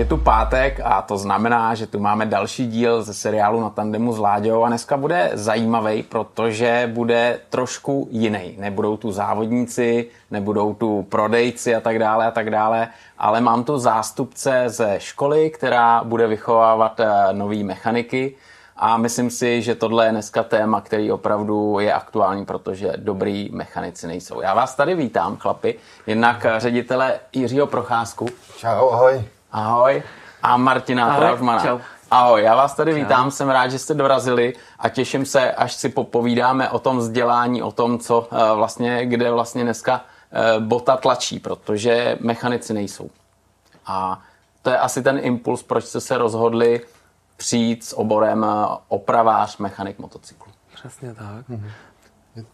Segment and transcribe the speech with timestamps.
[0.00, 4.12] Je tu pátek a to znamená, že tu máme další díl ze seriálu na tandemu
[4.12, 8.54] s Láďou a dneska bude zajímavý, protože bude trošku jiný.
[8.58, 13.78] Nebudou tu závodníci, nebudou tu prodejci a tak dále a tak dále, ale mám tu
[13.78, 18.34] zástupce ze školy, která bude vychovávat eh, nový mechaniky
[18.76, 24.06] a myslím si, že tohle je dneska téma, který opravdu je aktuální, protože dobrý mechanici
[24.06, 24.40] nejsou.
[24.40, 25.74] Já vás tady vítám, chlapi.
[26.06, 28.26] Jednak ředitele Jiřího Procházku.
[28.56, 29.39] Čau, ahoj.
[29.52, 30.02] Ahoj.
[30.42, 31.62] A Martina Trautmana.
[31.62, 31.78] Čau.
[32.10, 35.88] Ahoj, já vás tady vítám, jsem rád, že jste dorazili a těším se, až si
[35.88, 41.38] popovídáme o tom vzdělání, o tom, co eh, vlastně, kde vlastně dneska eh, bota tlačí,
[41.40, 43.10] protože mechanici nejsou.
[43.86, 44.22] A
[44.62, 46.80] to je asi ten impuls, proč jste se rozhodli
[47.36, 50.52] přijít s oborem eh, opravář, mechanik motocyklu.
[50.74, 51.48] Přesně tak.
[51.48, 51.70] Mm-hmm.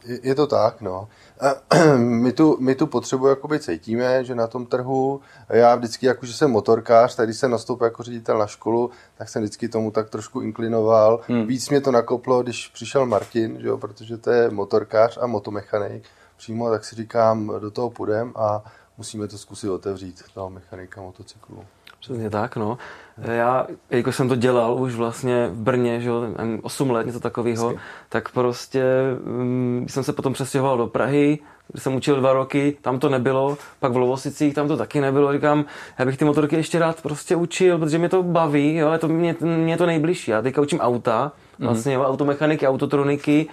[0.05, 1.09] Je, je to tak, no.
[1.97, 6.33] My tu, my tu potřebu jakoby cítíme, že na tom trhu, já vždycky, jako že
[6.33, 10.11] jsem motorkář, tak když jsem nastoupil jako ředitel na školu, tak jsem vždycky tomu tak
[10.11, 11.21] trošku inklinoval.
[11.29, 11.47] Hmm.
[11.47, 16.05] Víc mě to nakoplo, když přišel Martin, že jo, protože to je motorkář a motomechanik
[16.37, 18.65] přímo, tak si říkám, do toho půjdem a
[18.99, 21.65] musíme to zkusit otevřít, toho mechanika motocyklu.
[22.07, 22.79] Přesně tak, no.
[23.23, 26.23] Já, jakož jsem to dělal už vlastně v Brně, že jo,
[26.63, 27.75] 8 let, něco takového,
[28.09, 28.85] tak prostě
[29.25, 31.39] um, jsem se potom přestěhoval do Prahy,
[31.73, 35.33] kde jsem učil dva roky, tam to nebylo, pak v Lovosicích tam to taky nebylo,
[35.33, 35.65] říkám,
[35.99, 39.09] já bych ty motorky ještě rád prostě učil, protože mě to baví, jo, je to
[39.09, 41.69] mě, mě to nejbližší, já teďka učím auta, mhm.
[41.69, 42.05] vlastně mm.
[42.05, 43.47] automechaniky, autotroniky,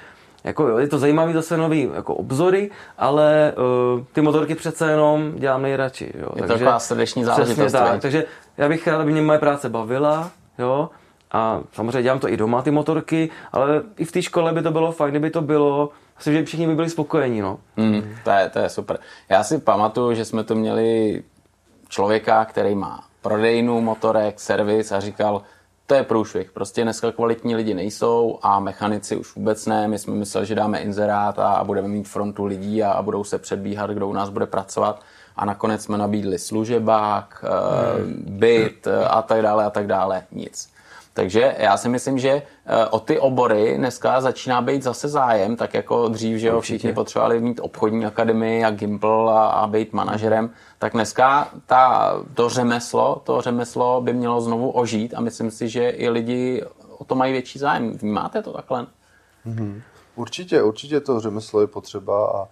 [0.44, 3.54] jako jo, je to zajímavý zase nový jako obzory, ale
[3.96, 6.12] uh, ty motorky přece jenom dělám nejradši.
[6.20, 6.30] Jo.
[6.36, 7.72] Je takže, to taková srdeční záležitost.
[7.72, 8.26] Tak, takže
[8.58, 10.90] já bych rád, aby mě moje práce bavila, jo,
[11.32, 14.72] a samozřejmě dělám to i doma, ty motorky, ale i v té škole by to
[14.72, 17.60] bylo fajn, kdyby to bylo, myslím, že všichni by byli spokojení, no.
[17.78, 19.00] Mm, to, je, to je super.
[19.30, 21.24] Já si pamatuju, že jsme tu měli
[21.90, 25.42] člověka, který má prodejnu motorek, servis a říkal,
[25.94, 26.52] to je průšvih.
[26.52, 29.88] Prostě dneska kvalitní lidi nejsou a mechanici už vůbec ne.
[29.88, 33.24] My jsme mysleli, že dáme inzerát a, a budeme mít frontu lidí a, a budou
[33.24, 35.02] se předbíhat, kdo u nás bude pracovat.
[35.36, 37.46] A nakonec jsme nabídli služebák,
[37.98, 38.24] hmm.
[38.28, 40.24] byt a tak dále a tak dále.
[40.32, 40.70] Nic.
[41.14, 45.74] Takže já si myslím, že eh, o ty obory dneska začíná být zase zájem, tak
[45.74, 50.50] jako dřív, že jo, všichni potřebovali mít obchodní akademii a Gimple a, a být manažerem,
[50.80, 55.90] tak dneska ta, to řemeslo, to řemeslo by mělo znovu ožít a myslím si, že
[55.90, 56.64] i lidi
[56.98, 57.92] o to mají větší zájem.
[57.92, 58.88] Vnímáte to takhle?
[59.46, 59.82] Mm-hmm.
[60.16, 62.48] Určitě, určitě to řemeslo je potřeba a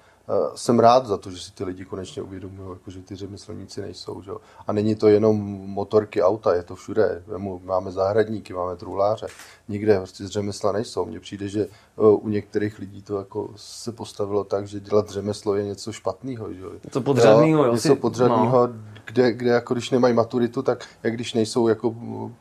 [0.56, 4.22] jsem rád za to, že si ty lidi konečně uvědomují, jako, že ty řemeslníci nejsou.
[4.22, 4.32] Že?
[4.68, 5.38] A není to jenom
[5.68, 7.24] motorky auta, je to všude.
[7.64, 9.28] Máme zahradníky, máme truhláře.
[9.68, 11.06] Nikde prostě z řemesla nejsou.
[11.06, 11.68] Mně přijde, že eh,
[11.98, 16.54] u některých lidí to jako se postavilo tak, že dělat řemeslo je něco špatného.
[16.54, 16.64] Že?
[16.92, 17.74] To podřadného, jo.
[17.74, 18.74] Něco podřadného, no.
[19.06, 21.96] kde, kde jako když nemají maturitu, tak jak když nejsou jako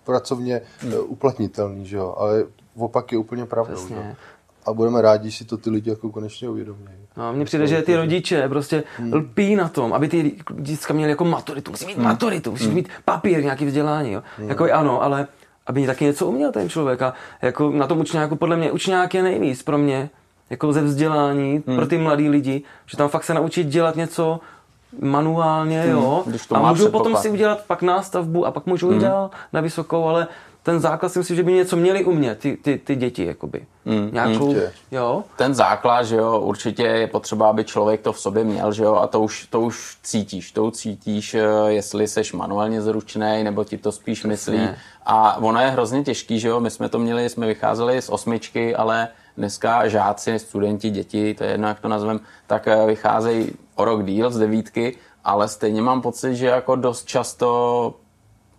[0.05, 0.95] pracovně hmm.
[1.07, 1.87] uplatnitelný.
[1.87, 1.99] Že?
[1.99, 2.45] Ale
[2.77, 3.89] opak je úplně pravdou.
[3.89, 4.17] Že?
[4.67, 7.00] a budeme rádi, že si to ty lidi jako konečně uvědomí.
[7.20, 9.12] No, mně přijde, že ty rodiče prostě hmm.
[9.14, 11.70] lpí na tom, aby ty děcka měli jako maturitu.
[11.70, 12.04] Musí mít hmm.
[12.04, 12.75] maturitu, musí hmm.
[12.75, 14.12] mít papír, nějaký vzdělání.
[14.12, 14.22] Jo.
[14.38, 14.48] Hmm.
[14.48, 15.26] Jako ano, ale
[15.66, 17.03] aby taky něco uměl ten člověk.
[17.03, 20.10] A jako na tom učňáku, podle mě, učňák je nejvíc pro mě,
[20.50, 21.76] jako ze vzdělání hmm.
[21.76, 24.41] pro ty mladý lidi, že tam fakt se naučit dělat něco
[25.02, 25.91] manuálně, hmm.
[25.91, 26.25] jo.
[26.50, 28.97] a můžu potom si udělat pak nástavbu a pak můžu hmm.
[28.97, 30.26] jít dál na vysokou, ale
[30.70, 33.66] ten základ si myslím, že by něco měli umět, ty, ty, ty děti, jakoby.
[33.84, 34.60] Mm, Nějakou, mm.
[34.91, 35.25] jo?
[35.36, 38.94] Ten základ, že jo, určitě je potřeba, aby člověk to v sobě měl, že jo,
[38.94, 43.78] a to už, to už cítíš, to cítíš, eh, jestli seš manuálně zručný, nebo ti
[43.78, 44.58] to spíš myslí.
[44.58, 44.78] Ne.
[45.06, 48.76] A ono je hrozně těžký, že jo, my jsme to měli, jsme vycházeli z osmičky,
[48.76, 53.84] ale dneska žáci, studenti, děti, to je jedno, jak to nazvem, tak eh, vycházejí o
[53.84, 57.94] rok díl z devítky, ale stejně mám pocit, že jako dost často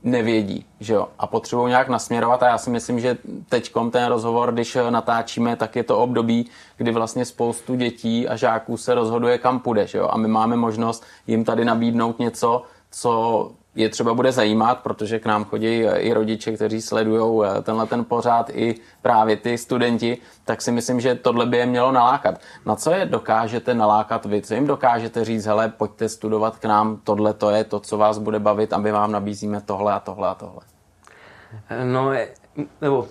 [0.03, 3.17] nevědí, že jo, a potřebují nějak nasměrovat a já si myslím, že
[3.49, 8.77] teď ten rozhovor, když natáčíme, tak je to období, kdy vlastně spoustu dětí a žáků
[8.77, 13.51] se rozhoduje, kam půjde, že jo, a my máme možnost jim tady nabídnout něco, co
[13.75, 18.05] je třeba bude zajímat, protože k nám chodí i rodiče, kteří sledují eh, tenhle ten
[18.05, 22.41] pořád, i právě ty studenti, tak si myslím, že tohle by je mělo nalákat.
[22.65, 24.41] Na co je dokážete nalákat vy?
[24.41, 28.17] Co jim dokážete říct, hele, pojďte studovat k nám, tohle to je to, co vás
[28.17, 30.61] bude bavit a my vám nabízíme tohle a tohle a tohle.
[31.83, 32.11] No,
[32.81, 33.07] nebo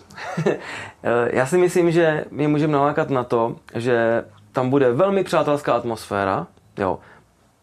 [1.30, 6.46] já si myslím, že my můžeme nalákat na to, že tam bude velmi přátelská atmosféra,
[6.78, 6.98] jo,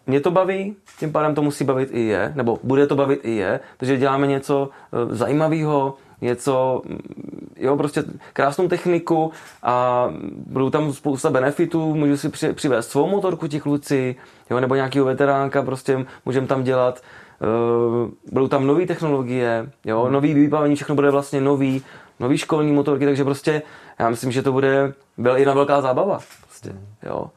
[0.08, 3.32] mě to baví, tím pádem to musí bavit i je, nebo bude to bavit i
[3.32, 9.32] je, takže děláme něco eh, zajímavého, něco mm, jo, prostě krásnou techniku
[9.64, 10.08] a
[10.48, 14.16] budou tam spousta benefitů, můžu si při, přivést svou motorku ti kluci,
[14.50, 17.02] jo, nebo nějakého veteránka, prostě můžeme tam dělat,
[17.42, 21.82] uh, budou tam nové technologie, jo, nový vybavení, všechno bude vlastně nový,
[22.20, 23.62] nový školní motorky, takže prostě
[24.00, 26.20] já myslím, že to bude byla jedna velká zábava.
[26.44, 26.74] Prostě,
[27.04, 27.30] jo.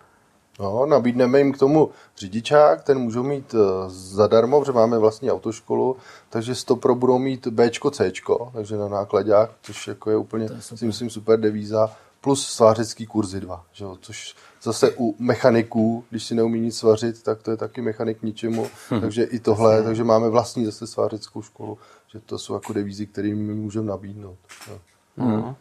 [0.61, 5.97] No, nabídneme jim k tomu řidičák, ten můžou mít uh, zadarmo, protože máme vlastní autoškolu,
[6.31, 8.13] takže to pro budou mít B, C,
[8.53, 11.91] takže na nákladák, což jako je úplně, je si myslím, super devíza,
[12.21, 17.23] plus svářecký kurzy dva, že jo, což zase u mechaniků, když si neumí nic svařit,
[17.23, 19.01] tak to je taky mechanik k ničemu, hmm.
[19.01, 21.79] takže i tohle, takže máme vlastní zase svářeckou školu,
[22.13, 24.39] že to jsou jako devízy, které my můžeme nabídnout.
[24.71, 24.79] Jo.
[25.17, 25.55] Hmm.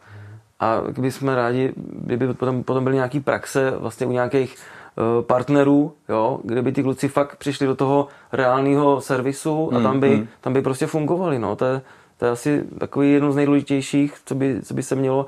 [0.60, 4.79] A kdybychom rádi, kdyby potom, potom byly nějaký praxe vlastně u nějakých Eh,
[5.20, 10.16] partnerů, jo, kde by ty kluci fakt přišli do toho reálného servisu a tam by,
[10.16, 10.26] hmm.
[10.40, 11.38] tam by prostě fungovali.
[11.38, 11.56] No.
[11.56, 11.80] To, je,
[12.16, 15.26] to je asi takový jedno z nejdůležitějších, co by, co by se mělo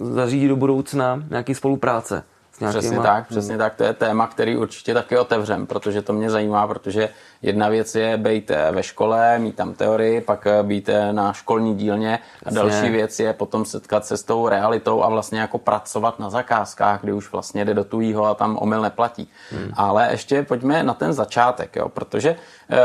[0.00, 2.24] zařídit do budoucna, nějaký spolupráce.
[2.68, 3.74] Přesně tak, přesně tak.
[3.74, 7.08] To je téma, který určitě taky otevřem, protože to mě zajímá, protože
[7.42, 11.32] jedna věc je být eh, ve škole, mít tam teorii, pak eh, být eh, na
[11.32, 15.58] školní dílně a další věc je potom setkat se s tou realitou a vlastně jako
[15.58, 19.28] pracovat na zakázkách, kdy už vlastně jde do tujího a tam omyl neplatí.
[19.50, 19.70] Hmm.
[19.74, 22.36] Ale ještě pojďme na ten začátek, jo, protože
[22.70, 22.76] eh,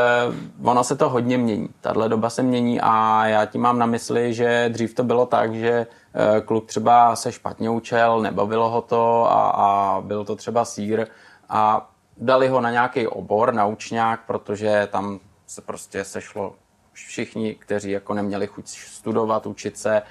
[0.64, 1.70] ono se to hodně mění.
[1.82, 5.54] Tahle doba se mění a já tím mám na mysli, že dřív to bylo tak,
[5.54, 5.88] že
[6.46, 11.08] kluk třeba se špatně učil, nebavilo ho to a, a byl to třeba sír
[11.50, 16.56] a dali ho na nějaký obor, na učňák, protože tam se prostě sešlo
[16.94, 20.02] všichni, kteří jako neměli chuť studovat, učit se.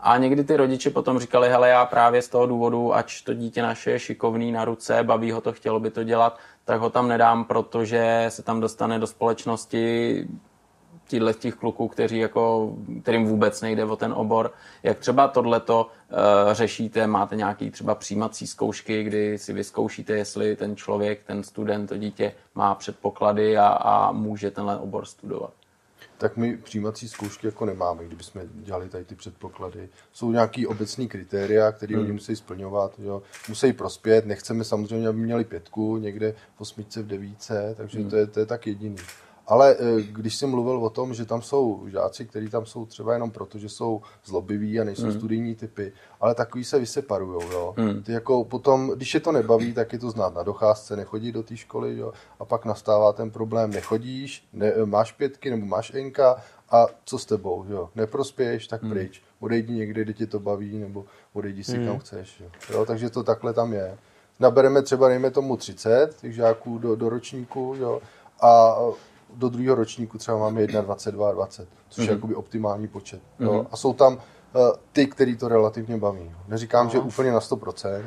[0.00, 3.62] A někdy ty rodiče potom říkali, hele, já právě z toho důvodu, ač to dítě
[3.62, 7.08] naše je šikovný na ruce, baví ho to, chtělo by to dělat, tak ho tam
[7.08, 10.24] nedám, protože se tam dostane do společnosti
[11.08, 14.52] těchto těch kluků, kteří jako, kterým vůbec nejde o ten obor.
[14.82, 16.16] Jak třeba tohleto uh,
[16.52, 17.06] řešíte?
[17.06, 22.32] Máte nějaký třeba přijímací zkoušky, kdy si vyzkoušíte, jestli ten člověk, ten student, to dítě
[22.54, 25.52] má předpoklady a, a může tenhle obor studovat?
[26.18, 29.88] tak my přijímací zkoušky jako nemáme, kdybychom dělali tady ty předpoklady.
[30.12, 32.04] Jsou nějaký obecní kritéria, které hmm.
[32.04, 33.22] oni musí splňovat, jo.
[33.48, 38.10] musí prospět, nechceme samozřejmě, aby měli pětku někde v osmičce, v devíce, takže hmm.
[38.10, 38.96] to, je, to je tak jediný.
[39.48, 43.12] Ale eh, když jsem mluvil o tom, že tam jsou žáci, kteří tam jsou třeba
[43.12, 45.12] jenom proto, že jsou zlobiví a nejsou mm.
[45.12, 47.42] studijní typy, ale takový se vyseparujou.
[47.52, 47.74] Jo.
[47.76, 48.02] Mm.
[48.02, 51.42] Ty jako potom, když je to nebaví, tak je to znát na docházce, nechodí do
[51.42, 56.36] té školy jo, a pak nastává ten problém, nechodíš, ne, máš pětky nebo máš enka
[56.70, 58.90] a co s tebou, jo, neprospěješ, tak mm.
[58.90, 59.22] pryč.
[59.40, 61.86] Odejdi někde, kde tě to baví, nebo odejdi si mm.
[61.86, 62.40] kam chceš.
[62.40, 62.50] Jo.
[62.72, 63.98] Jo, takže to takhle tam je.
[64.40, 68.00] Nabereme třeba, dejme tomu 30 těch žáků do, do ročníku, jo,
[68.40, 68.76] a
[69.36, 72.08] do druhého ročníku třeba máme 21, 20, což mm-hmm.
[72.08, 72.16] je mhm.
[72.16, 73.20] jakoby optimální počet.
[73.40, 73.44] Mm-hmm.
[73.44, 73.66] Jo?
[73.70, 74.20] A jsou tam uh,
[74.92, 76.30] ty, který to relativně baví.
[76.52, 76.92] Říkám, no.
[76.92, 78.02] že úplně na 100%,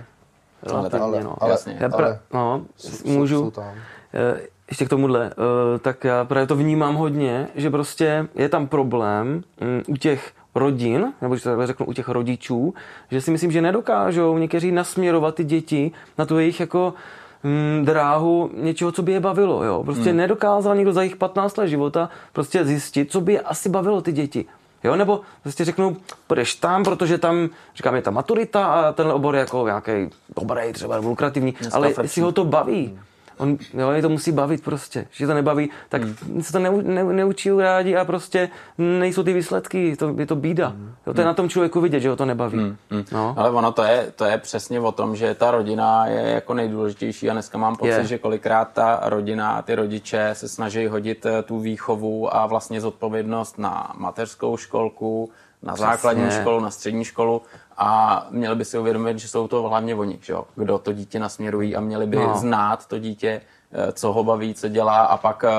[0.64, 1.36] Relativně, ale, no.
[1.40, 1.78] Ale, jasně.
[1.80, 3.74] Já pra, ale no, jsou, můžu, jsou tam.
[4.14, 8.68] Eh, ještě k tomuhle, eh, tak já právě to vnímám hodně, že prostě je tam
[8.68, 12.74] problém mm, u těch rodin, nebo že takhle řeknu u těch rodičů,
[13.12, 16.94] že si myslím, že nedokážou někteří nasměrovat ty děti na tu jejich jako
[17.44, 19.64] mm, dráhu něčeho, co by je bavilo.
[19.64, 19.84] Jo?
[19.84, 20.18] Prostě hmm.
[20.18, 24.12] nedokázal někdo za jejich 15 let života prostě zjistit, co by je asi bavilo ty
[24.12, 24.46] děti.
[24.84, 25.98] Jo, nebo prostě řeknu,
[26.28, 29.92] půjdeš tam, protože tam, říkám, je ta maturita a tenhle obor je jako nějaký
[30.36, 33.00] dobrý, třeba lukrativní, ale jestli ho to baví, hmm
[33.42, 35.08] on, jo, je to musí bavit prostě.
[35.18, 36.44] Když to nebaví, tak hmm.
[36.44, 40.68] se to neu, ne, neučí rádi a prostě nejsou ty výsledky, to, je to bída.
[40.68, 40.94] Hmm.
[41.08, 42.58] Jo, to je na tom člověku vidět, že ho to nebaví.
[42.58, 42.78] Hmm.
[42.92, 43.04] Hmm.
[43.12, 43.34] No.
[43.38, 47.30] Ale ono to je, to je přesně o tom, že ta rodina je jako nejdůležitější
[47.30, 48.06] a dneska mám pocit, je.
[48.06, 52.82] že kolikrát ta rodina a ty rodiče se snaží hodit eh, tu výchovu a vlastně
[52.82, 55.30] zodpovědnost na mateřskou školku,
[55.64, 55.92] na Přesně.
[55.92, 57.42] základní školu, na střední školu
[57.84, 60.46] a měli by si uvědomit, že jsou to hlavně oni, že jo?
[60.56, 62.38] kdo to dítě nasměrují a měli by no.
[62.38, 65.52] znát to dítě, eh, co ho baví, co dělá a pak eh,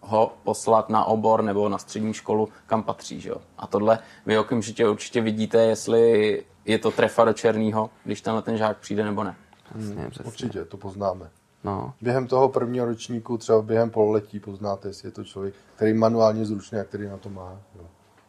[0.00, 3.20] ho poslat na obor nebo na střední školu, kam patří.
[3.20, 3.36] Že jo?
[3.58, 8.56] A tohle vy okamžitě určitě vidíte, jestli je to trefa do černého, když tenhle ten
[8.56, 9.36] žák přijde nebo ne.
[9.78, 10.28] Přesně, přesně.
[10.28, 11.30] Určitě, to poznáme.
[11.64, 11.94] No.
[12.00, 16.78] Během toho prvního ročníku, třeba během pololetí poznáte, jestli je to člověk, který manuálně zručný
[16.78, 17.56] a který na to má.
[17.76, 17.84] Jo.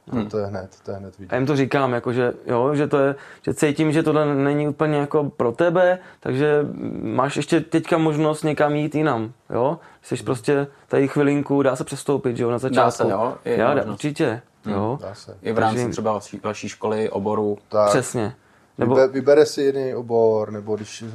[0.07, 0.29] Hmm.
[0.29, 1.33] To je hned, to je hned vidět.
[1.33, 4.67] A jim to říkám, jako že, jo, že, to je, že cítím, že tohle není
[4.67, 6.65] úplně jako pro tebe, takže
[7.01, 9.79] máš ještě teďka možnost někam jít jinam, jo.
[10.01, 10.25] Jsi hmm.
[10.25, 12.85] prostě tady chvilinku, dá se přestoupit, jo, na začátku.
[12.85, 13.37] Dá se, jo.
[13.45, 14.73] Je Já, dá, určitě, hmm.
[14.73, 14.99] jo.
[15.01, 15.37] Dá se.
[15.41, 15.91] I v rámci takže...
[15.91, 17.57] třeba vaší, vaší školy, oboru.
[17.69, 17.89] Tak.
[17.89, 18.35] Přesně.
[18.77, 18.95] Nebo...
[18.95, 21.07] Vybe, vybere si jiný obor, nebo když eh,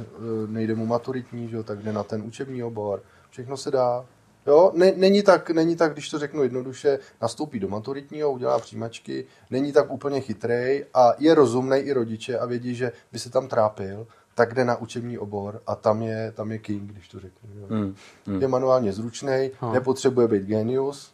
[0.47, 3.01] nejde mu maturitní, že, tak jde na ten učební obor.
[3.29, 4.05] Všechno se dá.
[4.47, 9.25] Jo, ne, není, tak, není tak, když to řeknu jednoduše, nastoupí do maturitního, udělá přijímačky,
[9.49, 13.47] není tak úplně chytrej a je rozumný i rodiče a vědí, že by se tam
[13.47, 17.49] trápil, tak jde na učební obor a tam je, tam je king, když to řeknu.
[17.59, 17.67] Jo.
[17.69, 17.95] Hmm.
[18.27, 18.41] Hmm.
[18.41, 21.11] Je manuálně zručný, nepotřebuje být genius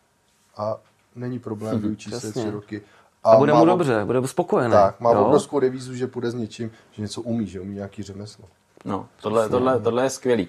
[0.57, 0.77] a
[1.15, 1.81] není problém, hmm.
[1.81, 2.81] vyučí se tři roky.
[3.23, 4.71] A, a bude mu dobře, bude spokojený.
[4.71, 5.25] Tak, má jo?
[5.25, 8.45] obrovskou devízu, že půjde s něčím, že něco umí, že umí nějaký řemeslo.
[8.85, 10.47] No, tohle, tohle, tohle je skvělý.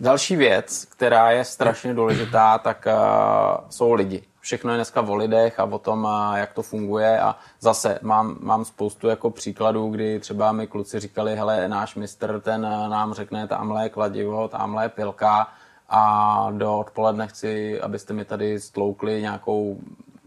[0.00, 4.22] Další věc, která je strašně důležitá, tak uh, jsou lidi.
[4.40, 8.36] Všechno je dneska o lidech a o tom, uh, jak to funguje a zase mám,
[8.40, 13.14] mám spoustu jako příkladů, kdy třeba mi kluci říkali, hele, náš mistr, ten uh, nám
[13.14, 15.48] řekne, tamhle je kladivo, tamhle je pilka
[15.88, 19.78] a do odpoledne chci, abyste mi tady stloukli nějakou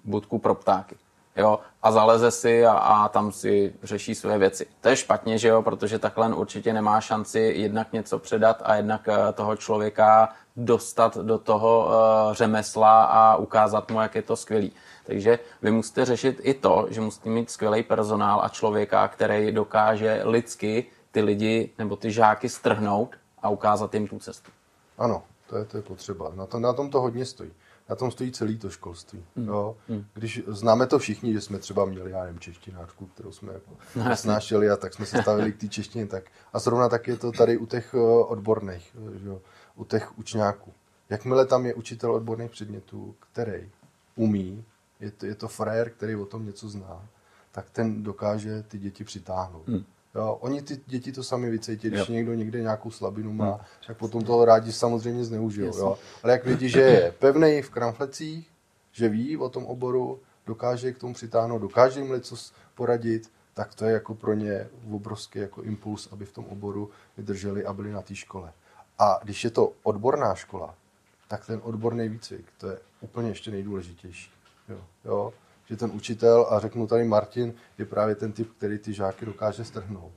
[0.05, 0.95] budku pro ptáky
[1.39, 4.65] jo, a zaleze si a, a tam si řeší své věci.
[4.81, 9.07] To je špatně, že jo, protože takhle určitě nemá šanci jednak něco předat a jednak
[9.07, 14.71] uh, toho člověka dostat do toho uh, řemesla a ukázat mu, jak je to skvělý.
[15.05, 20.21] Takže vy musíte řešit i to, že musíte mít skvělý personál a člověka, který dokáže
[20.23, 24.51] lidsky ty lidi nebo ty žáky strhnout a ukázat jim tu cestu.
[24.97, 26.31] Ano, to je, to je potřeba.
[26.35, 27.51] Na, to, na tom to hodně stojí
[27.89, 29.23] na tom stojí celý to školství.
[29.35, 29.47] Mm.
[29.47, 29.77] Jo?
[29.87, 30.05] Mm.
[30.13, 34.15] Když známe to všichni, že jsme třeba měli, já nevím, češtinářku, kterou jsme jako no,
[34.15, 36.05] snášeli a tak jsme se stavili k té češtině.
[36.07, 36.23] Tak.
[36.53, 39.29] A zrovna tak je to tady u těch eh, odborných, že?
[39.75, 40.73] u těch učňáků.
[41.09, 43.69] Jakmile tam je učitel odborných předmětů, který
[44.15, 44.65] umí,
[44.99, 47.07] je to, je to frajer, který o tom něco zná,
[47.51, 49.67] tak ten dokáže ty děti přitáhnout.
[49.67, 49.83] Mm.
[50.15, 52.13] Jo, oni ty děti to sami vycítí, když jo.
[52.13, 53.59] někdo někde nějakou slabinu má, hmm.
[53.87, 55.77] tak potom toho rádi samozřejmě zneužijou.
[55.77, 55.97] Jo.
[56.23, 58.51] Ale jak vidí, že je pevný v kramflecích,
[58.91, 62.35] že ví o tom oboru, dokáže k tomu přitáhnout, dokáže jim něco
[62.75, 67.65] poradit, tak to je jako pro ně obrovský jako impuls, aby v tom oboru vydrželi
[67.65, 68.53] a byli na té škole.
[68.99, 70.75] A když je to odborná škola,
[71.27, 74.31] tak ten odborný výcvik, to je úplně ještě nejdůležitější.
[74.69, 75.33] Jo, jo
[75.69, 79.63] že ten učitel, a řeknu tady Martin, je právě ten typ, který ty žáky dokáže
[79.63, 80.11] strhnout.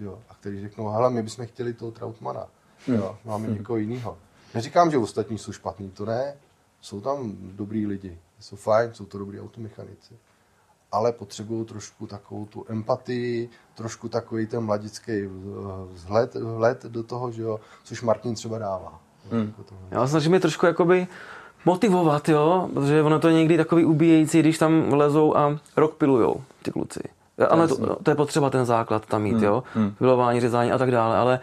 [0.00, 2.46] Jo, a který řeknou, hele, my bychom chtěli toho Trautmana.
[2.86, 2.96] Hmm.
[2.96, 3.56] Jo, máme hmm.
[3.56, 4.18] někoho jiného.
[4.54, 6.34] Neříkám, že ostatní jsou špatní, to ne.
[6.80, 10.14] Jsou tam dobrý lidi, jsou fajn, jsou to dobrý automechanici.
[10.92, 15.12] Ale potřebují trošku takovou tu empatii, trošku takový ten mladický
[15.92, 19.00] vzhled, vzhled do toho, že jo, což Martin třeba dává.
[19.30, 19.54] Hmm.
[19.90, 21.06] Já snažím je trošku jakoby
[21.64, 26.42] motivovat, jo, protože ono to je někdy takový ubíjející, když tam lezou a rok pilujou
[26.62, 27.00] ty kluci.
[27.48, 29.44] Ano, to, to, je potřeba ten základ tam mít, hmm.
[29.44, 29.94] jo, hmm.
[29.98, 31.40] pilování, řezání a tak dále, ale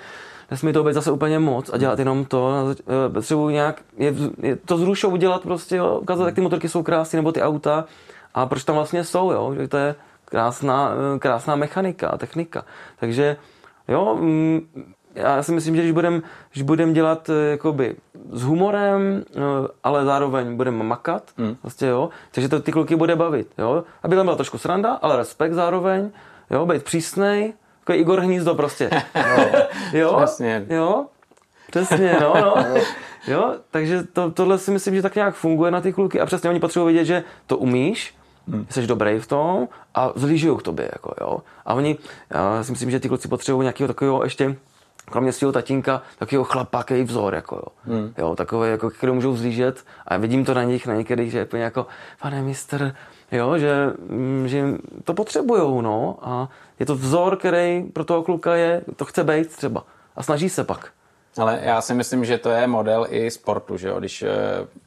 [0.51, 2.53] nesmí to být zase úplně moc a dělat jenom to.
[2.79, 6.83] Eh, potřebuji nějak, je, je to zrušou udělat prostě, jo, ukázat, jak ty motorky jsou
[6.83, 7.86] krásné, nebo ty auta
[8.33, 9.95] a proč tam vlastně jsou, jo, že to je
[10.25, 12.65] krásná, eh, krásná mechanika a technika.
[13.00, 13.38] Takže
[13.88, 14.62] jo, mm,
[15.17, 16.21] já si myslím, že když budeme
[16.51, 17.95] když budem dělat eh, jakoby
[18.31, 19.39] s humorem, eh,
[19.83, 21.57] ale zároveň budeme makat, hmm.
[21.63, 25.17] vlastně, jo, takže to ty kluky bude bavit, jo, aby tam byla trošku sranda, ale
[25.17, 26.12] respekt zároveň,
[26.51, 28.89] jo, být přísnej, jako Igor Hnízdo prostě.
[29.15, 30.65] No, jo, přesně.
[30.69, 31.05] Jo,
[31.71, 32.55] přesně, no, no.
[33.27, 36.50] Jo, takže to, tohle si myslím, že tak nějak funguje na ty kluky a přesně
[36.50, 38.15] oni potřebují vědět, že to umíš,
[38.47, 38.65] hmm.
[38.69, 41.39] jsi dobrý v tom a zlížují k tobě, jako, jo.
[41.65, 41.97] A oni,
[42.29, 44.55] já si myslím, že ty kluci potřebují nějakého takového ještě
[45.12, 47.96] kromě svého tatínka, takového chlapa, který vzor, jako jo.
[47.96, 48.14] Hmm.
[48.18, 51.46] jo takový, jako, který můžou zlížet a vidím to na nich na některých, že je
[51.46, 51.86] úplně jako,
[52.22, 52.96] pane mistr,
[53.32, 54.64] jo, že, mm, že
[55.04, 56.50] to potřebujou, no, a
[56.80, 59.84] je to vzor, který pro toho kluka je, to chce být třeba
[60.16, 60.92] a snaží se pak.
[61.38, 64.00] Ale já si myslím, že to je model i sportu, že jo?
[64.00, 64.30] Když e,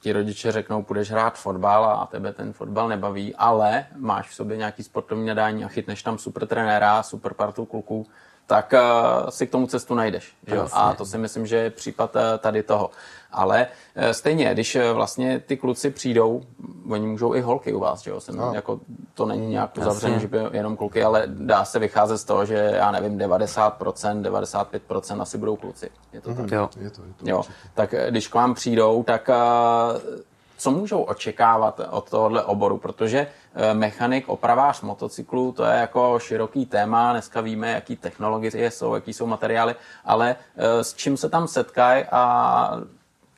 [0.00, 4.56] ti rodiče řeknou, půjdeš hrát fotbal a tebe ten fotbal nebaví, ale máš v sobě
[4.56, 8.06] nějaký sportovní nadání a chytneš tam super trenéra, super partu kluků,
[8.50, 10.32] tak uh, si k tomu cestu najdeš.
[10.46, 10.68] Že jo?
[10.72, 12.90] A to si myslím, že je případ uh, tady toho.
[13.32, 16.42] Ale uh, stejně, když uh, vlastně ty kluci přijdou,
[16.90, 18.20] oni můžou i holky u vás, že jo?
[18.20, 18.54] Jsem, no.
[18.54, 18.80] jako,
[19.14, 22.72] to není nějak uzavřené, že by jenom kluky, ale dá se vycházet z toho, že
[22.74, 25.90] já nevím, 90%, 95% asi budou kluci.
[26.12, 26.36] Je to mm-hmm.
[26.36, 26.50] tak?
[26.50, 26.68] Jo.
[26.80, 27.42] Je to, je to jo.
[27.74, 30.20] Tak když k vám přijdou, tak uh,
[30.60, 36.66] co můžou očekávat od tohohle oboru, protože eh, mechanik, opravář motocyklu, to je jako široký
[36.66, 39.74] téma, dneska víme, jaký technologie jsou, jaký jsou materiály,
[40.04, 42.82] ale eh, s čím se tam setkají a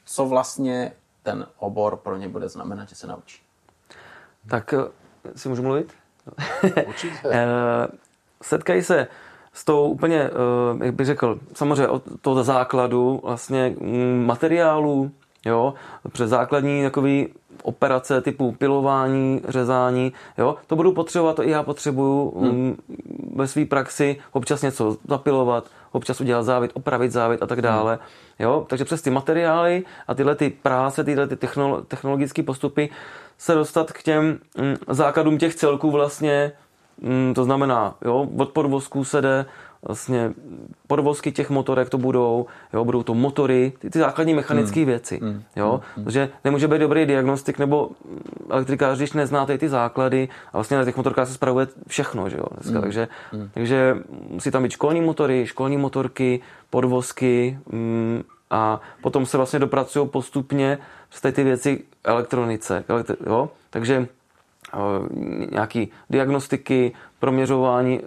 [0.04, 3.42] co vlastně ten obor pro ně bude znamenat, že se naučí.
[4.48, 5.94] Tak eh, si můžu mluvit?
[6.86, 7.18] Určitě.
[8.42, 9.06] Setkají se
[9.52, 10.30] s tou úplně,
[10.82, 15.10] jak bych řekl, samozřejmě od toho základu vlastně mm, materiálu,
[15.46, 15.74] jo,
[16.12, 17.28] přes základní takový
[17.62, 22.50] operace typu pilování, řezání, jo, to budu potřebovat, to i já potřebuju hmm.
[22.50, 22.76] um,
[23.36, 27.98] ve své praxi občas něco zapilovat, občas udělat závit, opravit závit a tak dále.
[28.38, 28.66] Jo?
[28.68, 31.36] Takže přes ty materiály a tyhle ty práce, tyhle ty
[31.88, 32.90] technologické postupy
[33.38, 36.52] se dostat k těm mm, základům těch celků vlastně,
[37.00, 39.46] mm, to znamená, jo, od podvozků se jde
[39.86, 40.32] vlastně
[40.86, 44.86] podvozky těch motorek to budou, jo, budou to motory, ty, ty základní mechanické mm.
[44.86, 45.42] věci, mm.
[45.56, 46.04] jo, mm.
[46.04, 47.90] protože nemůže být dobrý diagnostik nebo
[48.50, 52.44] elektrikář, když neznáte ty základy a vlastně na těch motorkách se spravuje všechno, že jo,
[52.54, 52.82] dneska, mm.
[52.82, 53.48] takže, mm.
[53.54, 53.96] takže
[54.28, 60.78] musí tam být školní motory, školní motorky, podvozky mm, a potom se vlastně dopracují postupně
[61.08, 64.06] přes ty věci elektronice, elektri- jo, takže
[65.50, 68.00] nějaký diagnostiky, proměřování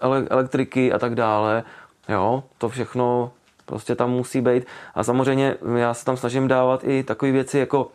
[0.00, 1.62] elektriky a tak dále.
[2.08, 3.30] Jo, to všechno
[3.68, 4.64] prostě tam musí být.
[4.94, 7.88] A samozřejmě já se tam snažím dávat i takové věci, jako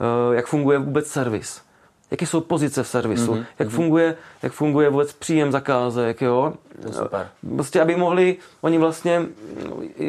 [0.00, 1.62] eh, jak funguje vůbec servis.
[2.10, 3.44] Jaké jsou pozice v servisu, mm-hmm.
[3.58, 6.52] jak, funguje, jak funguje vůbec příjem zakázek, jo.
[6.82, 7.28] To super.
[7.54, 9.26] Prostě, aby mohli, oni vlastně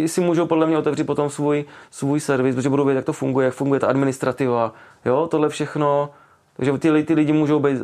[0.05, 3.45] si můžou podle mě otevřít potom svůj, svůj servis, protože budou vědět, jak to funguje,
[3.45, 4.73] jak funguje ta administrativa,
[5.05, 6.09] jo, tohle všechno
[6.59, 7.77] takže ty, ty lidi můžou být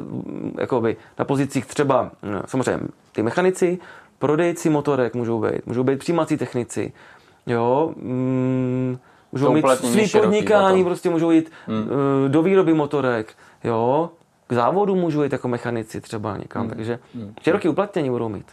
[0.60, 3.80] jakoby, na pozicích třeba, no, samozřejmě ty mechanici,
[4.20, 6.94] prodejci motorek můžou být, můžou být přijímací technici,
[7.48, 8.98] jo, mm,
[9.32, 10.86] můžou mít svý podnikání, potom.
[10.86, 11.84] prostě můžou jít hmm.
[11.84, 14.10] uh, do výroby motorek, jo,
[14.48, 16.76] k závodu můžou jít jako mechanici třeba někam, hmm.
[16.76, 17.34] takže hmm.
[17.42, 18.46] široký uplatnění budou mít.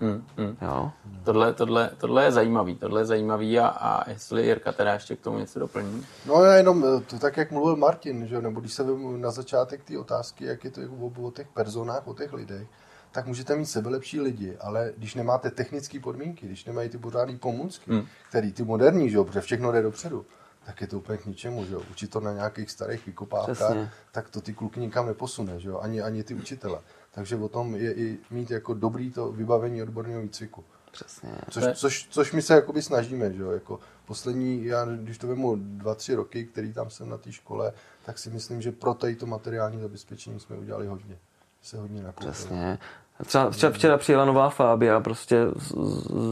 [0.00, 0.56] Hmm, hmm.
[0.62, 0.92] Jo.
[1.24, 5.20] Tohle, tohle, tohle je zajímavý, tohle je zajímavý a, a jestli Jirka teda ještě k
[5.20, 6.06] tomu něco doplní.
[6.26, 8.84] No já jenom, eh, to tak jak mluvil Martin, že nebo když se
[9.16, 12.68] na začátek té otázky, jak je to o, o těch personách, o těch lidech,
[13.12, 17.90] tak můžete mít sebelepší lidi, ale když nemáte technické podmínky, když nemají ty pořádné pomůcky,
[17.90, 18.06] hmm.
[18.28, 20.26] který ty moderní, že jo, protože všechno jde dopředu,
[20.66, 21.82] tak je to úplně k ničemu, že jo.
[21.90, 23.76] Učit to na nějakých starých vykopávkách,
[24.12, 26.80] tak to ty kluky nikam neposune, že jo, ani, ani ty učitele.
[27.10, 30.64] Takže o tom je i mít jako dobrý to vybavení odborného výcviku.
[30.92, 31.30] Přesně.
[31.50, 35.56] Což, což, což my se jakoby snažíme, že jo, jako poslední, já když to vemu
[35.56, 37.72] dva, tři roky, který tam jsem na té škole,
[38.06, 41.18] tak si myslím, že pro tady to materiální zabezpečení jsme udělali hodně.
[41.62, 42.32] Se hodně nakoupili.
[42.32, 42.78] Přesně.
[43.24, 45.36] Třeba, třeba včera přijela nová Fabia, prostě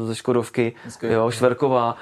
[0.07, 1.97] ze Škodovky, jo, Šverková,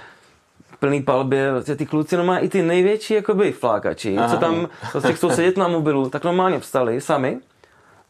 [0.82, 4.28] plný palbě, vlastně ty kluci no má i ty největší jakoby flákači, Aha.
[4.28, 7.40] co tam prostě chcou sedět na mobilu, tak normálně vstali sami,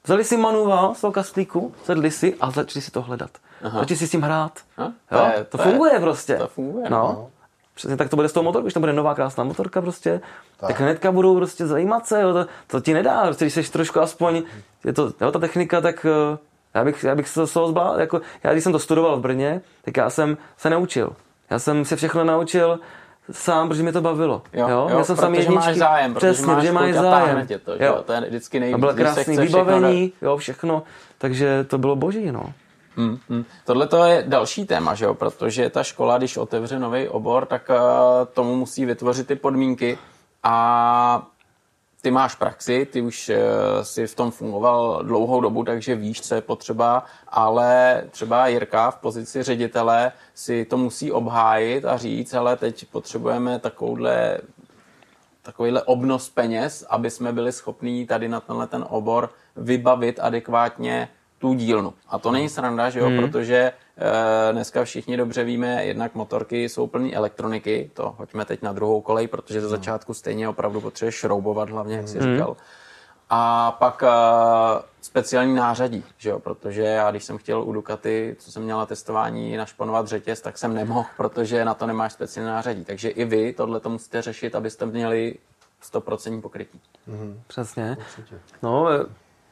[0.04, 3.30] Vzali si manuál z toho kastlíku, sedli si a začali si to hledat.
[3.62, 3.78] Aha.
[3.78, 4.52] Začali si s tím hrát.
[4.76, 5.24] Aha, to, jo?
[5.36, 6.36] Je, to, to funguje je, prostě.
[6.36, 6.98] To funguje, no.
[6.98, 7.30] no.
[7.74, 10.20] Přesně tak to bude s tou motorkou, když to bude nová krásná motorka prostě,
[10.56, 13.72] tak, tak hnedka budou prostě zajímat se, jo, to, to ti nedá, prostě, když jsi
[13.72, 14.42] trošku aspoň,
[14.84, 16.38] je to, jo, ta technika, tak eh,
[16.74, 19.20] já bych, já bych se z toho zbál, jako, já když jsem to studoval v
[19.20, 21.12] Brně, tak já jsem se naučil.
[21.52, 22.80] Já jsem se všechno naučil,
[23.30, 24.42] sám, protože mě to bavilo.
[24.52, 24.88] Jo, jo?
[24.90, 25.54] jo jsem protože jedničky.
[25.54, 27.46] máš zájem, Přesně, protože máš zájem.
[27.46, 28.02] Tě to, jo.
[28.06, 28.74] to je vždycky nejvíc.
[28.74, 30.28] A bylo krásný vybavení, všechno...
[30.28, 30.82] jo, všechno.
[31.18, 32.52] Takže to bylo boží, no.
[32.96, 33.44] Hmm, hmm.
[33.64, 35.14] Tohle to je další téma, že jo?
[35.14, 37.76] protože ta škola, když otevře nový obor, tak uh,
[38.34, 39.98] tomu musí vytvořit ty podmínky
[40.42, 41.26] a
[42.02, 43.36] ty máš praxi, ty už uh,
[43.82, 48.96] si v tom fungoval dlouhou dobu, takže víš, co je potřeba, ale třeba Jirka v
[48.96, 54.38] pozici ředitele si to musí obhájit a říct, ale teď potřebujeme takovouhle
[55.42, 61.54] takovýhle obnos peněz, aby jsme byli schopní tady na tenhle ten obor vybavit adekvátně tu
[61.54, 61.94] dílnu.
[62.08, 63.16] A to není sranda, že jo, hmm.
[63.16, 63.72] protože
[64.52, 69.28] dneska všichni dobře víme, jednak motorky jsou plný elektroniky, to hoďme teď na druhou kolej,
[69.28, 69.76] protože ze hmm.
[69.76, 72.32] začátku stejně opravdu potřebuješ šroubovat hlavně, jak jsi hmm.
[72.32, 72.56] říkal.
[73.30, 74.06] A pak e,
[75.00, 79.56] speciální nářadí, že jo, protože já když jsem chtěl u Ducati, co jsem měla testování,
[79.56, 82.84] našponovat řetěz, tak jsem nemohl, protože na to nemáš speciální nářadí.
[82.84, 85.34] Takže i vy tohle to musíte řešit, abyste měli
[85.92, 86.80] 100% pokrytí.
[87.08, 87.40] Mm-hmm.
[87.46, 87.96] Přesně.
[87.98, 88.40] Určitě.
[88.62, 88.86] No,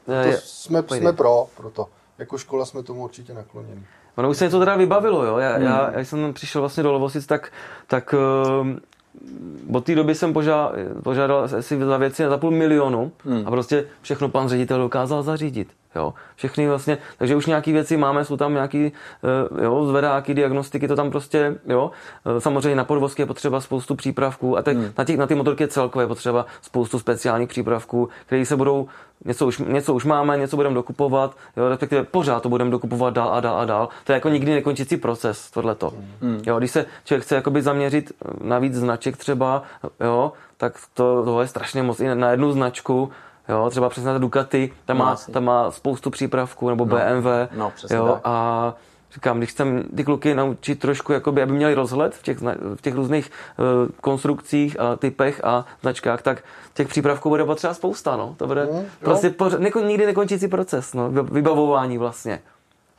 [0.05, 1.89] to jsme, jsme pro, proto.
[2.17, 3.85] Jako škola jsme tomu určitě nakloněni.
[4.15, 5.37] Ono už se něco teda vybavilo, jo.
[5.37, 5.65] Já, hmm.
[5.65, 7.51] já, já jsem přišel vlastně do Lovosic, tak,
[7.87, 8.15] tak
[8.61, 13.43] uh, od té doby jsem požádal, požádal si za věci za půl milionu hmm.
[13.47, 15.67] a prostě všechno pan ředitel dokázal zařídit.
[15.95, 20.87] Jo, všechny vlastně, takže už nějaký věci máme, jsou tam nějaký eh, jo, zvedáky, diagnostiky,
[20.87, 21.91] to tam prostě, jo.
[22.37, 24.91] Eh, samozřejmě na podvozky je potřeba spoustu přípravků a teď hmm.
[24.97, 28.87] na, ty, na ty motorky celkově je potřeba spoustu speciálních přípravků, které se budou,
[29.25, 33.33] něco už, něco už máme, něco budeme dokupovat, jo, respektive pořád to budeme dokupovat dál
[33.33, 33.89] a dál a dál.
[34.03, 35.93] To je jako nikdy nekončící proces, tohleto.
[36.21, 36.41] Hmm.
[36.45, 38.11] Jo, když se člověk chce jakoby zaměřit
[38.43, 39.63] na víc značek třeba,
[39.99, 43.11] jo, tak to, to je strašně moc i na jednu značku,
[43.51, 47.27] Jo, třeba přesně ta Ducati, tam, no, má, tam má spoustu přípravků, nebo no, BMW.
[47.57, 48.21] No, přesně jo, tak.
[48.23, 48.75] A
[49.13, 52.37] říkám, když chcem ty kluky naučit trošku, jakoby, aby měli rozhled v těch,
[52.75, 53.65] v těch různých uh,
[54.01, 58.35] konstrukcích a typech a značkách, tak těch přípravků bude potřeba spousta, no.
[58.37, 62.41] To bude mm, prostě pořád, neko, nikdy nekončící proces, no, vybavování vlastně.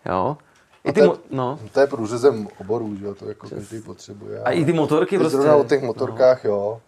[0.06, 0.36] Jo.
[0.84, 1.58] I ty to, mo- no.
[1.72, 4.42] to je průřezem oborů, že jo, to jako každý potřebuje.
[4.42, 5.36] A i ty motorky Teď prostě.
[5.36, 6.50] Zrovna o těch motorkách, no.
[6.50, 6.80] jo.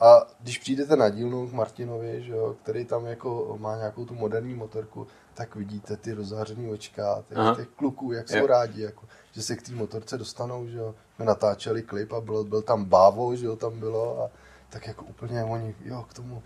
[0.00, 4.14] A když přijdete na dílnu k Martinovi, že jo, který tam jako má nějakou tu
[4.14, 7.54] moderní motorku, tak vidíte ty rozářený očka, těch, Aha.
[7.54, 8.40] těch kluků, jak Jo.
[8.40, 10.94] jsou rádi, jako, že se k té motorce dostanou, že jo.
[11.18, 14.30] My natáčeli klip a bylo, byl tam Bávo, že jo, tam bylo a
[14.70, 16.42] tak jako úplně oni, jo, k tomu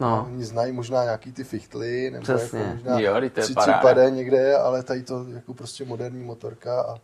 [0.00, 0.24] No.
[0.26, 2.58] Oni znají možná nějaký ty fichtly, nebo Přesně.
[2.58, 6.94] jako možná Jo, tři pade někde, ale tady to jako prostě moderní motorka a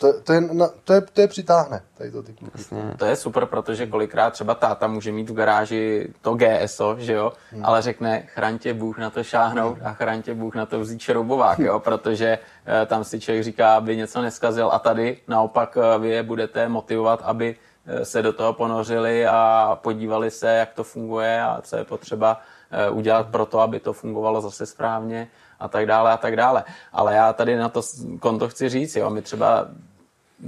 [0.00, 2.58] to, to, je, na, to, je, to je přitáhne, tady to ty kluky.
[2.58, 2.94] Jasně.
[2.96, 7.32] To je super, protože kolikrát třeba táta může mít v garáži to GSO, že jo,
[7.50, 7.64] hmm.
[7.64, 11.00] ale řekne, chraň tě Bůh na to šáhnout a chraň tě Bůh na to vzít
[11.00, 15.98] šroubovák, jo, protože eh, tam si člověk říká, aby něco neskazil a tady naopak eh,
[15.98, 20.84] vy je budete motivovat, aby eh, se do toho ponořili a podívali se, jak to
[20.84, 25.28] funguje a co je potřeba eh, udělat pro to, aby to fungovalo zase správně
[25.60, 26.64] a tak dále a tak dále.
[26.92, 27.82] Ale já tady na to
[28.20, 29.68] konto chci říct, jo, my třeba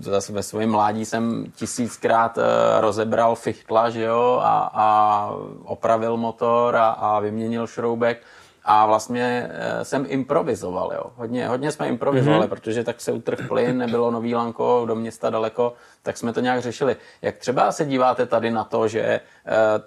[0.00, 2.42] zase ve svém mládí jsem tisíckrát eh,
[2.80, 5.28] rozebral fichtla, že jo, a, a
[5.64, 8.22] opravil motor a, a vyměnil šroubek
[8.64, 11.04] a vlastně eh, jsem improvizoval, jo.
[11.16, 12.48] Hodně, hodně jsme improvizovali, mm-hmm.
[12.48, 16.62] protože tak se utrh plyn, nebylo nový lanko do města daleko, tak jsme to nějak
[16.62, 16.96] řešili.
[17.22, 19.20] Jak třeba se díváte tady na to, že eh,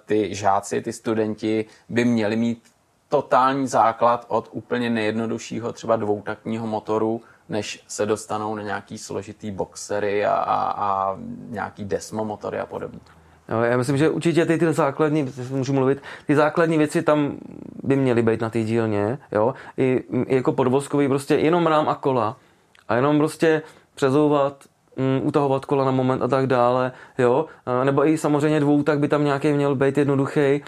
[0.04, 2.62] ty žáci, ty studenti by měli mít
[3.08, 10.26] totální základ od úplně nejjednoduššího třeba dvoutaktního motoru, než se dostanou na nějaký složitý boxery
[10.26, 11.16] a, a, a
[11.48, 13.00] nějaký desmo motory a podobně.
[13.48, 17.36] Jo, já myslím, že určitě ty, ty základní, můžu mluvit, ty základní věci tam
[17.82, 21.94] by měly být na té dílně, jo, i, i jako podvozkový, prostě jenom rám a
[21.94, 22.36] kola
[22.88, 23.62] a jenom prostě
[23.94, 24.64] přezouvat,
[24.96, 28.98] mm, utahovat kola na moment a tak dále, jo, a nebo i samozřejmě dvou, tak
[28.98, 30.62] by tam nějaký měl být jednoduchý.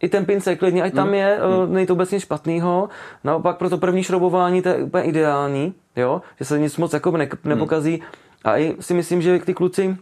[0.00, 1.74] I ten pincek klidně, ať tam je, mm.
[1.74, 2.88] není to vůbec nic špatného.
[3.24, 7.16] Naopak pro to první šroubování to je úplně ideální, jo, že se nic moc jako
[7.16, 8.02] ne, nepokazí.
[8.44, 9.96] A i si myslím, že ty kluci,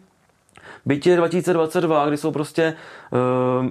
[0.87, 2.75] Byť je 2022, kdy jsou prostě
[3.11, 3.71] uh,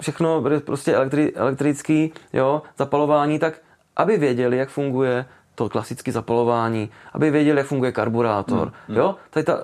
[0.00, 3.60] všechno prostě elektri, elektrický, jo, zapalování, tak
[3.96, 9.44] aby věděli, jak funguje to klasické zapalování, aby věděli, jak funguje karburátor, mm, jo, tady
[9.44, 9.58] ta,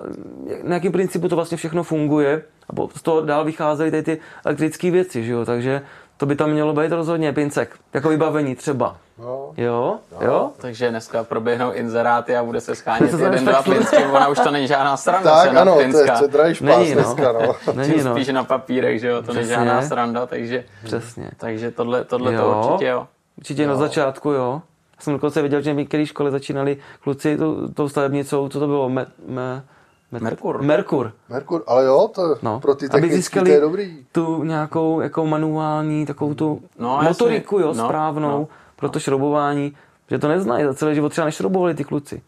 [0.63, 4.91] na jakém principu to vlastně všechno funguje a z toho dál vycházely tady ty elektrické
[4.91, 5.81] věci, že jo, takže
[6.17, 9.51] to by tam mělo být rozhodně pincek, jako vybavení třeba, No.
[9.57, 13.77] jo, jo, Takže dneska proběhnou inzeráty a bude se schánět To jeden, dva sluší.
[13.79, 15.43] pinsky, ona už to není žádná sranda.
[15.43, 17.01] Tak ano, to je, to je drahý špás Není, no.
[17.01, 17.55] dneska, no.
[17.73, 21.29] není Tím no, spíš na papírech, že jo, to není žádná sranda, takže, přesně.
[21.37, 22.63] takže tohle, tohle to Jo.
[22.67, 23.07] určitě jo.
[23.37, 24.61] Určitě na začátku, jo.
[25.01, 28.67] Já jsem dokonce viděl, že v některé škole začínali kluci tou, tou stavebnicou, co to
[28.67, 28.89] bylo?
[28.89, 29.63] Me, me,
[30.11, 30.61] me, Merkur.
[30.61, 31.11] Merkur.
[31.29, 32.59] Merkur, ale jo, to No.
[32.59, 34.05] pro ty Aby technické získali to je dobrý.
[34.11, 37.07] tu nějakou jako manuální, takovou tu No, no, jasně.
[37.09, 38.47] motoriku, jo, No, správnou, no.
[38.75, 39.73] pro to šroubování,
[40.09, 42.21] že to neznají, za celý život třeba nešroubovali ty kluci.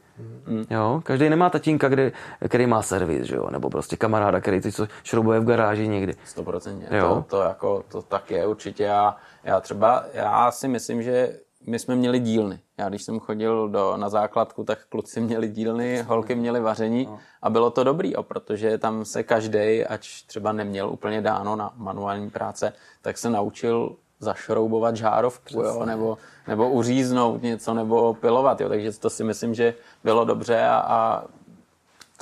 [0.47, 0.65] Mm.
[0.69, 2.11] Jo, každý nemá tatínka, kde,
[2.47, 6.13] který má servis, že jo, nebo prostě kamaráda, který ty co šroubuje v garáži někdy.
[6.25, 6.87] Stoprocentně.
[6.97, 7.07] Jo.
[7.29, 8.83] To, to, jako, to tak je určitě.
[8.83, 12.59] Já, já třeba, já si myslím, že my jsme měli dílny.
[12.77, 17.09] Já když jsem chodil do, na základku, tak kluci měli dílny, holky měly vaření
[17.41, 21.73] a bylo to dobrý, jo, protože tam se každý, ať třeba neměl úplně dáno na
[21.75, 28.61] manuální práce, tak se naučil zašroubovat žárovku, jo, nebo, nebo uříznout něco, nebo pilovat.
[28.61, 29.73] Jo, takže to si myslím, že
[30.03, 31.23] bylo dobře a, a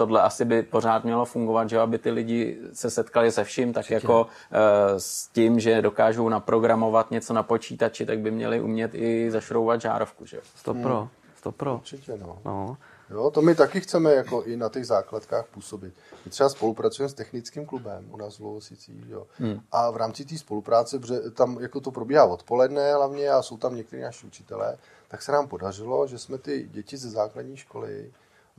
[0.01, 3.91] tohle asi by pořád mělo fungovat, že aby ty lidi se setkali se vším, tak
[3.91, 9.31] jako e, s tím, že dokážou naprogramovat něco na počítači, tak by měli umět i
[9.31, 10.43] zašroubovat žárovku, že jo.
[10.55, 11.73] Stop pro, stop pro.
[11.75, 12.39] Určitě, no.
[12.45, 12.77] No.
[13.09, 15.93] Jo, to my taky chceme jako i na těch základkách působit.
[16.25, 19.27] My třeba spolupracujeme s technickým klubem u nás v Lovosicích, jo.
[19.37, 19.61] Hmm.
[19.71, 23.75] A v rámci té spolupráce, protože tam jako to probíhá odpoledne hlavně a jsou tam
[23.75, 28.11] někteří naši učitelé, tak se nám podařilo, že jsme ty děti ze základní školy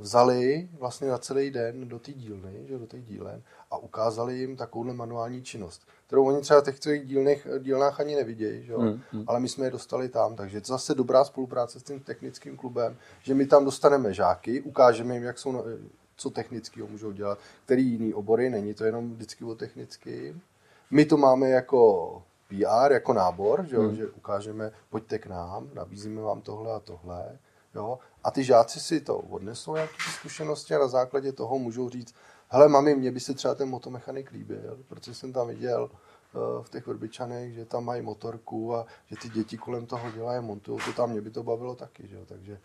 [0.03, 4.57] vzali vlastně na celý den do té dílny, že, do těch dílen a ukázali jim
[4.57, 8.75] takovouhle manuální činnost, kterou oni třeba v těch svých dílnách, dílnách ani nevidějí, že?
[8.77, 9.01] Hmm.
[9.27, 12.57] ale my jsme je dostali tam, takže je to zase dobrá spolupráce s tím technickým
[12.57, 15.65] klubem, že my tam dostaneme žáky, ukážeme jim, jak jsou,
[16.17, 20.41] co technického můžou dělat, který jiný obory, není to jenom vždycky o technický.
[20.91, 23.97] My to máme jako PR, jako nábor, že, hmm.
[23.97, 27.39] že ukážeme, pojďte k nám, nabízíme vám tohle a tohle.
[27.75, 27.99] Jo?
[28.25, 32.15] A ty žáci si to odnesou nějaké zkušenosti a na základě toho můžou říct,
[32.49, 36.71] hele mami, mně by se třeba ten motomechanik líbil, protože jsem tam viděl eh, v
[36.71, 40.93] těch Vrbičanech, že tam mají motorku a že ty děti kolem toho dělají, montují to
[40.93, 42.23] tam, mě by to bavilo taky, že jo?
[42.27, 42.59] takže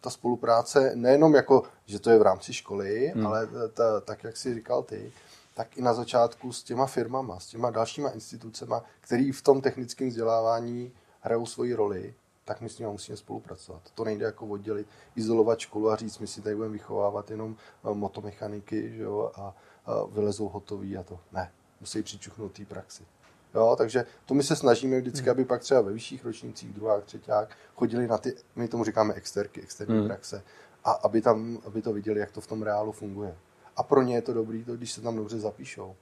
[0.00, 3.26] ta spolupráce nejenom jako, že to je v rámci školy, hmm.
[3.26, 5.12] ale ta, tak, jak jsi říkal ty,
[5.54, 10.08] tak i na začátku s těma firmama, s těma dalšíma institucema, který v tom technickém
[10.08, 12.14] vzdělávání hrajou svoji roli,
[12.50, 13.82] tak my s nimi musíme spolupracovat.
[13.94, 14.86] To nejde jako oddělit,
[15.16, 19.40] izolovat školu a říct, my si tady budeme vychovávat jenom eh, motomechaniky že jo, a,
[19.86, 21.20] a vylezou hotový a to.
[21.32, 23.02] Ne, musí přičuchnout té praxi.
[23.54, 25.30] Jo, takže to my se snažíme vždycky, hmm.
[25.30, 29.62] aby pak třeba ve vyšších ročnících, druhák, třeťák, chodili na ty, my tomu říkáme exterky,
[29.62, 30.06] externí hmm.
[30.06, 30.42] praxe,
[30.84, 33.36] a aby, tam, aby to viděli, jak to v tom reálu funguje.
[33.76, 35.96] A pro ně je to dobrý, to, když se tam dobře zapíšou.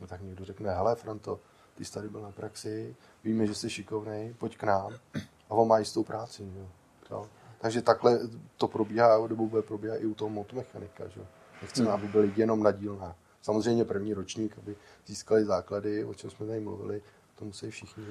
[0.00, 1.40] No tak někdo řekne, hele Franto,
[1.74, 4.92] ty jsi tady byl na praxi, víme, že jsi šikovný, pojď k nám.
[5.50, 6.42] A on má jistou práci.
[6.56, 6.66] Jo.
[7.10, 7.26] Jo.
[7.60, 8.18] Takže takhle
[8.56, 11.08] to probíhá, dobu bude probíhat i u toho motomechanika.
[11.08, 11.20] Že?
[11.62, 11.94] Nechceme, hmm.
[11.94, 13.14] aby byli jenom na dílnách.
[13.42, 17.02] Samozřejmě první ročník, aby získali základy, o čem jsme tady mluvili,
[17.38, 18.04] to musí všichni.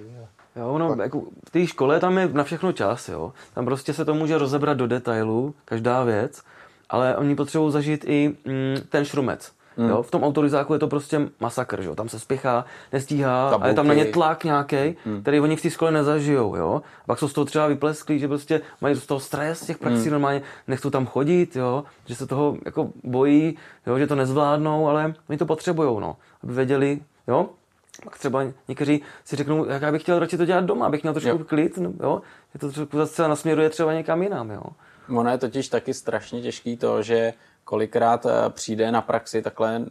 [0.56, 1.00] A jo, no, pak...
[1.00, 3.34] jako v té škole tam je na všechno čas, jo.
[3.54, 6.44] Tam prostě se to může rozebrat do detailu, každá věc,
[6.90, 9.55] ale oni potřebují zažít i mm, ten šrumec.
[9.78, 9.90] Mm.
[9.90, 10.04] Jo?
[10.04, 11.96] V tom autorizáku je to prostě masakr, že jo?
[11.96, 13.66] tam se spěchá, nestíhá Tabulky.
[13.66, 15.22] a je tam na ně tlak nějaký, mm.
[15.22, 16.56] který oni v té škole nezažijou.
[16.56, 16.82] Jo?
[17.04, 20.06] A pak jsou z toho třeba vyplesklí, že prostě mají z toho stres těch praxí
[20.06, 20.12] mm.
[20.12, 21.84] normálně, nechcou tam chodit, jo?
[22.06, 23.58] že se toho jako bojí,
[23.88, 23.98] jo?
[24.00, 26.16] že to nezvládnou, ale oni to potřebují, no?
[26.44, 27.50] aby věděli, jo?
[28.04, 31.14] Pak třeba někteří si řeknou, jak já bych chtěl radši to dělat doma, abych měl
[31.14, 31.44] trošku jo.
[31.46, 32.22] klid, no, jo?
[32.54, 34.64] Je to trošku zase nasměruje třeba někam jinam, jo?
[35.10, 37.34] Ono je totiž taky strašně těžký to, že
[37.66, 39.86] kolikrát eh, přijde na praxi takhle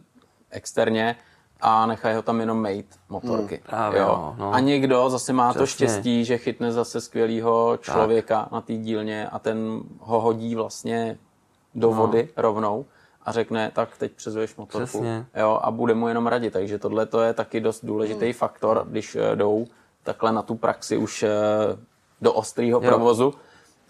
[0.49, 1.15] externě
[1.61, 3.55] a nechají ho tam jenom mate motorky.
[3.55, 4.07] Hmm, právě, jo.
[4.07, 4.53] No, no.
[4.53, 5.59] A někdo zase má Přesně.
[5.59, 8.51] to štěstí, že chytne zase skvělého člověka tak.
[8.51, 11.17] na té dílně a ten ho hodí vlastně
[11.75, 11.97] do no.
[11.97, 12.85] vody rovnou
[13.25, 15.25] a řekne, tak teď přezuješ motorku Přesně.
[15.35, 16.53] Jo, a bude mu jenom radit.
[16.53, 18.33] Takže tohle to je taky dost důležitý hmm.
[18.33, 19.65] faktor, když eh, jdou
[20.03, 21.29] takhle na tu praxi už eh,
[22.21, 23.33] do ostrého provozu,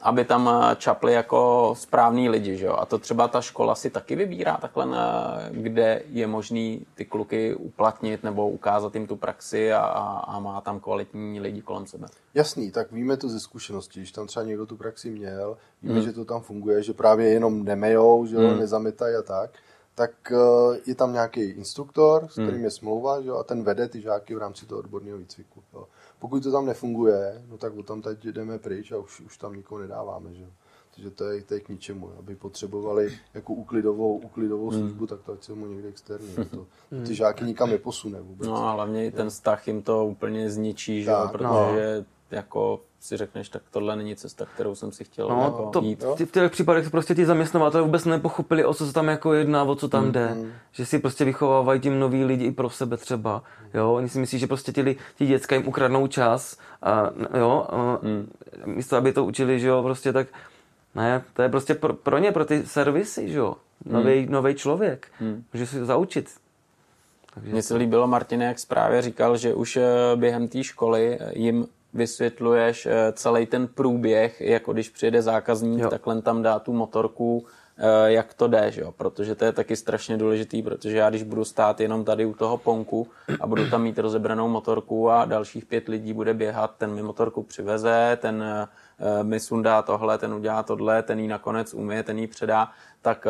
[0.02, 2.74] aby tam eh, čapli jako správní lidi, že jo?
[2.74, 7.56] A to třeba ta škola si taky vybírá takhle, eh, kde je možný ty kluky
[7.56, 9.80] uplatnit nebo ukázat jim tu praxi a,
[10.28, 12.08] a má tam kvalitní lidi kolem sebe.
[12.34, 16.04] Jasný, tak víme to ze zkušenosti, když tam třeba někdo tu praxi měl, víme, hmm.
[16.04, 18.60] že to tam funguje, že právě jenom nemejou, že jo, hmm.
[18.60, 19.50] nezametají a tak,
[19.96, 22.64] tak eh, je tam nějaký instruktor, s kterým hmm.
[22.64, 25.64] je smlouva, že jo, a ten vede ty žáky v rámci toho odborného výcviku.
[25.74, 25.88] Jo.
[26.26, 29.82] Pokud to tam nefunguje, no tak tam teď jdeme pryč a už, už tam nikoho
[29.82, 30.34] nedáváme.
[30.34, 30.46] Že?
[30.96, 32.12] Takže to je, to je k ničemu.
[32.20, 34.80] Aby potřebovali jako uklidovou, uklidovou hmm.
[34.80, 36.36] službu, tak to ať se mu někde externí.
[36.52, 37.06] To, hmm.
[37.06, 38.48] ty žáky nikam neposune vůbec.
[38.48, 41.12] No a hlavně i ten vztah jim to úplně zničí, že?
[41.12, 42.06] Tak, protože no
[42.36, 46.04] jako si řekneš, tak tohle není cesta, kterou jsem si chtěl no, jako to, jít.
[46.04, 49.76] V těch případech prostě ti zaměstnavatelé vůbec nepochopili, o co se tam jako jedná, o
[49.76, 50.38] co tam mm, jde.
[50.72, 53.44] Že si prostě vychovávají tím noví lidi i pro sebe třeba.
[53.74, 53.94] Jo?
[53.94, 58.32] Oni si myslí, že prostě ti, ti děcka jim ukradnou čas a, jo, a mm.
[58.66, 60.28] místo, aby to učili, že jo, prostě tak
[60.96, 63.56] ne, to je prostě pro, pro ně, pro ty servisy, že jo.
[63.86, 64.32] Nový, mm.
[64.32, 65.08] nový člověk.
[65.20, 65.44] Mm.
[65.54, 66.30] Může si zaučit.
[67.34, 71.68] Takže Mně se líbilo, Martine, jak zprávě říkal, že už eh, během té školy jim
[71.96, 75.90] vysvětluješ eh, celý ten průběh, jako když přijede zákazník, jo.
[75.90, 77.46] takhle tam dá tu motorku,
[77.78, 78.92] eh, jak to jde, že jo?
[78.92, 82.58] protože to je taky strašně důležitý, protože já když budu stát jenom tady u toho
[82.58, 83.08] ponku
[83.42, 87.44] a budu tam mít rozebranou motorku a dalších pět lidí bude běhat, ten mi motorku
[87.44, 92.28] přiveze, ten eh, mi sundá tohle, ten udělá tohle, ten jí nakonec umije, ten jí
[92.28, 93.28] předá, tak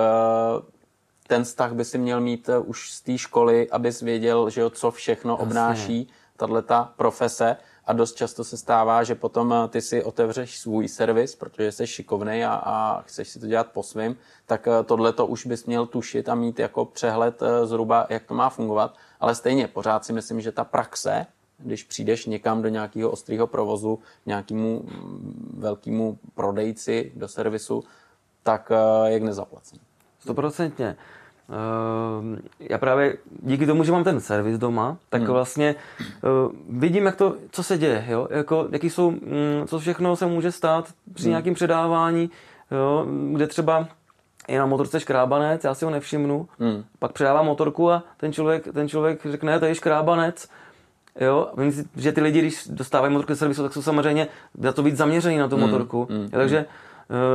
[1.28, 4.91] ten vztah by si měl mít už z té školy, abys věděl, že jo, co
[4.91, 10.04] všechno obnáší tahle ta profese a dost často se stává, že potom eh, ty si
[10.04, 14.67] otevřeš svůj servis, protože jsi šikovný a, a chceš si to dělat po svým, tak
[14.67, 18.34] eh, tohle to už bys měl tušit a mít jako přehled eh, zhruba, jak to
[18.34, 18.95] má fungovat.
[19.19, 21.26] Ale stejně pořád si myslím, že ta praxe,
[21.58, 27.84] když přijdeš někam do nějakého ostrého provozu, nějakému mm, velkému prodejci do servisu,
[28.43, 28.71] tak
[29.06, 29.80] jak nezaplacen.
[30.19, 30.98] Stoprocentně.
[31.49, 35.31] Uh, já právě díky tomu, že mám ten servis doma, tak hmm.
[35.31, 35.75] vlastně
[36.23, 38.27] uh, vidím, jak to, co se děje, jo?
[38.31, 39.17] Jako, jaký jsou, um,
[39.65, 41.29] co všechno se může stát při hmm.
[41.29, 42.29] nějakém předávání,
[42.71, 43.05] jo?
[43.31, 43.88] kde třeba
[44.47, 46.84] je na motorce škrábanec, já si ho nevšimnu, hmm.
[46.99, 50.49] pak předávám motorku a ten člověk, ten člověk řekne, to je škrábanec,
[51.19, 51.49] Jo,
[51.95, 54.27] že ty lidi, když dostávají motorku ze servisu, tak jsou samozřejmě
[54.60, 55.65] za to víc zaměřený na tu hmm.
[55.65, 56.08] motorku.
[56.12, 56.29] Hmm.
[56.29, 56.65] Takže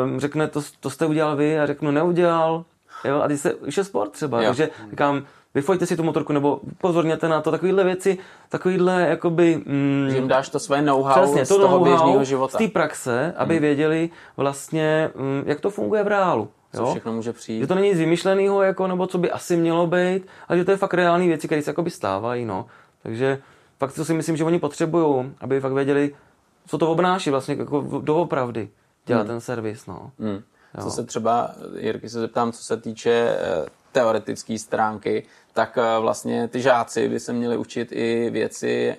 [0.04, 2.64] um, řekne, to, to jste udělal vy, a řeknu, neudělal,
[3.04, 4.46] Jo, a ty se, už je sport třeba, jo.
[4.48, 5.22] takže říkám,
[5.54, 9.62] vyfojte si tu motorku, nebo pozorněte na to, takovýhle věci, takovýhle jakoby...
[9.66, 12.58] Mm, že jim dáš to své know-how přesně, to z toho běžného života.
[12.58, 13.62] Z té praxe, aby hmm.
[13.62, 16.48] věděli vlastně, mm, jak to funguje v reálu.
[16.72, 16.90] Co jo?
[16.90, 17.60] všechno může přijít.
[17.60, 20.70] Že to není nic vymyšleného, jako, nebo co by asi mělo být, ale že to
[20.70, 22.44] je fakt reální věci, které se jakoby stávají.
[22.44, 22.66] No.
[23.02, 23.42] Takže
[23.78, 26.14] fakt to si myslím, že oni potřebují, aby fakt věděli,
[26.66, 28.68] co to obnáší vlastně jako doopravdy
[29.06, 29.28] dělat hmm.
[29.28, 29.86] ten servis.
[29.86, 30.10] No.
[30.18, 30.42] Hmm.
[30.78, 30.84] Jo.
[30.84, 36.48] Co se třeba, Jirky se zeptám, co se týče eh, teoretické stránky, tak eh, vlastně
[36.48, 38.96] ty žáci by se měli učit i věci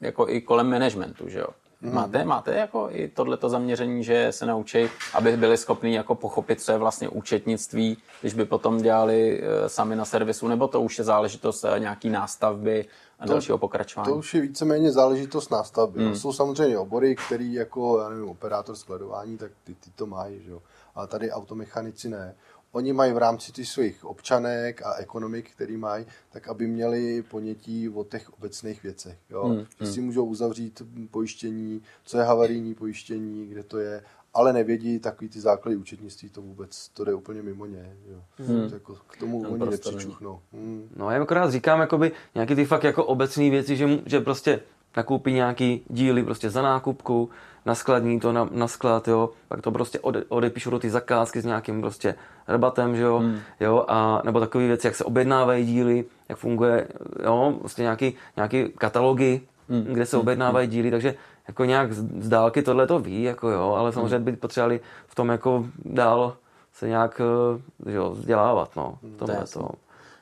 [0.00, 1.46] jako i kolem managementu, že jo?
[1.80, 1.94] Mm.
[1.94, 6.72] Máte, máte jako i tohleto zaměření, že se naučí, aby byli schopni jako pochopit, co
[6.72, 11.64] je vlastně účetnictví, když by potom dělali sami na servisu, nebo to už je záležitost
[11.78, 12.86] nějaký nástavby
[13.18, 14.12] a to, dalšího pokračování?
[14.12, 16.00] To už je víceméně záležitost nástavby.
[16.00, 16.16] Mm.
[16.16, 20.50] Jsou samozřejmě obory, které jako, já nevím, operátor skladování, tak ty, ty to mají, že
[20.50, 20.62] jo.
[20.94, 22.34] Ale tady automechanici ne
[22.74, 27.88] oni mají v rámci těch svých občanek a ekonomik, který mají, tak aby měli ponětí
[27.88, 29.18] o těch obecných věcech.
[29.30, 29.44] Jo?
[29.44, 30.06] Hmm, že si hmm.
[30.06, 34.02] můžou uzavřít pojištění, co je havarijní pojištění, kde to je,
[34.34, 37.96] ale nevědí takový ty základy účetnictví, to vůbec, to jde úplně mimo ně.
[38.08, 38.22] Jo?
[38.36, 38.70] Hmm.
[38.72, 40.40] Jako k tomu Ten oni nepřičuchnou.
[40.52, 40.88] Hmm.
[40.96, 44.60] No já akorát říkám jakoby nějaký ty fakt jako obecné věci, že, že prostě
[44.96, 47.30] nakoupí nějaký díly prostě za nákupku,
[47.66, 51.44] naskladní to na, na sklad, jo, pak to prostě ode, odepíšu do ty zakázky s
[51.44, 52.14] nějakým prostě
[52.48, 53.38] rabatem, že jo, hmm.
[53.60, 56.88] jo, a nebo takové věci, jak se objednávají díly, jak funguje,
[57.24, 59.82] jo, prostě nějaký, nějaký katalogy, hmm.
[59.82, 60.20] kde se hmm.
[60.20, 61.14] objednávají díly, takže
[61.48, 64.24] jako nějak z, z dálky tohle to ví, jako jo, ale samozřejmě hmm.
[64.24, 66.36] by potřebovali v tom jako dál
[66.72, 69.68] se nějak, eh, že jo, vzdělávat, no, v tomhle to.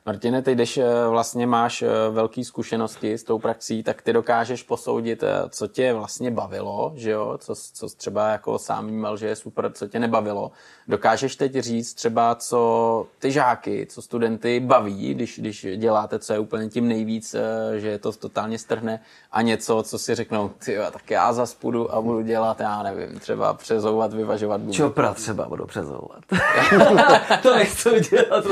[0.06, 4.62] Martine, ty když eh, vlastně máš eh, velké zkušenosti s tou praxí, tak ty dokážeš
[4.62, 7.38] posoudit, eh, co tě vlastně bavilo, že jo?
[7.38, 10.50] Co, co třeba jako sám vnímal, že je super, co tě nebavilo.
[10.88, 16.38] Dokážeš teď říct třeba, co ty žáky, co studenty baví, když, když děláte, co je
[16.38, 17.36] úplně tím nejvíc,
[17.76, 19.00] že je to totálně strhne
[19.32, 23.18] a něco, co si řeknou, ty tak já zas půjdu a budu dělat, já nevím,
[23.18, 24.72] třeba přezouvat, vyvažovat bubu.
[24.72, 26.20] Čopra třeba budu přezouvat.
[27.42, 28.44] to nechci dělat.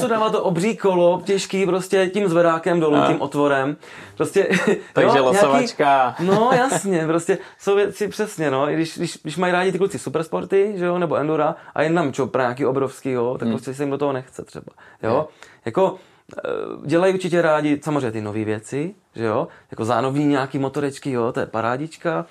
[0.00, 3.06] Co dává to obří kolo, těžký, prostě tím zvedákem dolů, a.
[3.06, 3.76] tím otvorem.
[4.16, 4.48] Prostě,
[4.92, 6.14] Takže jo, losovačka.
[6.20, 9.98] Nějaký, no jasně, prostě jsou věci přesně, no, když, když, když mají rádi ty kluci
[9.98, 13.56] supersporty, že jo, nebo endura, a jen tam čopra nějaký obrovský, jo, tak hmm.
[13.56, 14.72] prostě se jim do toho nechce třeba,
[15.02, 15.16] jo.
[15.16, 15.26] Hmm.
[15.64, 15.96] Jako,
[16.38, 16.50] eh,
[16.86, 21.40] dělají určitě rádi samozřejmě ty nové věci, že jo, jako zánovní nějaký motorečky, jo, to
[21.40, 22.26] je parádička.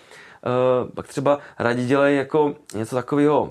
[0.46, 3.50] Uh, pak třeba rádi dělají jako něco takového,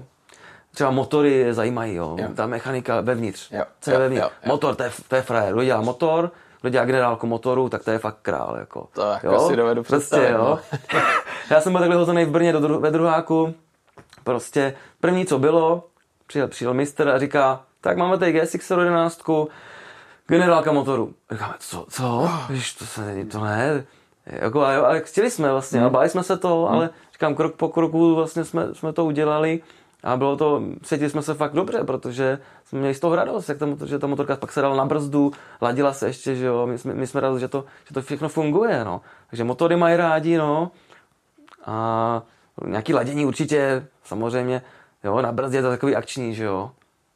[0.74, 2.16] třeba motory je zajímají, jo.
[2.20, 2.28] jo.
[2.34, 3.50] Ta mechanika vevnitř.
[3.52, 3.64] Jo.
[3.80, 4.22] Co je vevnitř?
[4.22, 4.48] Jo, jo.
[4.48, 5.52] Motor, to je, to je frajer.
[5.52, 8.56] Kdo dělá motor, kdo dělá generálku motoru, tak to je fakt král.
[8.58, 8.88] Jako.
[8.92, 9.48] To jako jo?
[9.48, 10.36] si dovedu prostě, představit.
[10.36, 10.80] Prostě, jo.
[10.94, 11.00] No.
[11.50, 13.54] Já jsem byl takhle hozený v Brně do dru- ve druháku.
[14.24, 15.84] Prostě první, co bylo,
[16.26, 19.22] přijel, přijel mistr a říká, tak máme tady GSX 11,
[20.26, 21.14] generálka motoru.
[21.30, 22.30] Říkáme, co, co?
[22.50, 23.84] Víš, to se není, to ne.
[24.26, 25.90] Jako, ale, ale chtěli jsme vlastně, hmm.
[25.90, 26.74] báli jsme se to, hmm.
[26.74, 29.60] ale říkám, krok po kroku vlastně jsme, jsme to udělali.
[30.02, 33.58] A bylo to, cítili jsme se fakt dobře, protože jsme měli z toho radost, jak
[33.58, 36.66] ta, motor, že ta motorka pak se dala na brzdu, ladila se ještě, že jo,
[36.66, 39.00] my jsme, my jsme rádi, že to, že to všechno funguje, no.
[39.30, 40.70] Takže motory mají rádi, no.
[41.66, 42.22] A
[42.66, 44.62] nějaký ladění určitě, samozřejmě,
[45.04, 46.70] jo, na brzdě je to takový akční, že jo.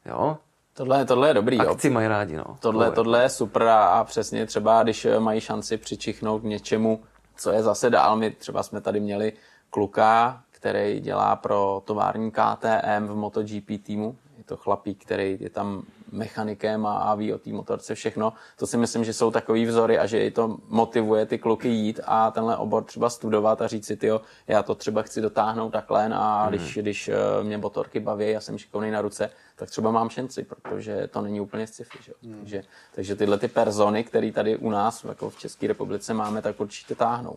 [0.05, 0.37] Jo,
[0.73, 1.93] Tohle, tohle je dobrý, Akci jo.
[1.93, 2.45] mají rádi, no.
[2.59, 7.03] Tohle, tohle je super a, a přesně třeba, když mají šanci přičichnout k něčemu,
[7.37, 8.15] co je zase dál.
[8.15, 9.33] My třeba jsme tady měli
[9.69, 14.15] kluka, který dělá pro tovární KTM v MotoGP týmu.
[14.37, 18.33] Je to chlapík, který je tam mechanikem a, a ví o té motorce všechno.
[18.57, 21.99] To si myslím, že jsou takový vzory a že i to motivuje ty kluky jít
[22.05, 26.09] a tenhle obor třeba studovat a říct si, tyjo, já to třeba chci dotáhnout takhle
[26.13, 26.49] a mm.
[26.49, 30.43] když, když eh, mě motorky baví, já jsem šikovný na ruce, tak třeba mám šanci,
[30.43, 31.97] protože to není úplně sci-fi.
[32.03, 32.13] Že?
[32.21, 32.39] Mm.
[32.39, 32.63] Takže,
[32.95, 36.95] takže tyhle ty persony, které tady u nás jako v České republice máme, tak určitě
[36.95, 37.35] táhnou.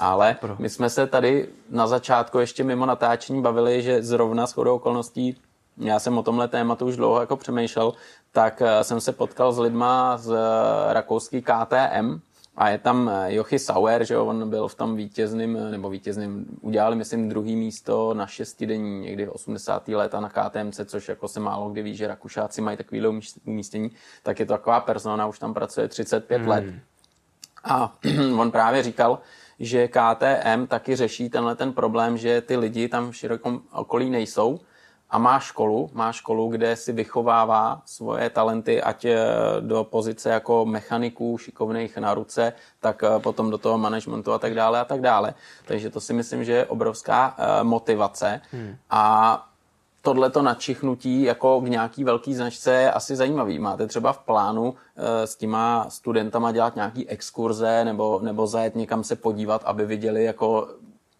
[0.00, 4.74] Ale my jsme se tady na začátku ještě mimo natáčení bavili, že zrovna s chodou
[4.76, 5.36] okolností
[5.80, 7.92] já jsem o tomhle tématu už dlouho jako přemýšlel,
[8.32, 12.20] tak eh, jsem se potkal s lidma z eh, rakouský KTM
[12.56, 16.46] a je tam eh, Jochy Sauer, že jo, on byl v tom vítězným, nebo vítězným,
[16.60, 19.88] udělali myslím druhý místo na šestidenní někdy v 80.
[19.88, 23.08] léta na KTMC, což jako se málo kdy ví, že Rakušáci mají takovýhle
[23.44, 23.90] umístění,
[24.22, 26.48] tak je to taková persona, už tam pracuje 35 hmm.
[26.48, 26.64] let.
[27.64, 27.94] A
[28.38, 29.18] on právě říkal,
[29.60, 34.60] že KTM taky řeší tenhle ten problém, že ty lidi tam v širokom okolí nejsou
[35.10, 39.18] a má školu, má školu, kde si vychovává svoje talenty, ať eh,
[39.60, 44.54] do pozice jako mechaniků šikovných na ruce, tak eh, potom do toho managementu a tak
[44.54, 45.34] dále a tak dále.
[45.66, 48.76] Takže to si myslím, že je obrovská uh, motivace hmm.
[48.90, 49.02] a
[50.02, 53.58] tohleto načichnutí jako k nějaký velký značce je asi zajímavý.
[53.58, 59.04] Máte třeba v plánu e, s těma studentama dělat nějaký exkurze nebo, nebo zajet někam
[59.04, 60.68] se podívat, aby viděli jako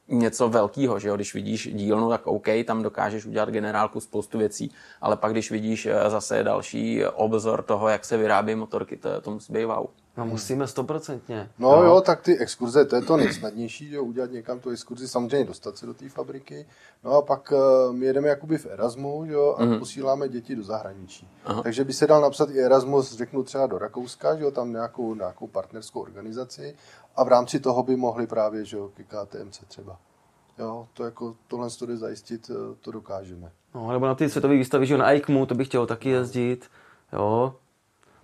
[0.08, 1.16] něco velkého, že jo?
[1.16, 4.70] Když vidíš dílnu, tak OK, tam dokážeš udělat generálku spoustu věcí,
[5.00, 9.30] ale pak když vidíš eh, zase další obzor toho, jak se vyrábí motorky, to, to
[9.30, 9.86] musí být wow.
[10.20, 11.50] No musíme stoprocentně.
[11.58, 15.08] No, no jo, tak ty exkurze, to je to nejsnadnější, jo, udělat někam tu exkurzi,
[15.08, 16.66] samozřejmě dostat se do té fabriky.
[17.04, 19.78] No a pak uh, my jedeme jakoby v Erasmu, jo, a mm-hmm.
[19.78, 21.28] posíláme děti do zahraničí.
[21.44, 21.62] Aha.
[21.62, 25.14] Takže by se dal napsat i Erasmus, řeknu třeba do Rakouska, že jo, tam nějakou,
[25.14, 26.74] nějakou partnerskou organizaci
[27.16, 29.98] a v rámci toho by mohli právě, že jo, k KTMC třeba.
[30.58, 33.52] Jo, to jako tohle studie zajistit, eh, to dokážeme.
[33.74, 36.68] No, nebo na ty světové výstavy, že jo, na ICMu, to bych chtěl taky jezdit,
[37.12, 37.54] jo.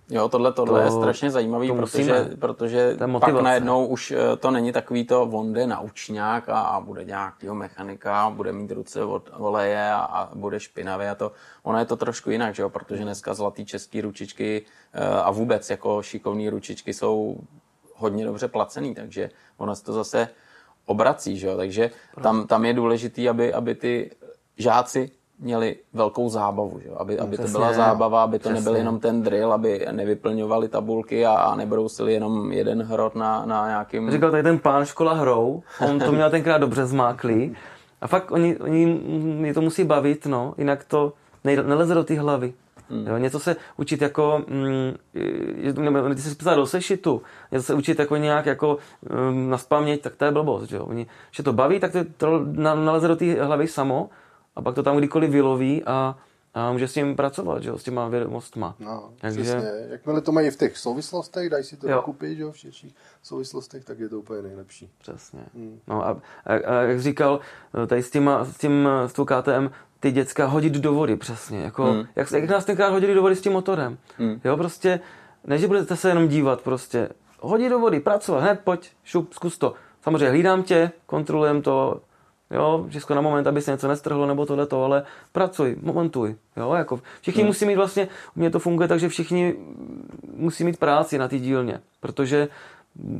[0.09, 2.35] Jo, tohle, tohle To- je strašně zajímavý, to protože, musíme.
[2.39, 6.79] protože pak najednou už eh, to není takový to, on jde na učňák a, a
[6.79, 11.31] bude nějakýho mechanika, bude mít ruce od oleje a, a bude špinavý a to.
[11.63, 15.69] Ono je to trošku jinak, že jo, protože dneska zlatý český ručičky eh, a vůbec
[15.69, 17.37] jako šikovní ručičky jsou
[17.95, 20.29] hodně dobře placený, takže ono se to zase
[20.85, 21.91] obrací, že jo, takže
[22.23, 24.11] tam, tam je důležitý, aby, aby ty
[24.57, 26.89] žáci měli velkou zábavu, že?
[26.97, 28.59] Aby, aby to přesně, byla zábava, aby to přesně.
[28.59, 33.67] nebyl jenom ten drill, aby nevyplňovali tabulky a, a nebrousili jenom jeden hrot na, na
[33.67, 34.11] nějakým...
[34.11, 37.55] Říkal tady ten pán škola hrou, on to měl tenkrát dobře zmáklý.
[38.01, 41.13] A fakt oni, oni mě to musí bavit, no, jinak to
[41.43, 42.53] neleze do té hlavy.
[42.89, 43.07] Hmm.
[43.07, 44.95] Jo, něco se učit jako, mm,
[45.79, 47.21] nebo ty se psát do sešitu,
[47.51, 48.77] něco se učit jako nějak jako
[49.29, 50.85] um, na spaměť, tak to je blbost, že jo.
[50.85, 54.09] Oni, že to baví, tak to, to na- naleze do té hlavy samo
[54.57, 56.17] a pak to tam kdykoliv vyloví a,
[56.53, 58.75] a může s tím pracovat, že jo, s těma vědomostma.
[58.79, 59.69] No, Takže- přesně.
[59.89, 61.95] Jakmile to mají v těch souvislostech, dají si to Jo.
[61.95, 64.89] dokupit, že jo, v širších souvislostech, tak je to úplně nejlepší.
[64.97, 65.39] Přesně.
[65.87, 66.09] No a,
[66.45, 67.39] a, a, jak říkal,
[67.87, 71.59] tady s, těma, s tím, s tou KTM, ty děcka hodit do vody, přesně.
[71.59, 72.03] Jako, hmm.
[72.15, 73.97] jak, jak nás tenkrát hodili do vody s tím motorem.
[74.17, 74.41] Hmm.
[74.45, 74.99] Jo, prostě,
[75.47, 79.57] ne, že budete se jenom dívat, prostě, hodit do vody, pracovat, hned, pojď, šup, zkus
[79.57, 79.73] to.
[80.01, 82.01] Samozřejmě hlídám tě, kontrolujem to,
[82.51, 86.99] jo, všechno na moment, aby se něco nestrhlo nebo tohleto, ale pracuj, momentuj, jo, jako
[87.21, 87.47] všichni hmm.
[87.47, 89.55] musí mít vlastně, u mě to funguje tak, že všichni
[90.35, 92.47] musí mít práci na té dílně, protože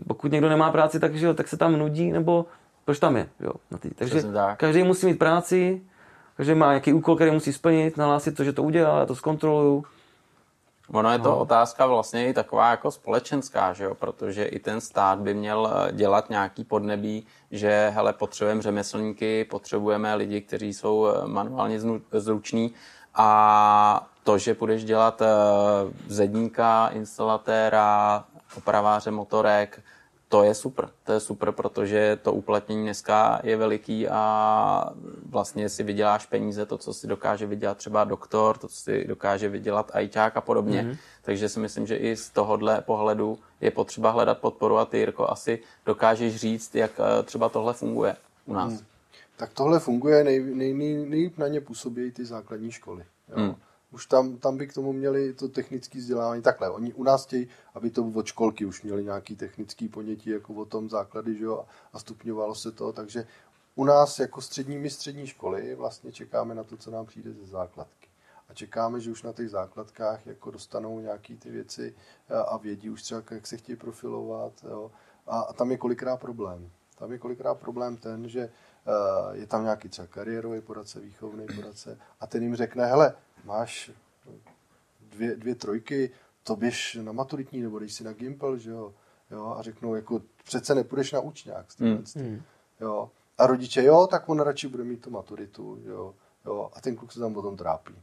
[0.07, 2.45] pokud někdo nemá práci, tak, že jo, tak se tam nudí, nebo
[2.85, 3.89] proč tam je, jo, na tý.
[3.89, 4.59] Takže tak.
[4.59, 5.81] každý musí mít práci,
[6.37, 9.85] každý má nějaký úkol, který musí splnit, nahlásit to, že to udělá, já to zkontroluju.
[10.91, 11.37] Ono je to no.
[11.37, 13.95] otázka vlastně i taková jako společenská, že jo?
[13.95, 20.15] protože i ten stát by měl eh, dělat nějaký podnebí, že hele, potřebujeme řemeslníky, potřebujeme
[20.15, 21.79] lidi, kteří jsou eh, manuálně
[22.11, 22.73] zruční
[23.15, 25.27] a to, že budeš dělat eh,
[26.07, 28.23] zedníka, instalatéra,
[28.57, 29.83] opraváře motorek,
[30.29, 30.89] to je super.
[31.03, 34.93] To je super, protože to uplatnění dneska je veliký a
[35.25, 39.49] vlastně si vyděláš peníze, to, co si dokáže vydělat třeba doktor, to, co si dokáže
[39.49, 40.83] vydělat ajťák a podobně.
[40.83, 40.97] Mm-hmm.
[41.21, 45.29] Takže si myslím, že i z tohohle pohledu je potřeba hledat podporu a ty, Jirko,
[45.29, 48.15] asi dokážeš říct, jak eh, třeba tohle funguje
[48.45, 48.73] u nás.
[48.73, 48.79] Mm.
[49.37, 53.03] Tak tohle funguje, nej, nej, nej, nejlíp na ně působí ty základní školy.
[53.29, 53.35] Jo.
[53.35, 53.55] Hmm.
[53.91, 56.41] Už tam, tam by k tomu měli to technické vzdělávání.
[56.41, 60.53] Takhle, oni u nás chtějí, aby to od školky už měli nějaký technický ponětí, jako
[60.53, 63.27] o tom základy, že jo, a stupňovalo se to, takže
[63.75, 68.07] u nás jako středními střední školy vlastně čekáme na to, co nám přijde ze základky.
[68.49, 71.95] A čekáme, že už na těch základkách jako dostanou nějaký ty věci
[72.29, 74.53] a- a vědí už třeba, jak se chtějí profilovat.
[74.69, 74.91] Jo.
[75.27, 76.71] A, a tam je kolikrát problém.
[76.99, 81.97] Tam je kolikrát problém ten, že eh, je tam nějaký třeba kariérový poradce, výchovný poradce
[82.19, 83.91] a ten jim řekne, hele, máš
[85.01, 86.11] dvě, dvě trojky,
[86.43, 88.93] to běž na maturitní nebo jdeš si na Gimpel, že jo,
[89.31, 91.71] jo a řeknou, jako přece nepůjdeš na učňák.
[91.71, 92.43] s tímhle s tím.
[92.79, 93.11] Jo.
[93.37, 97.11] A rodiče, jo, tak on radši bude mít tu maturitu, jo, jo, a ten kluk
[97.11, 97.95] se tam potom trápí.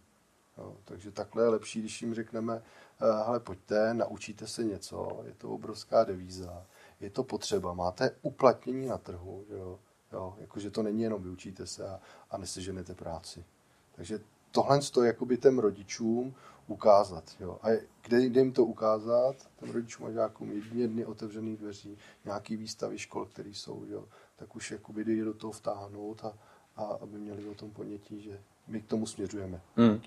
[0.58, 2.62] Jo, takže takhle je lepší, když jim řekneme,
[3.00, 6.66] eh, hele, pojďte, naučíte se něco, je to obrovská devíza,
[7.04, 9.78] je to potřeba, máte uplatnění na trhu, že jo,
[10.12, 12.00] jo jakože to není jenom vyučíte se a,
[12.30, 13.44] a neseženete práci.
[13.92, 16.34] Takže tohle je jakoby těm rodičům
[16.66, 17.24] ukázat.
[17.40, 17.58] Jo.
[17.62, 17.68] A
[18.02, 19.36] kde, kde jim to ukázat?
[19.60, 24.04] Těm rodičům a žákům jedině dny otevřených dveří, nějaký výstavy škol, které jsou, jo.
[24.36, 26.32] tak už jakoby jde do toho vtáhnout a,
[26.76, 29.60] a aby měli o tom ponětí, že my k tomu směřujeme.
[29.76, 30.00] Hmm.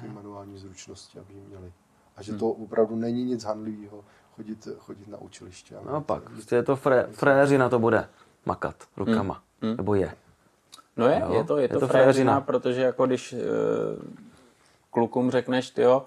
[0.00, 1.72] Ty manuální zručnosti, aby měli.
[2.16, 4.04] A že to opravdu není nic hanlivého
[4.36, 5.76] chodit, chodit na učiliště.
[5.76, 8.08] a mít- Naopak, prostě je to fré, fréři na to bude
[8.46, 9.76] makat rukama, Hmm.
[9.76, 10.14] nebo je.
[10.96, 12.40] No je, Jo, je to, je je to, to fréřina, fréřina.
[12.40, 13.38] protože jako když e,
[14.90, 16.04] klukům řekneš, jo,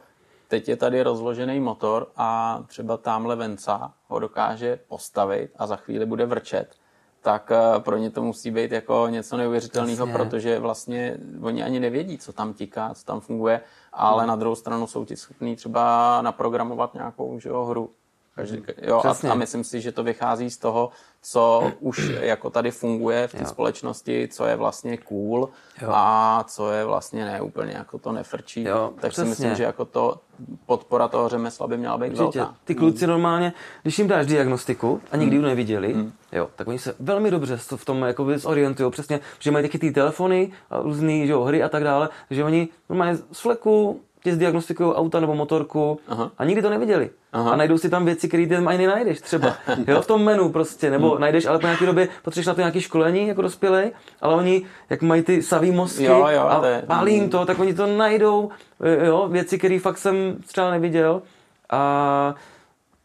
[0.48, 6.06] teď je tady rozložený motor a třeba tamhle venca ho dokáže postavit a za chvíli
[6.06, 6.76] bude vrčet,
[7.22, 10.14] tak e, pro ně to musí být jako něco neuvěřitelného, Jasně.
[10.14, 13.62] protože vlastně oni ani nevědí, co tam tiká, co tam funguje,
[13.94, 14.28] ale Hmm.
[14.30, 17.90] na druhou stranu jsou ti schopní třeba naprogramovat nějakou že jo, hru.
[18.38, 19.30] Každý, jo, a, Přesně.
[19.30, 20.90] a myslím si, že to vychází z toho,
[21.22, 25.50] co už jako tady funguje v té společnosti, co je vlastně cool
[25.82, 25.90] Jo.
[25.94, 28.64] a co je vlastně ne úplně jako to nefrčí.
[28.64, 29.30] Jo, tak si přesně.
[29.30, 30.18] myslím, že jako to
[30.66, 32.40] podpora toho řemesla by měla být Určitě.
[32.40, 32.56] velká.
[32.64, 35.96] Ty kluci normálně, když jim dáš diagnostiku a nikdy ji neviděli,
[36.32, 39.92] jo, tak oni se velmi dobře v tom jakoby zorientují přesně, že mají taky ty
[39.92, 41.14] telefony a různé
[41.46, 46.32] hry a tak dále, že oni normálně z fleku ti zdiagnostikují auta nebo motorku Aha.
[46.38, 47.10] a nikdy to neviděli.
[47.34, 47.52] Aha.
[47.52, 49.56] A najdou si tam věci, které tam ani nenajdeš třeba.
[49.88, 51.22] Jo, v tom menu prostě, nebo Hmm.
[51.22, 55.02] najdeš, ale po nějaké době potřebuješ na to nějaké školení jako dospělej, ale oni, jak
[55.02, 58.50] mají ty savý mozky Jo, jo, a je- pálí jim to, tak oni to najdou,
[58.84, 61.22] eh, jo, věci, které fakt jsem třeba neviděl.
[61.70, 62.36] A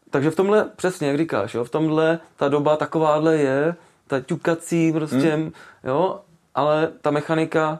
[0.09, 3.75] takže v tomhle, přesně, jak říkáš, jo, v tomhle ta doba takováhle je,
[4.07, 5.51] ta ťukací prostě, hmm.
[5.83, 6.19] jo,
[6.55, 7.79] ale ta mechanika,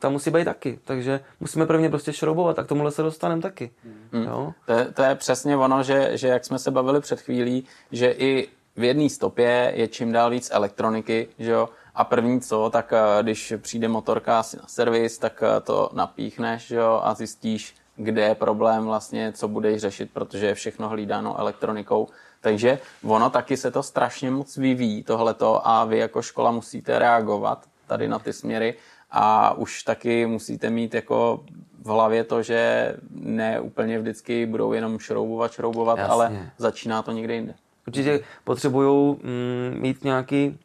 [0.00, 3.70] ta musí být taky, takže musíme prvně prostě šroubovat a k tomuhle se dostaneme taky,
[4.12, 4.24] Hmm.
[4.24, 4.52] jo.
[4.66, 8.10] To je, to je přesně ono, že, že jak jsme se bavili před chvílí, že
[8.10, 12.92] i v jedné stopě je čím dál víc elektroniky, že jo, a první co, tak
[12.92, 17.74] eh, když přijde motorka asi na servis, tak eh, to napíchneš, že jo, a zjistíš,
[17.96, 22.08] kde je problém vlastně, co budeš řešit, protože je všechno hlídáno elektronikou.
[22.40, 27.66] Takže ono taky se to strašně moc vyvíjí tohleto a vy jako škola musíte reagovat
[27.86, 28.74] tady na ty směry
[29.10, 31.44] a už taky musíte mít jako
[31.82, 36.12] v hlavě to, že ne úplně vždycky budou jenom šroubovat, šroubovat, Jasně.
[36.12, 37.54] ale začíná to někde jinde.
[37.86, 40.58] Určitě potřebují mm, mít nějaký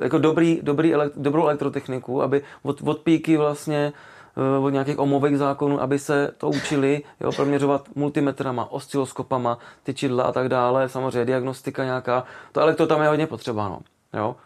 [0.00, 3.92] jako dobrý, dobrý elekt, dobrou elektrotechniku, aby od, od píky vlastně
[4.36, 10.24] eh, od nějakých omových zákonů, aby se to učili, jo, proměřovat multimetrama, osciloskopama, ty čidla
[10.24, 13.80] a tak dále, samozřejmě diagnostika nějaká, to elektro tam je hodně potřeba, no,
[14.14, 14.36] jo.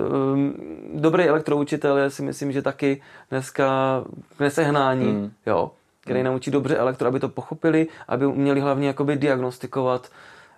[0.00, 0.54] Um,
[0.94, 3.68] dobrý elektroučitel je si myslím, že taky dneska
[4.36, 5.30] k nesehnání, Hmm.
[5.46, 5.70] jo,
[6.00, 10.08] který naučí dobře elektro, aby to pochopili, aby uměli hlavně jakoby diagnostikovat,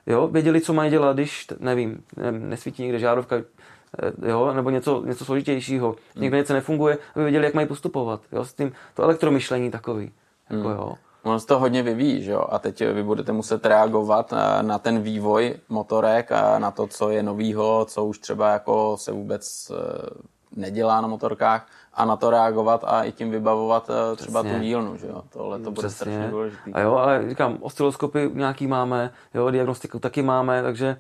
[0.07, 5.03] jo, věděli, co mají dělat, když, nevím, ne- nesvítí někde žárovka, eh, jo, nebo něco,
[5.07, 9.71] něco složitějšího, někde něco nefunguje, aby věděli, jak mají postupovat, jo, s tím, to elektromyšlení
[9.71, 10.11] takový,
[10.51, 10.95] jako jo.
[11.23, 12.45] Ono se to hodně vyvíjí, že jo?
[12.51, 17.11] A teď vy budete muset reagovat eh, na ten vývoj motorek a na to, co
[17.11, 20.11] je novýho, co už třeba jako se vůbec eh,
[20.57, 24.59] nedělá na motorkách a na to reagovat a i tím vybavovat eh, třeba Přesně.
[24.59, 25.23] tu dílnu, že jo?
[25.33, 26.73] Tohle to bude strašně důležitý.
[26.73, 30.97] A jo, ale říkám, osciloskopy nějaký máme, jo, diagnostiku taky máme, takže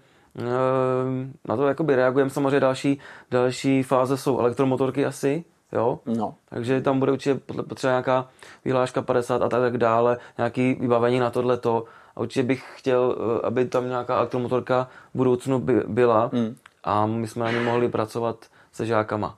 [1.48, 2.30] na to jakoby reagujeme.
[2.30, 2.98] Samozřejmě další,
[3.30, 5.98] další fáze jsou elektromotorky asi, jo.
[6.06, 7.34] No, Takže tam bude určitě
[7.68, 8.28] potřeba nějaká
[8.64, 11.84] vyhláška 50 a tak dále, nějaký vybavení na tohleto.
[12.16, 16.56] A určitě bych chtěl, eh, aby tam nějaká elektromotorka v budoucnu by, byla Hmm.
[16.84, 18.36] a my jsme na ní mohli pracovat
[18.72, 19.36] se žákama.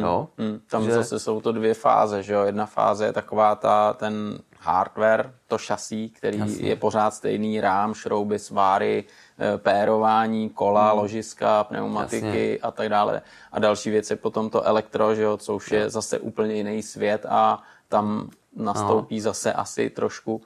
[0.00, 0.28] Jo?
[0.38, 2.42] Mm, tam Že- zase jsou to dvě fáze, že jo?
[2.42, 6.68] Jedna fáze je taková ta, ten hardware, to šasí, který Jasně.
[6.68, 9.04] je pořád stejný, rám, šrouby, sváry,
[9.56, 12.34] pérování, kola, ložiska, pneumatiky Hmm.
[12.34, 12.58] Jasně.
[12.62, 13.22] a tak dále.
[13.52, 15.36] A další věc je potom to elektro, že jo?
[15.36, 20.42] Co už je zase úplně jiný svět a tam nastoupí zase asi trošku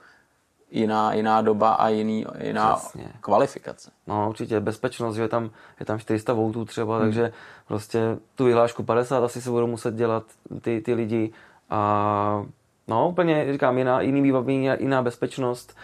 [0.71, 3.09] jiná, jiná doba a jiný, jiná Přesně.
[3.21, 3.91] kvalifikace.
[4.07, 7.05] No určitě bezpečnost, že je tam, je tam 400 V třeba, Hmm.
[7.07, 7.33] takže
[7.67, 8.01] prostě
[8.35, 10.25] tu vyhlášku 50 asi se budou muset dělat
[10.61, 11.33] ty, ty lidi
[11.71, 12.45] a
[12.89, 15.77] no úplně říkám, jiná, jiný vybavení, jiná bezpečnost,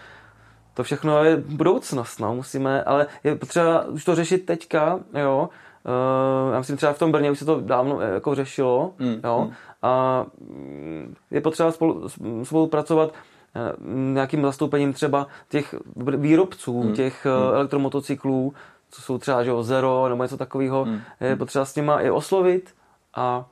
[0.75, 5.49] to všechno je budoucnost, no, musíme, ale je potřeba už to řešit teďka, jo,
[6.47, 9.19] Uh, já myslím třeba v tom Brně už se to dávno eh, jako řešilo, Mm,
[9.23, 9.49] jo,
[9.81, 12.07] a mm, je potřeba spolu,
[12.43, 13.13] spolupracovat
[13.55, 15.75] eh, nějakým zastoupením třeba těch
[16.17, 16.93] výrobců, Hmm.
[16.93, 18.53] těch eh, elektromotocyklů,
[18.89, 20.99] co jsou třeba že jo, Zero nebo něco takového, Hmm.
[21.21, 22.73] je potřeba s nima i oslovit
[23.15, 23.45] a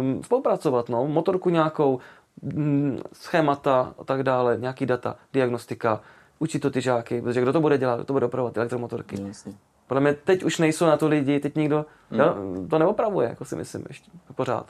[0.00, 1.98] um, spolupracovat, no, motorku nějakou,
[2.42, 6.00] mm, schémata a tak dále, nějaký data, diagnostika,
[6.40, 9.20] učit to ty žáky, protože kdo to bude dělat, kdo to bude opravovat, ty elektromotorky.
[9.20, 9.52] No, jasně.
[9.86, 12.34] Podle mě teď už nejsou na to lidi, teď nikdo jo,
[12.70, 14.66] to neopravuje, jako si myslím, ještě pořád.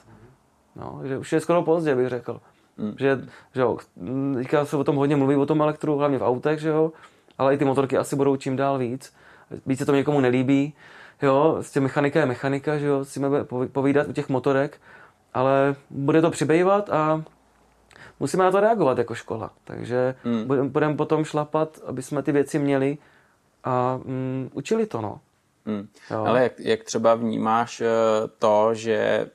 [0.77, 2.41] No, že už je skoro pozdě, bych řekl.
[2.99, 3.21] Že,
[3.55, 6.61] že jo, mm, teďka se o tom hodně mluví, o tom elektru, hlavně v autech,
[6.61, 6.93] že jo,
[7.39, 9.13] ale i ty motorky asi budou čím dál víc.
[9.67, 10.75] Víc se to někomu nelíbí,
[11.23, 13.21] jo, s tím mechanika je mechanika, že jo, si
[13.73, 14.81] povídat u těch motorek,
[15.35, 17.23] ale bude to přibývat a
[18.21, 19.51] musíme na to reagovat jako škola.
[19.65, 20.45] Takže Hmm.
[20.45, 22.99] budeme budem potom šlapat, aby jsme ty věci měli
[23.65, 25.21] a mm, učili to, no.
[26.11, 26.25] Jo.
[26.25, 27.87] Ale jak, jak třeba vnímáš eh,
[28.39, 29.27] to, že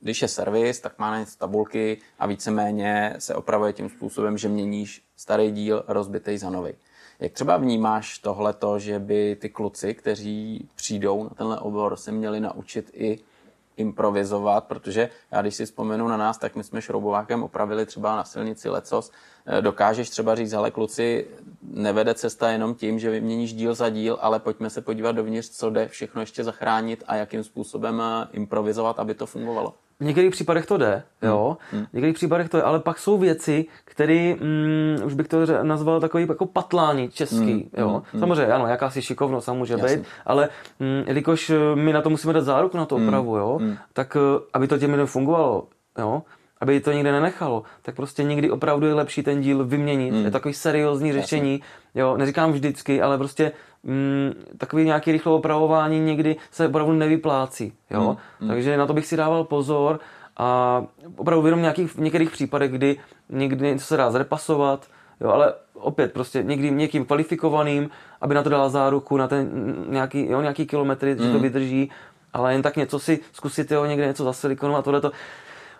[0.00, 5.04] když je servis, tak má něco tabulky a víceméně se opravuje tím způsobem, že měníš
[5.16, 6.72] starý díl rozbitej za nový.
[7.20, 12.40] Jak třeba vnímáš tohleto, že by ty kluci, kteří přijdou na tenhle obor, se měli
[12.40, 13.18] naučit i
[13.76, 18.24] improvizovat, protože já když si vzpomenu na nás, tak my jsme šroubovákem opravili třeba na
[18.24, 19.10] silnici lecos.
[19.46, 21.26] Eh, Dokážeš třeba říct, ale kluci,
[21.62, 25.70] nevede cesta jenom tím, že vyměníš díl za díl, ale pojďme se podívat dovnitř, co
[25.70, 29.74] jde všechno ještě zachránit a jakým způsobem eh, improvizovat, aby to fungovalo.
[30.00, 31.56] V některých případech to jde, jo.
[31.72, 36.00] V některých případech to je, ale pak jsou věci, které, mm, už bych to nazval
[36.00, 38.02] takový jako patlání český, jo.
[38.18, 39.96] Samozřejmě, ano, jakási šikovnost tam může Jasně.
[39.96, 40.48] být, ale
[40.80, 43.60] mm, jelikož eh, my na to musíme dát záruku na to opravu, jo,
[43.92, 45.68] tak eh, aby to těm lidem fungovalo,
[45.98, 46.22] jo,
[46.64, 50.14] aby to nikde nenechalo, tak prostě někdy opravdu je lepší ten díl vyměnit.
[50.14, 50.24] Hmm.
[50.24, 51.60] Je takový seriózní řešení,
[51.94, 53.52] jo, neříkám vždycky, ale prostě
[53.82, 58.16] mm, takový nějaký rychlé opravování někdy se opravdu nevyplácí, jo.
[58.40, 58.48] Hmm.
[58.48, 60.00] Takže na to bych si dával pozor
[60.36, 60.82] a
[61.16, 62.96] opravdu jenom nějakých, v některých případech, kdy
[63.28, 64.86] někdy něco se dá zrepasovat,
[65.20, 67.90] jo, ale opět prostě někdy někým kvalifikovaným,
[68.20, 71.18] aby na to dala záruku, na ten nějaký, jo, nějaký kilometry, mm.
[71.18, 71.42] že to hmm.
[71.42, 71.90] vydrží,
[72.32, 75.12] ale jen tak něco si zkusit, jo, někde něco zasilikonu a tohle to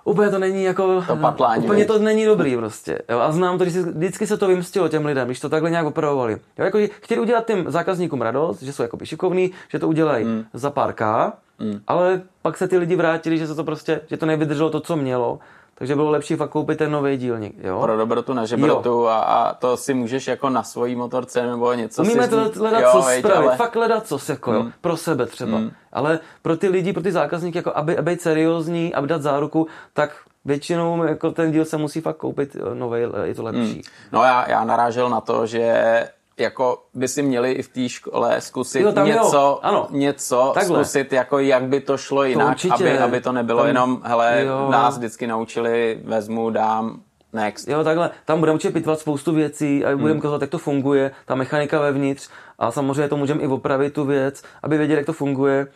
[0.04, 1.02] úplně to není jako...
[1.06, 2.98] To patlání, úplně to není dobrý prostě.
[3.08, 5.86] Jo, a znám to, že vždycky se to vymstilo těm lidem, když to takhle nějak
[5.86, 6.32] operovali.
[6.32, 10.44] Jo, jako, chtěli udělat těm zákazníkům radost, že jsou jako šikovní, že to udělají mm.
[10.52, 11.80] za pár K, mm.
[11.86, 14.96] ale pak se ty lidi vrátili, že se to prostě, že to nevydrželo to, co
[14.96, 15.38] mělo
[15.84, 17.54] takže bylo lepší fakt koupit ten nový dílník.
[17.58, 17.80] Jo?
[17.82, 22.02] Pro dobrotu na žebrotu a, a, to si můžeš jako na svojí motorce nebo něco
[22.02, 23.56] Umíme to hledat co spravit, ale...
[23.56, 24.60] fakt hledat co jako, hmm.
[24.60, 25.58] jo, pro sebe třeba.
[25.58, 25.70] Hmm.
[25.92, 29.66] Ale pro ty lidi, pro ty zákazníky, jako aby, aby být seriózní, aby dát záruku,
[29.92, 33.72] tak většinou jako ten díl se musí fakt koupit nový, je to lepší.
[33.72, 33.82] Hmm.
[34.12, 36.04] No já, já narážel na to, že
[36.38, 39.86] jako by si měli i v té škole zkusit jo, tam něco, ano.
[39.90, 44.00] něco zkusit, jako jak by to šlo jinak, to aby, aby to nebylo tam, jenom,
[44.04, 44.68] hele, jo.
[44.70, 47.00] nás vždycky naučili, vezmu, dám,
[47.32, 47.68] next.
[47.68, 50.18] Jo, takhle, tam budeme učit pitvat spoustu věcí a budeme hmm.
[50.18, 52.28] ukazovat, jak to funguje, ta mechanika vevnitř
[52.58, 55.66] a samozřejmě to můžeme i opravit tu věc, aby věděli, jak to funguje.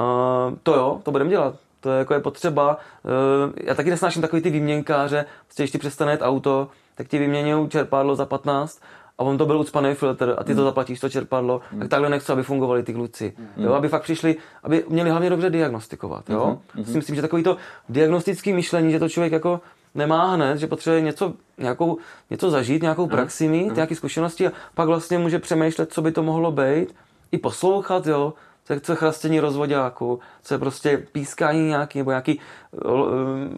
[0.00, 1.54] Uh, to jo, to budeme dělat.
[1.80, 2.76] To je, jako je potřeba.
[3.04, 8.16] Uh, já taky nesnáším takový ty výměnkáře, prostě ještě přestane auto, tak ti vyměňují čerpádlo
[8.16, 8.80] za 15
[9.22, 10.68] a on to byl ucpaný filtr a ty to hmm.
[10.68, 11.80] zaplatíš to čerpadlo, mm.
[11.80, 13.32] tak takhle nechci, aby fungovali ty kluci.
[13.38, 13.64] Mm.
[13.64, 16.30] Jo, aby fakt přišli, aby měli hlavně dobře diagnostikovat.
[16.30, 16.58] Jo?
[16.74, 16.84] Mm.
[16.84, 17.56] Si myslím, že takový to
[17.88, 19.60] diagnostický myšlení, že to člověk jako
[19.94, 21.98] nemá hned, že potřebuje něco, nějakou,
[22.30, 23.74] něco zažít, nějakou praxi mít, mm.
[23.74, 26.94] nějaké zkušenosti a pak vlastně může přemýšlet, co by to mohlo být,
[27.32, 32.10] i poslouchat, jo, co je, co je chrastění rozvodáku, co je prostě pískání nějaký, nebo
[32.10, 32.40] nějaký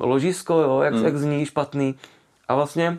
[0.00, 1.04] ložisko, jo, jak, mm.
[1.04, 1.94] jak zní špatný.
[2.48, 2.98] A vlastně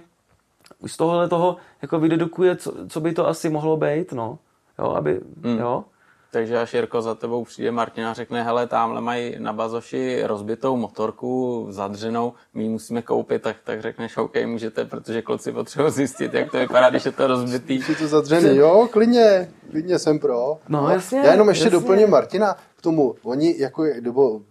[0.80, 4.40] už z tohohle toho jako vydedukuje, co, co by to asi mohlo být, no.
[4.80, 5.60] Jo, aby, hmm.
[5.60, 5.84] jo.
[6.32, 10.78] Takže až Jirko za tebou přijde Martina a řekne, hele, tamhle mají na bazoši rozbitou
[10.78, 16.34] motorku zadřenou, my ji musíme koupit, tak, tak řekneš, OK, můžete, protože kluci potřebují zjistit,
[16.34, 17.76] jak to vypadá, když je to rozbitý.
[17.76, 20.58] Když je to zadřený, jo, klidně, klidně jsem pro.
[20.70, 21.20] No, no jasně.
[21.20, 21.80] Já jenom ještě jasně.
[21.80, 24.42] doplním Martina k tomu, oni jako, nebo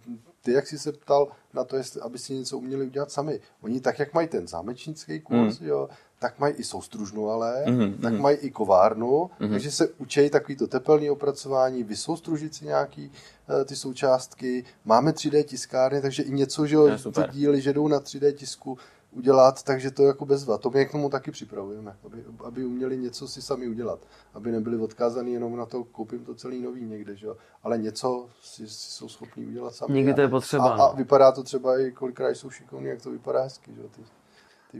[0.45, 3.39] ty, jak jsi se ptal na to, jestli, aby si něco uměli udělat sami.
[3.61, 5.67] Oni tak, jak mají ten zámečnický kurz, mm.
[5.67, 5.89] jo,
[6.19, 7.99] tak mají i soustružnu ale, mm-hmm.
[8.01, 9.49] tak mají i kovárnu, mm-hmm.
[9.49, 14.65] takže se učí takovýto tepelné opracování, vysoustružit si nějaký uh, ty součástky.
[14.85, 16.77] Máme 3D tiskárny, takže i něco, že
[17.11, 18.77] ty díly, že jdou na 3D tisku
[19.15, 20.57] udělat, takže to jako bezva.
[20.57, 23.99] To my k tomu taky připravujeme, aby, aby uměli něco si sami udělat,
[24.33, 27.27] aby nebyli odkázaní jenom na to, koupím to celý nový někde, že?
[27.63, 29.93] ale něco si, si jsou schopni udělat sami.
[29.93, 30.69] Někdy to je potřeba.
[30.69, 30.93] A, a no.
[30.97, 33.73] vypadá to třeba i kolikrát jsou šikovní, jak to vypadá hezky.
[33.73, 33.81] Že?
[33.81, 34.01] Ty,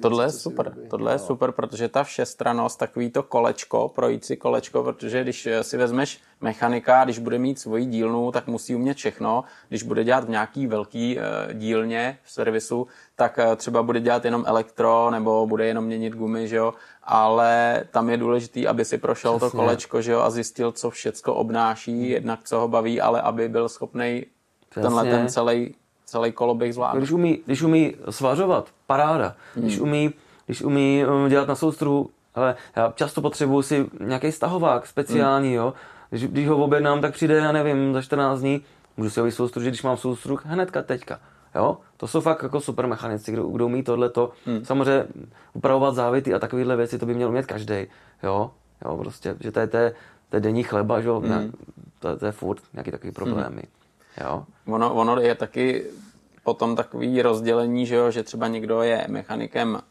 [0.01, 5.23] tohle je super, tohle je super, protože ta všestranost, takový to kolečko, projící kolečko, protože
[5.23, 9.43] když eh, si vezmeš mechanika, když bude mít svoji dílnu, tak musí umět všechno.
[9.69, 14.25] Když bude dělat v nějaký velký uh, dílně v servisu, tak uh, třeba bude dělat
[14.25, 16.73] jenom elektro nebo bude jenom měnit gumy, že jo?
[17.03, 19.51] ale tam je důležitý, aby si prošel Přesně.
[19.51, 20.19] to kolečko že jo?
[20.19, 22.11] a zjistil, co všecko obnáší, hmm.
[22.11, 24.25] jednak co ho baví, ale aby byl schopný
[24.69, 25.75] tenhle ten celý
[26.05, 26.99] celý koloběh zvládnout.
[26.99, 29.35] Když umí, když umí svařovat, paráda.
[29.55, 29.65] Hmm.
[29.65, 30.13] Když umí,
[30.45, 35.57] když umí um, dělat na soustruhu, ale já často potřebuju si nějaký stahovák speciální, hmm.
[35.57, 35.73] jo.
[36.09, 38.61] Když, když ho objednám, tak přijde, já nevím, za 14 dní,
[38.97, 41.19] můžu si ho vysoustružit, když mám soustruh, hnedka teďka.
[41.55, 41.77] Jo?
[41.97, 44.31] To jsou fakt jako super mechanici, kdo, kdo umí tohleto.
[44.45, 44.65] Hmm.
[44.65, 45.05] Samozřejmě
[45.53, 47.87] upravovat závity a takovéhle věci, to by měl umět každý.
[48.23, 48.51] Jo?
[48.85, 49.93] jo, prostě, že to je, to je,
[50.29, 51.09] to je denní chleba, že?
[51.09, 51.51] Hmm.
[51.99, 53.61] To, to, je furt nějaký takový problémy.
[53.61, 53.84] Hmm.
[54.21, 54.45] Jo.
[54.67, 55.85] Ono, ono je taky
[56.43, 59.81] potom takový rozdělení, že, jo, že třeba někdo je mechanikem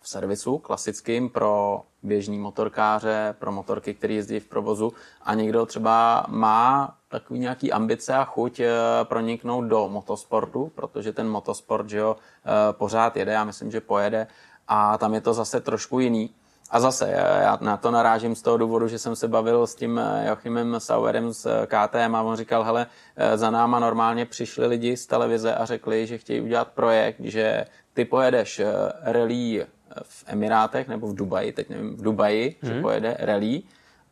[0.00, 4.92] v servisu klasickým pro běžní motorkáře, pro motorky, které jezdí v provozu
[5.22, 8.70] a někdo třeba má takový nějaký ambice a chuť eh,
[9.02, 14.26] proniknout do motosportu, protože ten motosport že jo, eh, pořád jede, já myslím, že pojede
[14.68, 16.30] a tam je to zase trošku jiný.
[16.70, 19.98] A zase, já na to narážím z toho důvodu, že jsem se bavil s tím
[19.98, 24.66] eh, Joachimem Sauerem z eh, KTM a on říkal, hele, eh, za náma normálně přišli
[24.66, 27.64] lidi z televize a řekli, že chtějí udělat projekt, že
[27.94, 28.60] ty pojedeš
[29.02, 29.66] rally
[30.02, 32.72] v Emirátech nebo v Dubaji, teď nevím, v Dubaji, hmm.
[32.72, 33.62] že pojede rally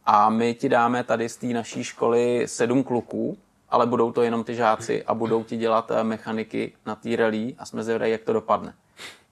[0.07, 3.37] a my ti dáme tady z té naší školy sedm kluků,
[3.69, 7.67] ale budou to jenom ty žáci a budou ti dělat mechaniky na té rally a
[7.67, 8.75] jsme zvědaví, jak to dopadne.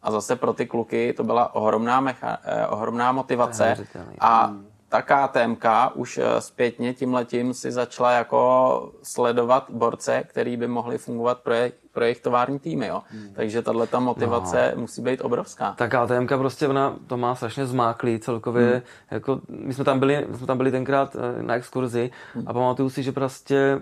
[0.04, 3.76] A zase pro ty kluky to byla ohromná, mecha, eh, ohromná motivace.
[4.18, 4.66] A hmm.
[4.88, 10.98] ta KTMK už eh, zpětně tím letím si začala jako sledovat borce, který by mohli
[10.98, 11.54] fungovat pro,
[11.94, 13.02] pro jejich tovární týmy, jo.
[13.10, 13.28] Hmm.
[13.34, 14.80] Takže tahle ta motivace no.
[14.80, 15.74] musí být obrovská.
[15.78, 18.82] Tak KTM prostě ona to má strašně zmáklý celkově, hmm.
[19.10, 22.44] jako my jsme tam byli, my jsme tam byli tenkrát eh, na exkurzi hmm.
[22.46, 23.80] a pamatuju si, že prostě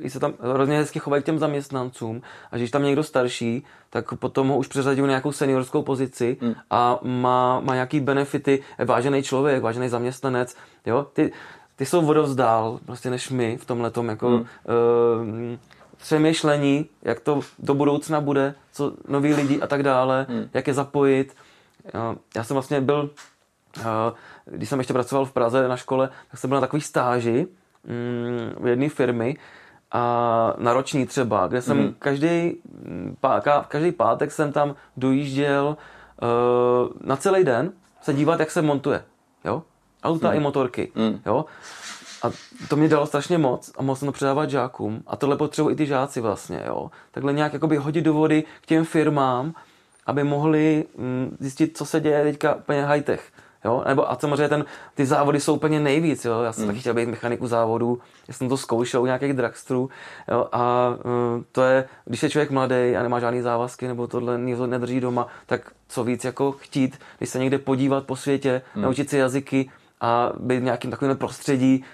[0.00, 3.64] uh, se tam hrozně hezky chovají k těm zaměstnancům a že když tam někdo starší,
[3.90, 6.54] tak potom ho už přeřadí na nějakou seniorskou pozici hmm.
[6.70, 11.32] a má, má nějaký benefity, vážený člověk, vážený zaměstnanec, jo, ty,
[11.76, 14.40] ty jsou vodovzdál prostě než my v tomhle jako hmm.
[14.40, 14.46] uh,
[16.00, 20.48] přemýšlení, jak to do budoucna bude, co noví lidi a tak dále, hmm.
[20.54, 21.36] jak je zapojit.
[22.36, 23.10] Já jsem vlastně byl,
[23.78, 23.84] uh,
[24.44, 28.64] když jsem ještě pracoval v Praze na škole, tak jsem byl na takový stáži um,
[28.64, 29.36] v jedné firmy
[29.92, 31.94] a na roční třeba, kde jsem hmm.
[31.98, 32.56] každý,
[33.68, 35.76] každý pátek jsem tam dojížděl
[36.22, 37.72] uh, na celý den
[38.02, 39.04] se dívat, jak se montuje.
[39.44, 39.62] Jo?
[40.02, 40.36] Auta hmm.
[40.36, 40.92] i motorky.
[40.94, 41.20] Hmm.
[41.26, 41.44] Jo?
[42.22, 42.30] A
[42.68, 45.02] to mě dalo strašně moc a mohl jsem to předávat žákům.
[45.06, 46.62] A tohle potřebují i ty žáci vlastně.
[46.66, 46.90] Jo?
[47.10, 49.54] Takhle nějak jakoby hodit do vody k těm firmám,
[50.06, 53.32] aby mohli mm, zjistit, co se děje teďka úplně high-tech.
[53.64, 53.84] Jo?
[53.88, 54.64] Nebo, a samozřejmě ten,
[54.94, 56.24] ty závody jsou úplně nejvíc.
[56.24, 56.42] Jo?
[56.42, 56.68] Já jsem hmm.
[56.68, 57.98] taky chtěl být mechaniku závodu,
[58.28, 59.90] já jsem to zkoušel u nějakých dragstrů.
[60.30, 60.48] Jo?
[60.52, 65.00] A uh, to je, když je člověk mladý a nemá žádný závazky, nebo tohle nedrží
[65.00, 68.84] doma, tak co víc jako chtít, když se někde podívat po světě, hmm.
[68.84, 71.84] naučit si jazyky a být v nějakým takovém prostředí,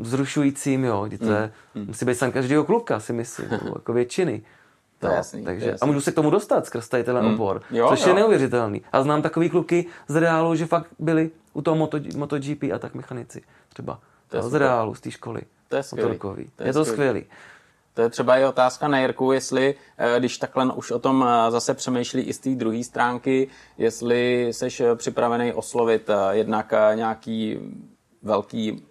[0.00, 1.86] vzrušujícím, jo, kdy to je, mm.
[1.86, 4.42] musí být sen každého kluka, si myslím, jako většiny.
[4.98, 5.84] To je jasný, takže, to je jasný.
[5.84, 7.34] A můžu se k tomu dostat skrz tady tenhle mm.
[7.34, 8.08] obor, jo, což jo.
[8.08, 8.82] je neuvěřitelný.
[8.92, 12.94] A znám takový kluky z reálu, že fakt byli u toho Moto, MotoGP a tak
[12.94, 14.00] mechanici třeba.
[14.28, 15.42] To je z reálu, z té školy.
[15.68, 16.18] To je skvělý.
[16.18, 17.24] To je, je to skvělý.
[17.96, 21.50] To je třeba i otázka na Jirku, jestli, eh, když takhle už o tom eh,
[21.50, 23.48] zase přemýšlí i z té druhé stránky,
[23.78, 27.58] jestli jsi připravený oslovit eh, jednak nějaký
[28.22, 28.84] velký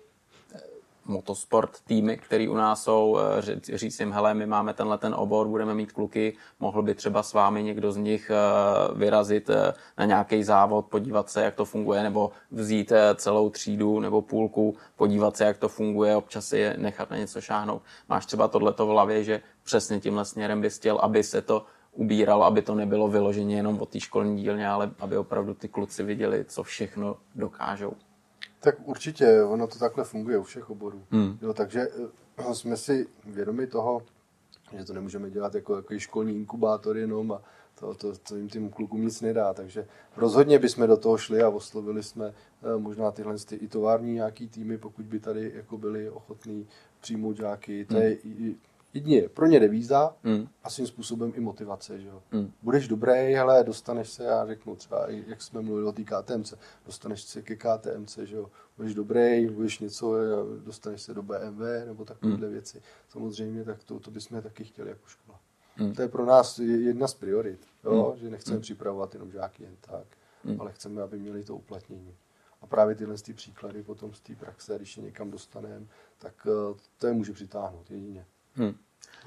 [1.05, 5.47] motosport týmy, který u nás jsou, eh, říct jim, hele, my máme tenhle ten obor,
[5.47, 10.05] budeme mít kluky, mohl by třeba s vámi někdo z nich eh, vyrazit eh, na
[10.05, 15.45] nějaký závod, podívat se, jak to funguje, nebo vzít celou třídu nebo půlku, podívat se,
[15.45, 17.81] jak to funguje, občas je nechat na něco šáhnout.
[18.09, 22.43] Máš třeba tohleto v hlavě, že přesně tímhle směrem bys chtěl, aby se to ubíral,
[22.43, 26.45] aby to nebylo vyloženě jenom o té školní dílně, ale aby opravdu ty kluci viděli,
[26.45, 27.93] co všechno dokážou.
[28.65, 31.03] Tak určitě, ono to takhle funguje u všech oborů.
[31.11, 31.37] Hmm.
[31.41, 31.87] Jo, takže
[32.37, 34.01] eh, jsme si vědomi toho,
[34.77, 37.41] že to nemůžeme dělat jako jako školní inkubátor jenom a
[37.79, 39.53] to, to, to jim tím klukům nic nedá.
[39.53, 39.87] Takže
[40.17, 44.47] rozhodně bychom do toho šli a oslovili jsme eh, možná tyhle ty i tovární nějaký
[44.47, 46.67] týmy, pokud by tady jako byli ochotní
[47.01, 47.85] přijmout žáky.
[47.85, 48.55] To hmm.
[48.95, 50.47] Je jedině pro ně devíza mm.
[50.63, 51.99] a svým způsobem i motivace.
[51.99, 52.23] Že jo?
[52.31, 52.51] Mm.
[52.61, 56.53] Budeš dobrý, hele, dostaneš se, já řeknu třeba, jak jsme mluvili o té KTMC,
[56.85, 58.51] dostaneš se ke KTMC, že jo?
[58.77, 60.15] budeš dobrý, budeš něco,
[60.65, 62.53] dostaneš se do BMW nebo takovéhle mm.
[62.53, 62.81] věci.
[63.09, 65.39] Samozřejmě, tak to, to bychom taky chtěli jako škola.
[65.79, 65.93] Mm.
[65.93, 68.11] To je pro nás jedna z priorit, jo?
[68.13, 68.19] Mm.
[68.19, 68.61] že nechceme mm.
[68.61, 70.07] připravovat jenom žáky jen tak,
[70.43, 70.61] mm.
[70.61, 72.15] ale chceme, aby měli to uplatnění.
[72.61, 75.85] A právě tyhle ty příklady potom z té praxe, když je někam dostaneme,
[76.17, 78.25] tak eh, to je může přitáhnout jedině.
[78.55, 78.75] Hmm.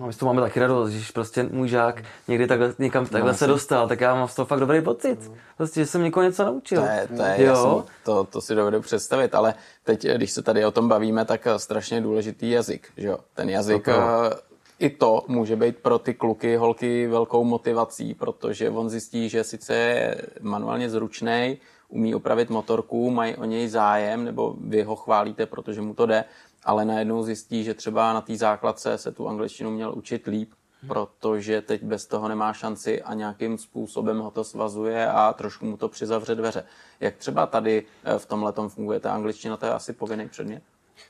[0.00, 3.38] No, my to máme taky radost, když prostě můj žák někdy takhle, někam takhle no,
[3.38, 5.30] se dostal, tak já mám z toho fakt dobrý pocit.
[5.56, 6.82] Prostě, že jsem někoho něco naučil.
[6.82, 7.46] To je, to je jo.
[7.46, 9.54] Jasný, to, to si dovedu představit, ale
[9.84, 13.18] teď, když se tady o tom bavíme, tak strašně důležitý jazyk, že jo?
[13.34, 14.34] Ten jazyk, to eh,
[14.78, 19.74] i to může být pro ty kluky, holky velkou motivací, protože on zjistí, že sice
[19.74, 21.58] je manuálně zručný,
[21.88, 26.24] umí opravit motorku, mají o něj zájem, nebo vy ho chválíte, protože mu to jde,
[26.64, 30.52] ale najednou zjistí, že třeba na té základce se tu angličtinu měl učit líp,
[30.88, 35.76] protože teď bez toho nemá šanci a nějakým způsobem ho to svazuje a trošku mu
[35.76, 36.64] to přizavře dveře.
[37.00, 40.62] Jak třeba tady eh, v tomhle funguje ta angličtina, to je asi povinný předmět?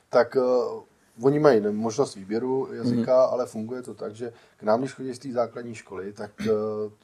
[0.09, 0.88] Tak uh
[1.21, 3.33] Oni mají možnost výběru jazyka, mm.
[3.33, 6.55] ale funguje to tak, že k nám, když chodí z té základní školy, tak uh,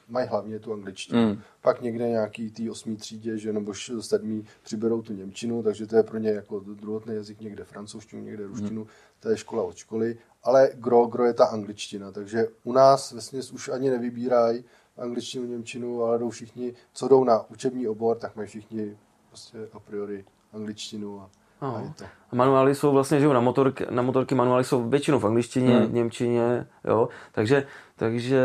[0.09, 1.21] mají hlavně tu angličtinu.
[1.21, 1.41] Mm.
[1.61, 6.03] Pak někde nějaký tý osmý třídě, že nebo sedmý přiberou tu němčinu, takže to je
[6.03, 8.87] pro ně jako druhotný jazyk někde francouzštinu, někde ruštinu, mm.
[9.19, 10.17] to je škola od školy.
[10.43, 14.63] Ale gro, gro je ta angličtina, takže u nás vlastně už ani nevybírají
[14.97, 18.97] angličtinu, němčinu, ale jdou všichni, co jdou na učební obor, tak mají všichni
[19.29, 21.29] prostě a priori angličtinu a
[21.61, 21.93] No.
[22.31, 25.93] A manuály jsou vlastně, že na, motorky, na motorky manuály jsou většinou v angličtině, hmm.
[25.95, 28.43] němčině, jo, takže, takže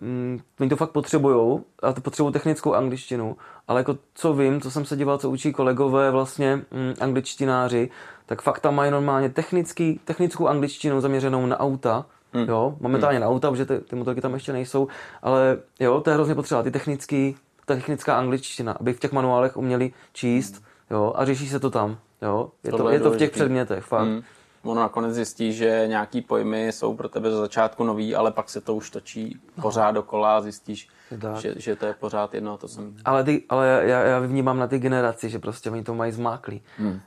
[0.00, 3.36] mm, oni to fakt potřebují, a to potřebují technickou angličtinu,
[3.68, 7.90] ale jako co vím, co jsem se díval, co učí kolegové vlastně mm, angličtináři,
[8.26, 12.48] tak fakt tam mají normálně technický, technickou angličtinu zaměřenou na auta, hmm.
[12.48, 13.22] jo, momentálně hmm.
[13.22, 14.88] na auta, protože ty, ty motorky tam ještě nejsou,
[15.22, 17.36] ale jo, to je hrozně potřeba, ty technický,
[17.66, 20.62] technická angličtina, aby v těch manuálech uměli číst, hmm.
[20.90, 21.98] jo, a řeší se to tam.
[22.22, 22.50] Jo?
[22.64, 24.06] Je, to, je, to v těch předmětech, fakt.
[24.06, 24.22] Mm.
[24.64, 28.60] ono nakonec zjistí, že nějaký pojmy jsou pro tebe za začátku nový, ale pak se
[28.60, 30.88] to už točí pořád dokola a zjistíš,
[31.20, 31.36] Tak.
[31.36, 32.94] že, že to je pořád jedno to jsem...
[33.04, 36.62] Ale, ty, ale já, já vnímám na ty generaci, že prostě oni to mají zmáklý.
[36.78, 37.00] Hmm.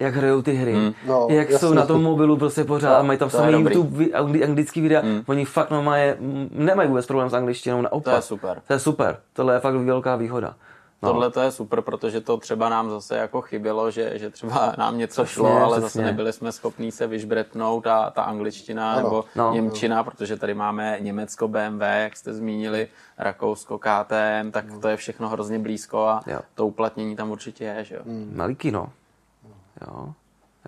[0.00, 0.92] Jak hrajou ty hry, hmm.
[1.06, 1.68] No, jak jasně.
[1.68, 3.74] jsou na tom mobilu prostě pořád a mají tam dobrý.
[3.74, 5.22] YouTube, angli, anglický videa, hmm.
[5.26, 6.12] oni fakt no mají,
[6.50, 8.12] nemají vůbec problém s angličtinou, naopak.
[8.12, 8.62] To je super.
[8.66, 10.54] To je super, tohle je fakt velká výhoda.
[11.06, 11.12] No.
[11.12, 14.98] Tohle to je super, protože to třeba nám zase jako chybělo, že, že třeba nám
[14.98, 16.04] něco Přesně, šlo, ale zase přesně.
[16.04, 19.02] nebyli jsme schopní se vyžbretnout a ta angličtina Ano.
[19.02, 19.52] nebo No.
[19.52, 22.88] Němčina, protože tady máme Německo BMW, jak jste zmínili,
[23.18, 26.40] Rakousko KTM, tak to je všechno hrozně blízko a Jo.
[26.54, 27.84] to uplatnění tam určitě je.
[27.84, 28.00] Že jo?
[28.34, 28.92] Malý no.
[29.86, 30.12] Jo.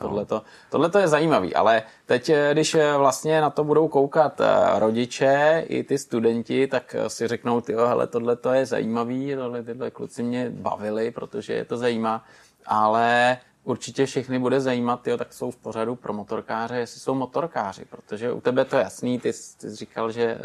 [0.01, 4.79] Tohleto, tohleto je zajímavý, ale teď, eh, když eh, vlastně na to budou koukat eh,
[4.79, 10.23] rodiče i ty studenti, tak si řeknou, ty hele, tohle je zajímavý, tohle, tyhle kluci
[10.23, 12.25] mě bavili, protože je to zajímá,
[12.67, 17.85] ale určitě všechny bude zajímat, jo, tak jsou v pořadu pro motorkáře, jestli jsou motorkáři,
[17.85, 20.39] protože u tebe to je jasný, ty, ty jsi říkal, že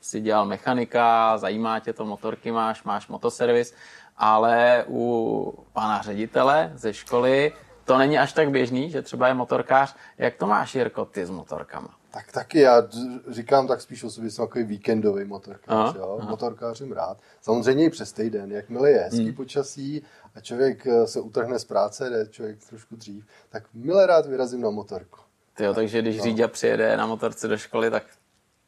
[0.00, 3.74] si dělal mechanika, zajímá tě to, motorky máš, máš motoservis,
[4.16, 7.52] ale u pana ředitele ze školy
[7.88, 9.96] to není až tak běžný, že třeba je motorkář.
[10.18, 11.88] Jak to máš, Jirko, ty s motorkama?
[12.10, 12.82] Tak taky já
[13.28, 16.20] říkám tak spíš o sobě, jsem takový víkendový motorkář, Aha, jo?
[16.28, 17.18] motorkářím rád.
[17.42, 19.34] Samozřejmě i přes týden, jakmile je hezký hmm.
[19.34, 20.02] počasí
[20.34, 24.60] a člověk eh, se utrhne z práce, jde člověk trošku dřív, tak milé rád vyrazím
[24.60, 25.18] na motorku.
[25.54, 28.04] Tyjo, takže když Říďa přijede na motorce do školy, tak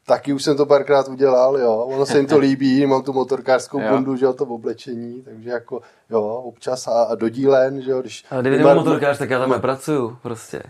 [0.05, 1.75] Taky už jsem to párkrát udělal, jo.
[1.75, 3.87] Ono se jim to líbí, mám tu motorkářskou Jo.
[3.89, 8.01] bundu, že jo, to oblečení, takže jako, jo, občas a, a do dílen, že jo,
[8.01, 8.25] když...
[8.31, 10.63] Ale kdyby nebyl motorkář, tak já tam nepracuju prostě.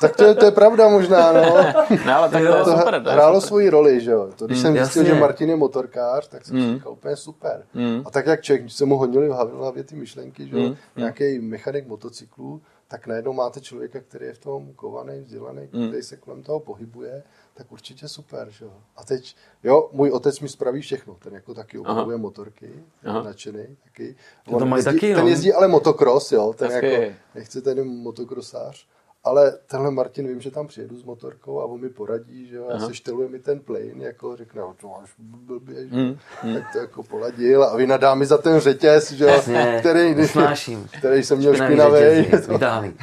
[0.00, 1.40] Tak to je, to je pravda možná, no.
[2.06, 3.02] no, ale tak Jo, to to super.
[3.02, 3.48] To hrálo super.
[3.48, 4.28] svoji roli, že jo.
[4.36, 5.14] To, když jsem zjistil, jasně.
[5.14, 6.62] že Martin je motorkář, tak jsem Mm.
[6.62, 7.62] si říkal úplně super.
[8.04, 10.56] A tak jak člověk, když se mu honili v hlavě, v hlavě ty myšlenky, že
[10.56, 10.74] jo, Mm.
[10.96, 12.60] nějaký mechanik motocyklů,
[12.90, 15.88] tak najednou máte člověka, který je v tom kovaný, vzdělaný, Mm.
[15.88, 17.22] který se kolem toho pohybuje,
[17.54, 18.72] tak určitě super, že jo.
[18.96, 23.22] A teď, jo, můj otec mi spraví všechno, ten jako taky obnovuje motorky, ten Aha.
[23.22, 24.16] nadšený taky.
[24.50, 25.28] To to mají jezdí, taky, ten no.
[25.28, 26.86] jezdí ale motocross, jo, ten Hezky.
[26.92, 28.86] jako, nechci ten motokrosář,
[29.24, 32.68] ale tenhle Martin vím, že tam přijedu s motorkou a on mi poradí, že jo,
[32.68, 36.72] a sešteluje mi ten plane, jako řekne, no, to máš blbě, že Mm, jo, tak
[36.72, 40.88] to jako poladil a vynadá mi za ten řetěz, že jo, Jasně, který, snáším.
[40.98, 42.00] který jsem měl Špinavý
[42.48, 42.94] vytáhlý.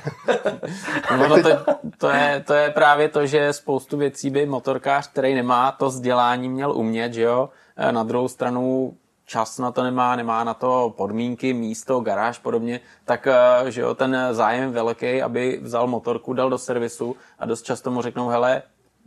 [1.18, 1.50] No, no to,
[1.98, 6.50] to, je, to je právě to, že spoustu věcí by motorkář, který nemá to vzdělání,
[6.50, 7.50] měl umět, že jo.
[7.92, 8.94] Na druhou stranu
[9.28, 13.96] čas na to nemá, nemá na to podmínky, místo, garáž, podobně, tak e, že jo,
[13.96, 18.28] ten zájem je velký, aby vzal motorku, dal do servisu a dost často mu řeknou,
[18.28, 18.62] hele,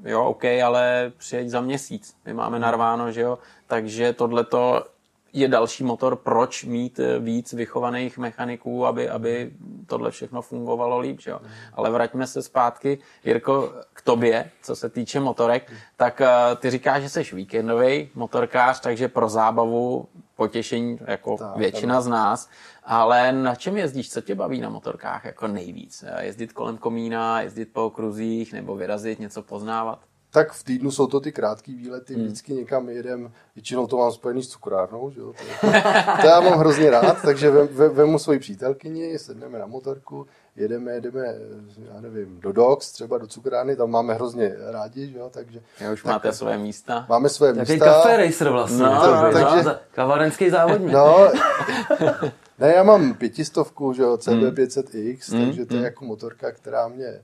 [0.05, 4.87] jo, OK, ale přijeď za měsíc, my máme narváno, že jo, takže tohleto
[5.33, 9.51] je další motor, proč mít eh, víc vychovaných mechaniků, aby, aby
[9.87, 11.21] tohle všechno fungovalo líp.
[11.21, 11.41] Že jo?
[11.75, 17.03] Ale vraťme se zpátky, Jirko, k tobě, co se týče motorek, tak eh, ty říkáš,
[17.03, 22.49] že jsi víkendový motorkář, takže pro zábavu, potěšení, jako Tak, většina z nás,
[22.85, 26.05] ale na čem jezdíš, co tě baví na motorkách jako nejvíc?
[26.07, 30.10] Eh, Jezdit kolem komína, jezdit po okruzích, nebo vyrazit, něco poznávat?
[30.33, 32.25] Tak v týdnu jsou to ty krátké výlety, Hmm.
[32.25, 35.33] vždycky někam jedem, většinou to mám spojený s cukrárnou, že jo?
[35.61, 35.83] To, je-
[36.21, 40.27] to já mám hrozně rád, takže vem, ve- vemu svoji přítelkyni, sedneme na motorku,
[40.57, 41.35] jedeme, jedeme,
[41.95, 45.31] já nevím, do Dox, třeba do cukrárny, tam máme hrozně rádi, že jo?
[45.33, 47.07] takže Já už tak, máte své místa.
[47.09, 47.85] máme své Jaký místa.
[47.85, 48.83] kafe racer vlastně.
[48.83, 49.45] No, to, no, takže...
[49.65, 50.93] takže- Kavarenský závodník.
[50.93, 51.29] No,
[52.59, 57.23] ne, já mám pětistovku, že jo, CB500X, Mm, takže to je jako motorka, která mě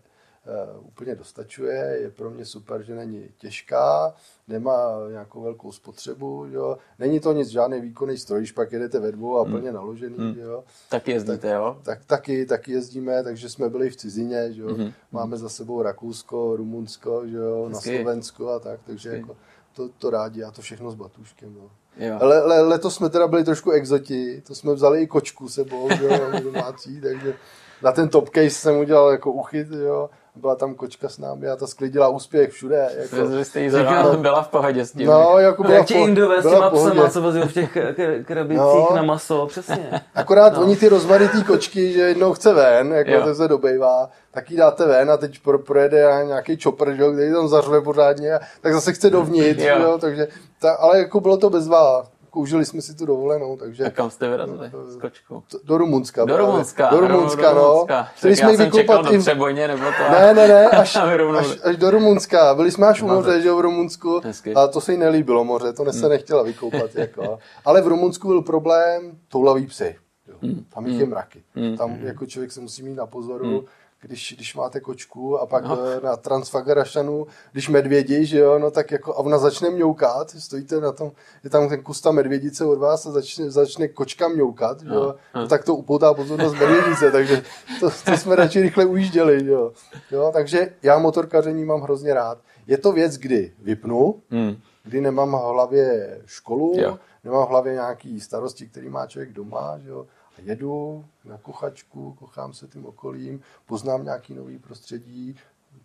[0.81, 4.15] úplně dostačuje, je pro mě super, že není těžká,
[4.49, 6.79] nemá nějakou velkou spotřebu, jo.
[6.99, 10.41] Není to nic, žádný výkonný stroj, když pak jedete ve dvou a plně naložený, že
[10.41, 10.65] jo.
[10.91, 11.79] Tak jezdíte, jo?
[11.83, 14.77] Tak taky, taky jezdíme, takže jsme byli v cizině, jo.
[15.13, 17.81] Máme za sebou Rakousko, Rumunsko, jo, na.
[17.81, 19.37] Slovensko a tak, takže jako
[19.77, 21.71] to, to rádi a to všechno s batuškem, no.
[22.07, 22.19] Jo.
[22.21, 26.41] Le, le, letos jsme teda byli trošku exoti, to jsme vzali i kočku sebou, jo,
[26.43, 27.35] domácí, takže
[27.83, 31.57] na ten top case jsem udělal jako uchyt, jo, byla tam kočka s námi a
[31.57, 32.89] ta sklidila úspěch všude.
[32.99, 35.07] Jako, Vy jste jí zrovna byla v pohodě s tím.
[35.07, 38.59] no, jako byla Jak ti indové s těma psama, co vozí v těch k- krabicích
[38.91, 38.97] No.
[38.97, 39.91] na maso, přesně.
[40.15, 40.61] Akorát no.
[40.63, 43.23] oni ty rozmaritý kočky, že jednou chce ven, jako Jo.
[43.25, 47.13] to se dobejvá, tak jí dáte ven a teď pro, projede nějaký chopper, že jo,
[47.13, 49.77] který tam zařve pořádně, a tak zase chce dovnitř, Jo.
[49.83, 49.99] jo.
[50.01, 50.29] takže,
[50.61, 52.07] ta, ale jako bylo to bezvá.
[52.37, 55.43] Užili jsme si tu dovolenou, takže A kam jste vyrazili s kočkou?
[55.65, 56.25] do Rumunska.
[56.25, 56.37] Do.
[56.37, 56.91] Rumunska.
[56.91, 57.63] Do Rumunska, do no.
[57.63, 58.03] Rumunska.
[58.03, 59.19] Chtěli Tak jsme já ji jsem čekal vykopat do i...
[59.19, 60.13] Třebojně, nebo to...
[60.13, 62.55] Ne, ne, ne, až, až, až do Rumunska.
[62.55, 64.21] Byli jsme až u moře, že v Rumunsku.
[64.25, 64.55] Hezky.
[64.55, 66.95] A to se jí nelíbilo moře, to se nechtěla vykoupat.
[66.95, 67.39] Jako.
[67.65, 69.97] Ale v Rumunsku byl problém toulavý psy.
[70.29, 70.55] Jo.
[70.75, 71.43] Tam jich je mraky.
[71.79, 73.65] Tam jako člověk se musí mít na pozoru,
[74.03, 75.79] když, když máte kočku a pak no.
[76.03, 80.93] na Transfagarašanu, když medvědi, že jo, no tak jako a ona začne mňoukat, stojíte na
[80.93, 81.13] tom,
[81.45, 84.95] je tam ten kus ta medvědice od vás a začne, začne kočka mňoukat, no.
[84.95, 87.43] jo, no, tak to upoutá pozornost medvědice, takže
[87.81, 89.73] to, to jsme radši rychle ujížděli, jo.
[90.11, 90.31] jo.
[90.33, 92.39] takže já motorkaření mám hrozně rád.
[92.67, 94.57] Je to věc, kdy vypnu, hmm.
[94.85, 96.99] kdy nemám v hlavě školu, jo.
[97.25, 100.07] nemám v hlavě nějaký starosti, který má člověk doma, že jo,
[100.39, 105.37] jedu na kochačku, kochám se tím okolím, poznám nějaký nový prostředí,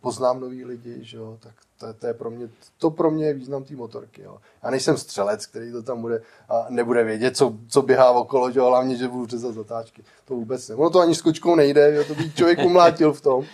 [0.01, 3.33] poznám nový lidi, že jo, tak to, to, je pro mě, to pro mě je
[3.33, 4.21] význam té motorky.
[4.21, 4.37] Jo.
[4.63, 8.59] Já nejsem střelec, který to tam bude a nebude vědět, co, co běhá okolo, že
[8.59, 10.03] jo, hlavně, že budu řezat zatáčky.
[10.25, 10.75] To vůbec ne.
[10.75, 13.45] Ono to ani s kočkou nejde, jo, to by člověk umlátil v tom.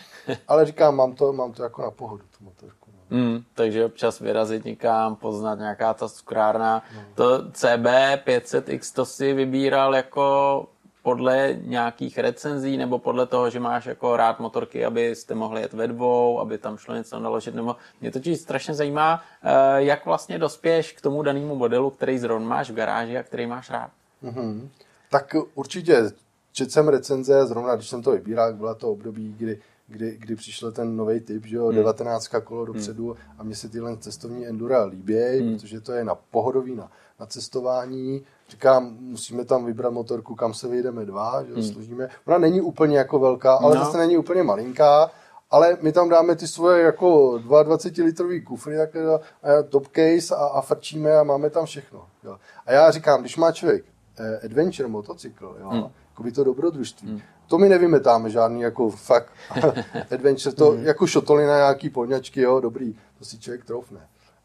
[0.47, 2.91] Ale říkám, mám to, mám to jako na pohodu, tu motorku.
[3.09, 3.17] No.
[3.17, 6.83] Mm, takže občas vyrazit někam, poznat nějaká ta cukrárna.
[6.95, 7.01] No.
[7.15, 7.85] To CB
[8.25, 10.65] 500X to si vybíral jako
[11.07, 15.87] podle nějakých recenzí nebo podle toho, že máš jako rád motorky, abyste mohli jet ve
[15.87, 19.49] dvou, aby tam šlo něco naložit, nebo mě totiž strašně zajímá, eh,
[19.83, 23.69] jak vlastně dospěješ k tomu danému modelu, který zrovna máš v garáži a který máš
[23.69, 23.91] rád.
[24.23, 24.67] Mm-hmm.
[25.09, 26.11] Tak určitě
[26.51, 30.71] četl jsem recenze, zrovna když jsem to vybíral, byla to období, kdy kdy, kdy přišel
[30.71, 31.75] ten nový typ, že jo, hmm.
[31.75, 33.33] 19 kolo dopředu hmm.
[33.37, 35.53] a mně se tyhle cestovní endura líbí, hmm.
[35.53, 38.25] protože to je na pohodový, na, na cestování.
[38.49, 41.63] Říkám, musíme tam vybrat motorku, kam se vyjdeme dva, že hmm.
[41.63, 42.09] složíme.
[42.25, 43.85] Ona není úplně jako velká, ale no.
[43.85, 45.11] zase není úplně malinká,
[45.51, 50.45] ale my tam dáme ty svoje jako 22 litrový kufry tak, a top case a,
[50.45, 52.05] a frčíme a máme tam všechno.
[52.23, 52.37] Jo.
[52.65, 53.85] A já říkám, když má člověk
[54.19, 55.83] eh, adventure motocykl, jo, hmm.
[56.09, 59.33] jako by to dobrodružství, hmm to my nevymetáme žádný jako fakt
[60.11, 60.83] adventure, to mm.
[60.83, 63.99] jako šotolina nějaký podňačky, jo, dobrý, to si člověk troufne.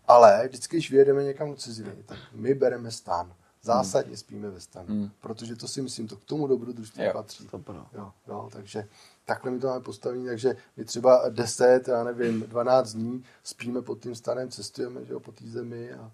[0.08, 3.32] Ale vždycky, když vyjedeme někam do ciziny, tak my bereme stan.
[3.62, 5.10] Zásadně spíme ve stanu, mm.
[5.20, 7.46] protože to si myslím, to k tomu dobrodružství patří.
[7.46, 7.60] To
[7.94, 8.88] jo, jo, takže
[9.24, 14.00] takhle my to máme postavení, takže my třeba 10, já nevím, 12 dní spíme pod
[14.00, 16.12] tím stanem, cestujeme že jo, po té zemi a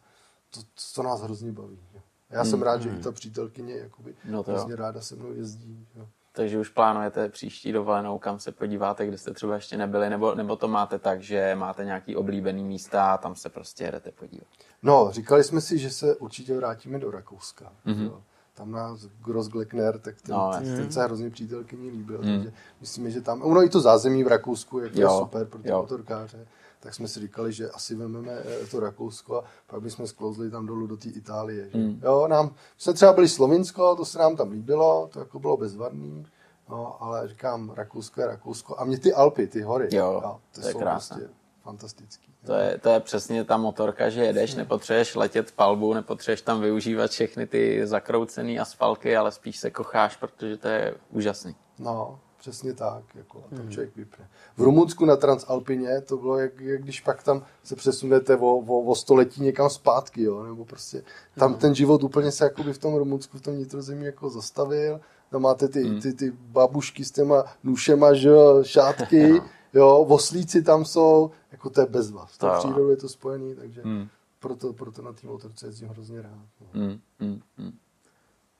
[0.50, 0.60] to,
[0.94, 1.78] to nás hrozně baví.
[1.94, 2.00] Jo.
[2.30, 2.62] Já jsem mm.
[2.62, 4.76] rád, že i ta přítelkyně jakoby, no hrozně jo.
[4.76, 5.86] ráda se mnou jezdí.
[5.96, 10.34] Jo takže už plánujete příští dovolenou, kam se podíváte, kde jste třeba ještě nebyli, nebo,
[10.34, 14.46] nebo to máte tak, že máte nějaký oblíbený místa a tam se prostě jedete podívat?
[14.82, 17.72] No, říkali jsme si, že se určitě vrátíme do Rakouska.
[17.86, 18.12] Mm-hmm.
[18.54, 22.36] Tam nás Grossgleckner, tak ten, no, ten, ten se hrozně přítelkyní líbil, mm.
[22.36, 25.70] takže myslíme, že tam, ono i to zázemí v Rakousku, to je super pro ty
[25.70, 26.46] motorkáře
[26.80, 30.66] tak jsme si říkali, že asi vezmeme eh, to Rakousko a pak bychom sklouzli tam
[30.66, 31.70] dolů do té Itálie.
[31.70, 31.78] Že?
[31.78, 32.00] Mm.
[32.02, 36.26] Jo, nám, jsme třeba byli Slovinsko, to se nám tam líbilo, to jako bylo bezvadný,
[36.68, 38.80] no, ale říkám, Rakousko je Rakousko.
[38.80, 41.16] A mě ty Alpy, ty hory, jo, jo to, to jsou krásné.
[41.16, 41.37] prostě
[41.68, 42.32] fantastický.
[42.46, 47.10] To je, to je přesně ta motorka, že jedeš, nepotřebuješ letět palbu, nepotřebuješ tam využívat
[47.10, 51.54] všechny ty zakroucené asfalky, ale spíš se kocháš, protože to je úžasný.
[51.78, 53.70] No, Přesně tak, jako a tam hmm.
[53.70, 54.28] člověk vypne.
[54.56, 58.82] V Rumunsku na Transalpině to bylo, jak, jak když pak tam se přesunete o, o,
[58.82, 61.02] o století někam zpátky, jo, nebo prostě
[61.38, 61.60] tam hmm.
[61.60, 65.00] ten život úplně se jakoby v tom Rumunsku, v tom nitrozemí jako zastavil,
[65.30, 66.00] tam máte ty, hmm.
[66.00, 69.42] ty, ty babušky s těma nůšema, že jo, šátky,
[69.74, 72.26] jo, voslíci tam jsou, jako to je bezva.
[72.26, 74.08] V tom přírodu je to spojený, takže hmm.
[74.40, 76.46] proto, proto na té motorce jezdím hrozně rád.
[76.60, 76.66] No.
[76.72, 77.00] Hmm.
[77.20, 77.40] Hmm.
[77.58, 77.72] Hmm.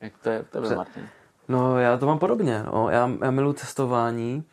[0.00, 1.08] Jak to je tebe, Martin?
[1.48, 2.62] No já to mám podobně.
[2.72, 2.90] No.
[2.90, 4.44] Já, já miluji cestování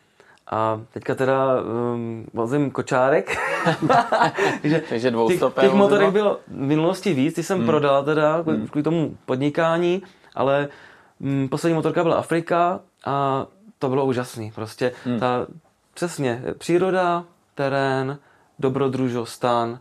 [0.50, 3.36] a teďka teda um, vozím kočárek.
[4.62, 7.66] Takže, Takže těch, těch motorek bylo v minulosti víc, ty jsem hmm.
[7.66, 8.68] prodal teda kvůli, hmm.
[8.68, 10.02] kvůli tomu podnikání,
[10.34, 10.68] ale
[11.18, 13.46] um, poslední motorka byla Afrika a
[13.78, 14.52] to bylo úžasný.
[14.54, 15.20] Prostě hmm.
[15.20, 15.46] ta,
[15.96, 17.24] přesně, příroda,
[17.54, 18.18] terén,
[18.58, 19.78] dobrodružostan,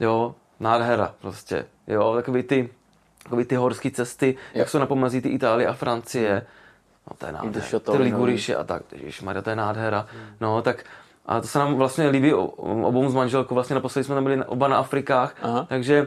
[0.00, 2.68] jo, nádhera prostě, jo, takový ty
[3.22, 4.60] takový ty horské cesty, jo.
[4.60, 6.46] jak jsou na pomazí ty Itálie a Francie.
[7.10, 7.78] No to je nádhera.
[7.78, 8.82] Ty Liguriše a tak,
[9.22, 10.06] Maria, to je nádhera.
[10.12, 10.36] Hmm.
[10.40, 10.84] No tak
[11.26, 14.68] a to se nám vlastně líbí obou s manželkou, vlastně naposledy jsme tam byli oba
[14.68, 15.66] na Afrikách, Aha.
[15.68, 16.06] takže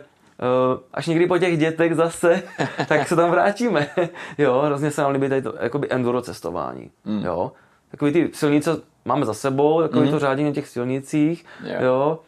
[0.72, 2.44] Uh, až někdy po těch dětech zase,
[2.88, 3.90] tak se tam vrátíme.
[4.38, 6.92] jo, hrozně se nám líbí tady to jakoby enduro cestování.
[7.06, 7.26] Mm.
[7.26, 7.52] Jo,
[7.92, 10.12] takový ty silnice máme za sebou, takový mm.
[10.12, 11.84] to řádění na těch silnicích, yeah.
[11.84, 12.20] jo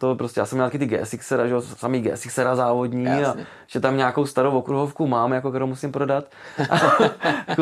[0.00, 3.42] to prostě, já jsem měl taky ty GSX, že jo, samý GSX závodní Jasně.
[3.42, 6.24] a že tam nějakou starou okruhovku mám, jako kterou musím prodat.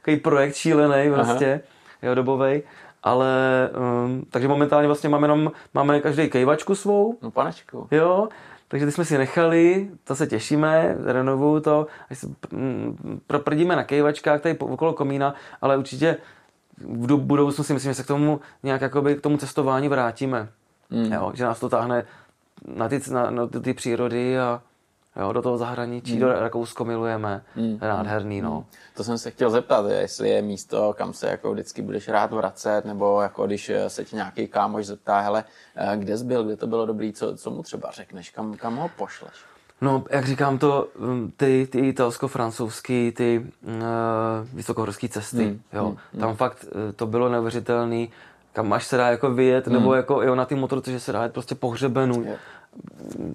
[0.00, 1.60] Takový projekt šílený prostě,
[2.02, 2.62] jo, dobovej.
[3.02, 3.70] Ale,
[4.04, 7.18] um, takže momentálně vlastně máme jenom, máme každý kejvačku svou.
[7.22, 7.88] No panečku.
[7.90, 8.28] Jo,
[8.68, 13.84] takže ty jsme si nechali, to se těšíme, renovuju to, až se mm, proprdíme na
[13.84, 16.16] kejvačkách tady okolo komína, ale určitě
[16.78, 20.48] v budoucnu si myslím, že se k tomu nějak jakoby k tomu cestování vrátíme.
[20.90, 21.12] Mm.
[21.12, 22.04] Jo, že nás to táhne
[22.76, 24.62] na ty, na, na ty přírody a
[25.20, 27.78] Jo, do toho zahraničí, do Rakousko milujeme, Hmm.
[27.80, 28.66] nádherný, no.
[28.96, 32.84] To jsem se chtěl zeptat, jestli je místo, kam se jako vždycky budeš rád vracet,
[32.84, 35.44] nebo jako když eh, se tě nějaký kámoš zeptá, hele,
[35.76, 38.76] eh, kde jsi byl, kde to bylo dobrý, co, co mu třeba řekneš, kam, kam
[38.76, 39.34] ho pošleš?
[39.84, 43.72] No, jak říkám to, mm, ty, ty italsko-francouzský, ty uh,
[44.52, 45.94] vysokohorské cesty, Hmm, jo.
[46.20, 48.10] Tam fakt eh, to bylo neuvěřitelný,
[48.52, 51.22] kam až se dá jako vyjet, nebo jako jo, na ty motorce, že se dá
[51.22, 52.22] jet prostě po hřebenu.
[52.26, 52.34] Jo.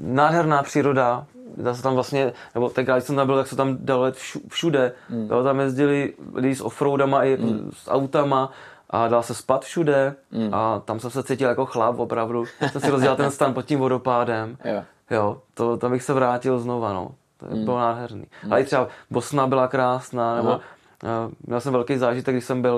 [0.02, 1.26] Nádherná příroda,
[1.58, 4.16] dá se tam vlastně, nebo tenkrát, když jsem tam byl, tak se tam dalo jet
[4.16, 4.92] všu- všude.
[5.30, 7.44] Jo, tam jezdili lidi s offroadama i jako
[7.74, 8.52] s autama
[8.90, 10.16] a dal se spat všude
[10.52, 12.46] a tam jsem se cítil jako chlap opravdu.
[12.72, 14.58] Jsem si rozdělal ten stan pod tím vodopádem.
[14.66, 14.84] Jo.
[15.12, 17.12] Jo, to, tam bych se vrátil znova, no.
[17.38, 17.66] To Hmm.
[17.66, 18.26] bylo nádherný.
[18.52, 20.60] Ale i třeba Bosna byla krásná, nebo Aha.
[21.04, 22.74] uh, měl jsem velký zážitek, když jsem byl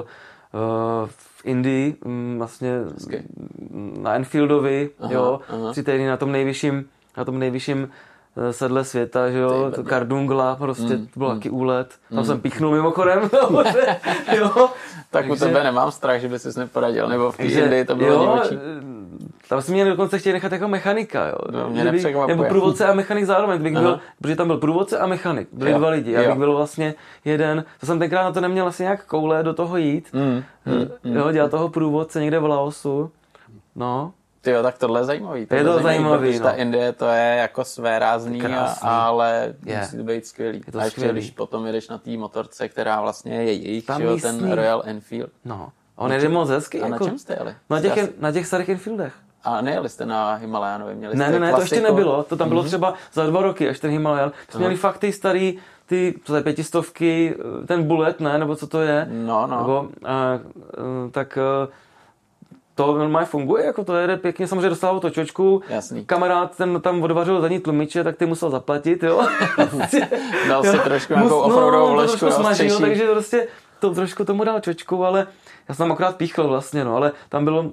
[0.54, 3.24] uh, v Indii, mm, vlastně Hezky.
[4.02, 5.72] na Enfieldovi, Aha, jo, aha.
[5.72, 6.86] tři týdny na tom nejvyšším,
[7.18, 7.90] na tom nejvyšším
[8.38, 11.96] eh, sedle světa, že jo, Kardungla, prostě to byl taky úlet.
[12.16, 13.30] Tam jsem píchnul mimochodem,
[14.38, 14.70] jo.
[15.12, 17.96] Tak u Takže- tebe nemám strach, že by si neporadil, nebo v té Indii to
[17.96, 18.40] bylo jo.
[19.52, 21.36] Tam jsme mě dokonce chtěli nechat jako mechanika, jo.
[21.52, 22.36] No, mě nepřekvapuje.
[22.38, 23.82] Nebo průvodce a mechanik zároveň, bych Aha.
[23.84, 26.12] byl, protože tam byl průvodce a mechanik, byli Jo, dva lidi.
[26.12, 26.94] Já bych byl vlastně
[27.26, 31.16] jeden, to jsem tenkrát na to neměl asi nějak koule do toho jít, Mm, mm,
[31.16, 33.12] jo, dělat toho průvodce někde v Laosu.
[33.76, 35.48] No, Ty jo, tak tohle je zajímavý.
[35.52, 36.58] Je to zajímavý, ta no.
[36.58, 38.90] Indie to je jako své rázný, Krásný.
[38.90, 39.78] ale Je.
[39.80, 40.62] musí to být skvělý.
[40.66, 41.20] Je to a ještě skvělý.
[41.20, 45.30] když potom jedeš na té motorce, která vlastně je jejich, Tam jo, ten Royal Enfield.
[45.46, 45.70] no.
[45.96, 46.82] On jede moc hezky.
[46.82, 47.56] A na jako, čem jste jeli?
[47.70, 49.14] Na těch, Jste asi- na těch starých Enfieldech.
[49.44, 52.24] A nejeli jste na Himalayanovi, měli Ne, jste ne, ne, to ještě nebylo.
[52.24, 54.30] To tam bylo třeba za dva roky, až ten Himalayan.
[54.30, 57.38] To jsme měli fakt ty starý, ty, co to je pětistovky,
[57.68, 59.08] ten bullet, ne, nebo co to je.
[59.12, 59.58] No, no.
[59.58, 60.40] Nebo, a,
[61.12, 61.68] tak a,
[62.76, 66.06] to normálně funguje, jako to jede pěkně, samozřejmě dostával to čočku, Jasný.
[66.06, 69.28] kamarád ten tam odvařil zadní tlumiče, tak ty musel zaplatit, jo.
[70.48, 73.48] Dal si trošku nějakou Mus- offroadovou no, to vložku, trošku jo, smažil, takže prostě
[73.80, 75.28] to trošku tomu dal čočku, ale
[75.70, 77.72] já jsem tam akorát píchl vlastně, no, ale tam bylo,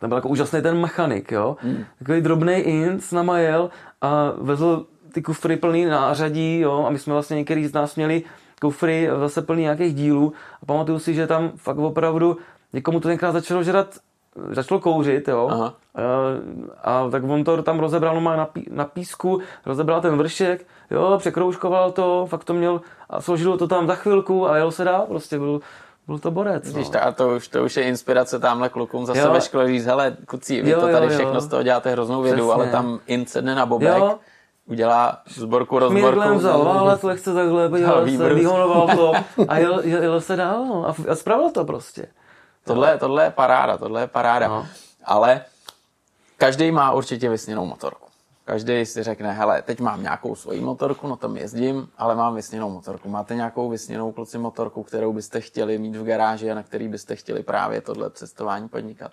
[0.00, 1.56] tam byl jako úžasný ten mechanik, jo.
[1.60, 1.84] Hmm.
[1.98, 3.70] Takový drobný inc na majel
[4.00, 8.22] a vezl ty kufry plný nářadí, jo, a my jsme vlastně některý z nás měli
[8.60, 10.32] kufry zase plný nějakých dílů
[10.62, 12.36] a pamatuju si, že tam fakt opravdu
[12.72, 13.98] někomu to tenkrát začalo žrat,
[14.50, 15.48] začalo kouřit, jo.
[15.50, 15.74] Aha.
[15.94, 20.66] A, a tak on to tam rozebral normálně na, pí, na písku, rozebral ten vršek,
[20.90, 22.80] jo, překroužkoval to, fakt to měl
[23.10, 25.60] a složil to tam za chvilku a jel se dál, prostě byl,
[26.06, 26.64] byl to borec.
[26.64, 27.02] Vidíš, No.
[27.04, 29.32] a to už, to už je inspirace tamhle klukům zase Jo.
[29.32, 31.12] ve škole říct, hele, kucí, vy Jo, to jo, tady jo.
[31.12, 32.52] všechno z toho děláte hroznou vědu, Přesně.
[32.54, 34.18] ale tam in sedne na bobek, Jo.
[34.66, 36.34] udělá zborku, rozborku.
[36.34, 39.12] vzal válec lehce takhle, podíval se, vyhonoval to
[39.48, 42.06] a jel, jel, jel se dál no, a, a spravil to prostě.
[42.64, 44.48] Tohle, tohle je paráda, tohle je paráda.
[44.48, 44.66] No.
[45.04, 45.40] Ale
[46.36, 48.05] každý má určitě vysněnou motorku.
[48.46, 52.70] Každý si řekne, hele, teď mám nějakou svoji motorku, no tam jezdím, ale mám vysněnou
[52.70, 53.08] motorku.
[53.08, 57.16] Máte nějakou vysněnou kluci motorku, kterou byste chtěli mít v garáži a na který byste
[57.16, 59.12] chtěli právě tohle cestování podnikat?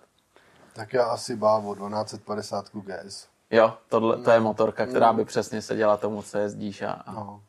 [0.73, 3.27] Tak já asi báv o 1250 GS.
[3.51, 7.41] Jo, tohle, to je motorka, která by přesně seděla tomu, co jezdíš a, a No,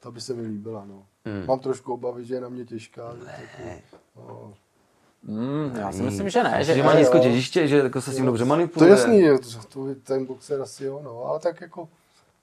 [0.00, 1.06] to by se mi líbila, no.
[1.24, 1.46] Hmm.
[1.46, 3.02] Mám trošku obavy, že je na mě těžká.
[3.18, 3.82] že taky,
[4.16, 4.54] no.
[5.22, 8.16] Mm, já si myslím, že ne, Že, že, má nízko těžiště, že jako se s
[8.16, 8.88] tím dobře To manipuluje.
[8.88, 11.88] je jasný, je to, to, ten boxer asi jo, no, ale tak jako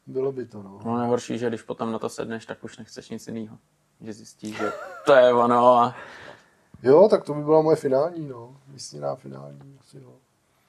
[0.07, 0.79] bylo by to, no.
[0.85, 3.57] No nejhorší, že když potom na to sedneš, tak už nechceš nic jiného.
[4.01, 4.71] Že zjistíš, že
[5.05, 5.95] to je ono a
[6.83, 8.57] Jo, tak to by byla moje finální, no.
[8.67, 10.13] Vysněná finální, asi jo.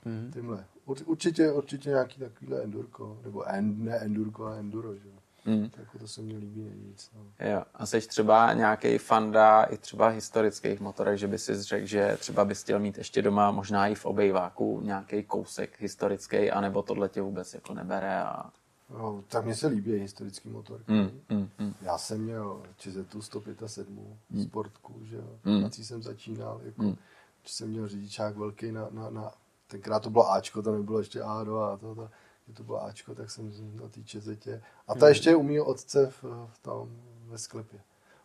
[0.05, 0.31] Mhm.
[0.33, 0.65] Tímhle.
[0.87, 5.16] Ur, určitě, určitě nějaký takovýhle endurko, nebo en, ne endurko, ale enduro, že jo.
[5.47, 5.71] Mm.
[5.71, 7.47] Tak to se mně líbí nejvíc, no.
[7.49, 7.63] Jo.
[7.75, 12.45] A jsi třeba nějaký fanda i třeba historických motorek, že by si řekl, že třeba
[12.45, 17.23] bys chtěl mít ještě doma možná i v obejváku nějaký kousek historický, anebo tohle tě
[17.23, 18.51] vůbec jako nebere a...
[18.91, 19.25] no.
[19.29, 20.93] tak mně se líbí historický motorky.
[20.93, 21.75] Mm, mm, mm.
[21.81, 25.39] Já jsem měl Čizetu 107 sportku, že jo.
[25.45, 25.63] Mm.
[25.63, 26.97] Nací jsem začínal, jako, Mm.
[27.43, 29.33] že jsem měl řidičák velký na, na, na,
[29.67, 32.09] tenkrát to bylo Ačko, to nebylo ještě A2 a to, to,
[32.55, 33.53] to bylo Ačko, tak jsem
[33.83, 34.63] na té Čizetě.
[34.89, 36.89] A ta ještě je u mýho otce v, v tom,
[37.27, 37.81] ve sklepě.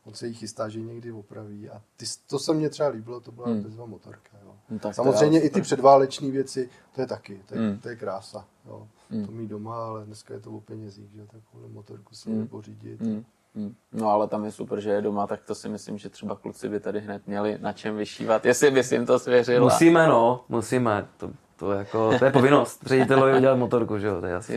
[0.06, 3.20] On se jí chystá, že ji někdy opraví a ty, to se mně třeba líbilo,
[3.20, 3.62] to byla Mm.
[3.64, 4.38] bezva motorka.
[4.46, 4.56] Jo.
[4.70, 7.78] No, tak Samozřejmě i ty předváleční věci, to je taky, to je, Mm.
[7.80, 8.46] to je krása.
[8.66, 8.88] Jo.
[9.10, 9.26] Mm.
[9.26, 12.48] To mít doma, ale dneska je to o penězích, že takovou motorku si Mm.
[12.48, 13.02] pořídit.
[13.02, 13.26] Mm,
[13.56, 13.76] mm.
[13.92, 16.70] No ale tam je super, že je doma, tak to si myslím, že třeba kluci
[16.70, 19.64] by tady hned měli na čem vyšívat, jestli bys jim to svěřil.
[19.64, 21.08] Musíme, no, musíme.
[21.18, 21.32] To,
[21.62, 22.82] to, je jako, to je povinnost.
[22.86, 24.56] Ředitelovi udělat motorku, že jo, to je jasný.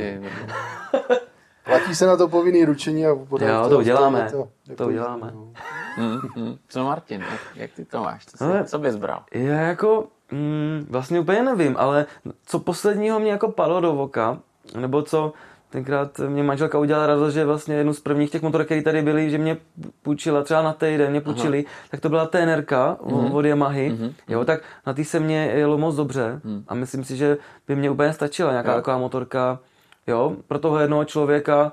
[1.65, 4.29] Platí se na to povinný ručení a potom Jo, to uděláme.
[4.31, 5.31] To, To uděláme.
[5.35, 5.53] no.
[5.99, 6.57] mm, mm.
[6.69, 8.27] Co Martin, jak, jak ty to máš?
[8.27, 9.23] Co, Ale- jsi, co bys bral?
[9.33, 12.07] Já jako, mm, vlastně úplně nevím, ale
[12.47, 14.39] co posledního mě jako padlo do voka,
[14.77, 15.33] nebo co
[15.75, 19.31] tenkrát mě manželka udělala radost, že vlastně jednu z prvních těch motorek, které tady byly,
[19.31, 19.57] že mě
[20.03, 21.75] půjčila třeba na týden, mě půjčili, Aha.
[21.91, 23.35] tak to byla TNRka mm-hmm.
[23.35, 24.13] od Yamahy, mm-hmm.
[24.29, 26.65] jo, tak na té se mě jelo moc dobře mm.
[26.69, 27.39] a myslím si, že
[27.69, 28.77] by mě úplně stačila nějaká jo.
[28.77, 29.59] taková motorka,
[30.07, 31.73] jo, pro toho jednoho člověka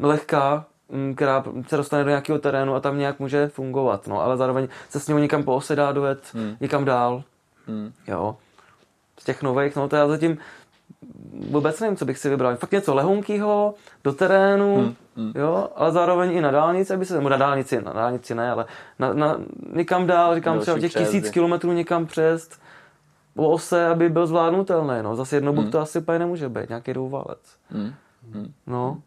[0.00, 0.64] lehká,
[1.16, 5.00] která se dostane do nějakého terénu a tam nějak může fungovat, no, ale zároveň se
[5.00, 6.56] s ním někam poosedá, dojet mm.
[6.60, 7.22] někam dál,
[7.66, 7.92] mm.
[8.08, 8.36] jo.
[9.20, 10.38] Z těch nových, no to já zatím
[11.50, 12.56] vůbec nevím, co bych si vybral.
[12.56, 13.74] Fakt něco lehonkýho,
[14.04, 15.32] do terénu, hmm, hmm.
[15.34, 18.64] jo, ale zároveň i na dálnici, aby se, nebo na dálnici, na dálnici ne, ale
[18.98, 19.38] na, na,
[19.72, 21.20] někam dál, říkám třeba těch přejezdy.
[21.20, 22.48] tisíc kilometrů někam přes
[23.36, 25.16] o ose, aby byl zvládnutelný, no.
[25.16, 25.72] Zase jednobuk hmm.
[25.72, 27.56] to asi úplně nemůže být, nějaký dvouválec.
[27.70, 27.92] Hmm.
[28.32, 28.52] Hmm.
[28.66, 28.98] No.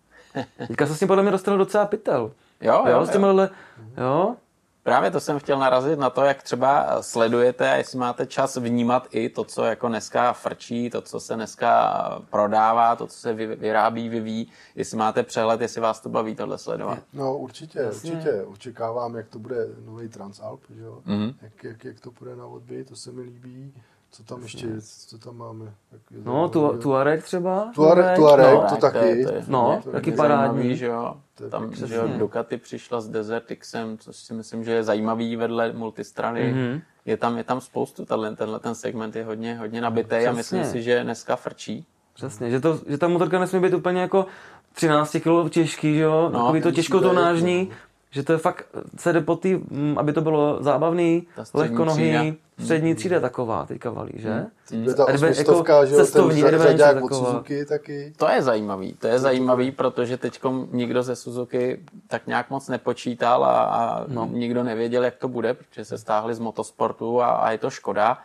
[0.67, 2.31] Teďka se s tím podle mě dostal docela pytel.
[2.61, 3.05] Jo, jo, jo.
[3.05, 3.49] S těmhle,
[3.97, 4.35] jo.
[4.83, 9.07] Právě to jsem chtěl narazit na to, jak třeba sledujete a jestli máte čas vnímat
[9.11, 14.09] i to, co jako dneska frčí, to, co se dneska prodává, to, co se vyrábí,
[14.09, 16.99] vyvíjí, jestli máte přehled, jestli vás to baví tohle sledovat.
[17.13, 18.11] No určitě, Jasně.
[18.11, 18.43] určitě.
[18.43, 21.01] Očekávám, jak to bude nový Transalp, že jo?
[21.07, 21.33] Mm-hmm.
[21.41, 23.73] Jak, jak, jak, to bude na odběj, to se mi líbí.
[24.11, 24.67] Co tam ještě,
[25.07, 25.65] co tam máme?
[25.91, 27.71] Jak je no, tu, Tuareg třeba.
[27.75, 28.99] Tuareg, Tuareg, no, to taky.
[28.99, 30.75] To je, to je, no, to je taky parádní.
[30.75, 31.15] Že jo?
[31.49, 35.73] Tam, že jo, Ducati přišla s Desert Xem, což si myslím, že je zajímavý vedle
[35.73, 36.53] multistrany.
[36.53, 36.81] Mm-hmm.
[37.05, 40.65] Je tam, je tam spoustu, tenhle, tenhle ten segment je hodně, hodně nabitý a myslím
[40.65, 41.85] si, že dneska frčí.
[42.13, 44.25] Přesně, že, to, že ta motorka nesmí být úplně jako
[44.73, 47.69] 13 kg těžký, že jo, no, takový to těžkotonážní,
[48.11, 48.65] že to je fakt,
[48.97, 54.11] se jde po tý, mm, aby to bylo zábavný, lehkonohý, střední třída taková teďka valí,
[54.15, 54.29] že?
[54.29, 54.49] Hmm.
[54.85, 58.13] To je ta jako že cestovní, ten řadák od Suzuki taky.
[58.17, 60.39] To je zajímavý, to je zajímavý, protože teď
[60.71, 64.29] nikdo ze Suzuki tak nějak moc nepočítal a, a no.
[64.31, 68.17] nikdo nevěděl, jak to bude, protože se stáhli z motosportu a, a je to škoda.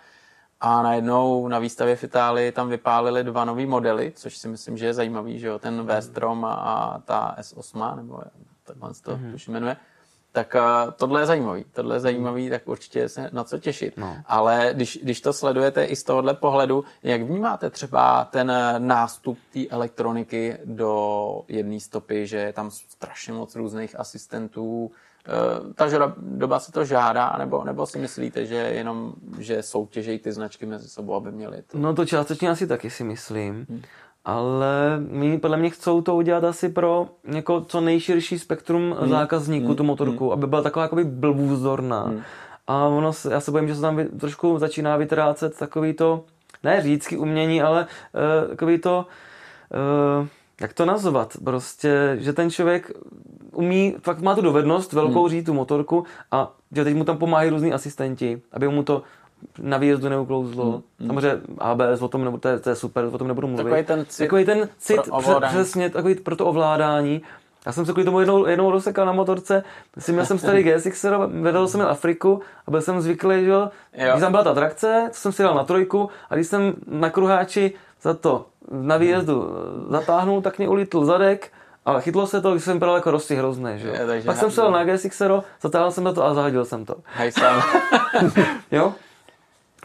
[0.60, 4.86] A najednou na výstavě v Itálii tam vypálili dva nové modely, což si myslím, že
[4.86, 8.20] je zajímavý, že jo, ten V-Strom a, a ta S8, nebo
[8.64, 9.52] takhle se to mm-hmm.
[9.52, 9.76] jmenuje
[10.34, 11.64] tak uh, tohle je zajímavý.
[11.72, 13.96] Tohle je zajímavý, tak určitě se na co těšit.
[13.96, 14.16] No.
[14.26, 19.68] Ale když, když to sledujete i z tohohle pohledu, jak vnímáte třeba ten nástup té
[19.68, 25.86] elektroniky do jedné stopy, že je tam strašně moc různých asistentů, uh, ta
[26.16, 30.88] doba se to žádá, nebo, nebo si myslíte, že jenom, že soutěžejí ty značky mezi
[30.88, 31.78] sebou, aby měli to?
[31.78, 33.66] No to částečně asi taky si myslím.
[33.68, 33.82] Hmm
[34.24, 39.08] ale my podle mě chcou to udělat asi pro jako co nejširší spektrum hmm.
[39.08, 39.76] zákazníků, hmm.
[39.76, 40.32] tu motorku, hmm.
[40.32, 42.02] aby byla taková jakoby blbůvzdorná.
[42.02, 42.22] Hmm.
[42.66, 46.24] A ono, já se bojím, že se tam trošku začíná vytrácet takový to,
[46.62, 47.86] ne řídský umění, ale
[48.42, 49.06] uh, takový to,
[50.20, 50.26] uh,
[50.60, 52.90] jak to nazvat, prostě, že ten člověk
[53.52, 55.30] umí, fakt má tu dovednost velkou hmm.
[55.30, 59.02] říct tu motorku a že teď mu tam pomáhají různí asistenti, aby mu to
[59.58, 60.64] na výjezdu neuklouzlo.
[60.64, 61.08] Hmm, hmm.
[61.08, 63.64] Samozřejmě ABS, o tom nebo, to, je, to je super, o tom nebudu mluvit.
[63.64, 67.22] Takový ten cit, takový ten cit pro přesně, takový pro to ovládání.
[67.66, 69.64] Já jsem se kvůli tomu jednou, jednou rozsekal na motorce,
[69.98, 71.06] si měl jsem starý GSX,
[71.40, 75.08] vedl jsem měl Afriku a byl jsem zvyklý, že jo, když tam byla ta trakce,
[75.12, 77.72] co jsem si dal na trojku a když jsem na kruháči
[78.02, 79.50] za to na výjezdu
[79.88, 81.52] zatáhnul, tak mě ulítl zadek,
[81.84, 83.94] ale chytlo se to, když jsem byl jako rosti hrozný, že jo.
[84.12, 85.22] Je, Pak jsem se dal na GSX,
[85.60, 86.96] zatáhl jsem to a zahodil jsem to.
[87.04, 87.62] Hej, sám.
[88.72, 88.94] jo?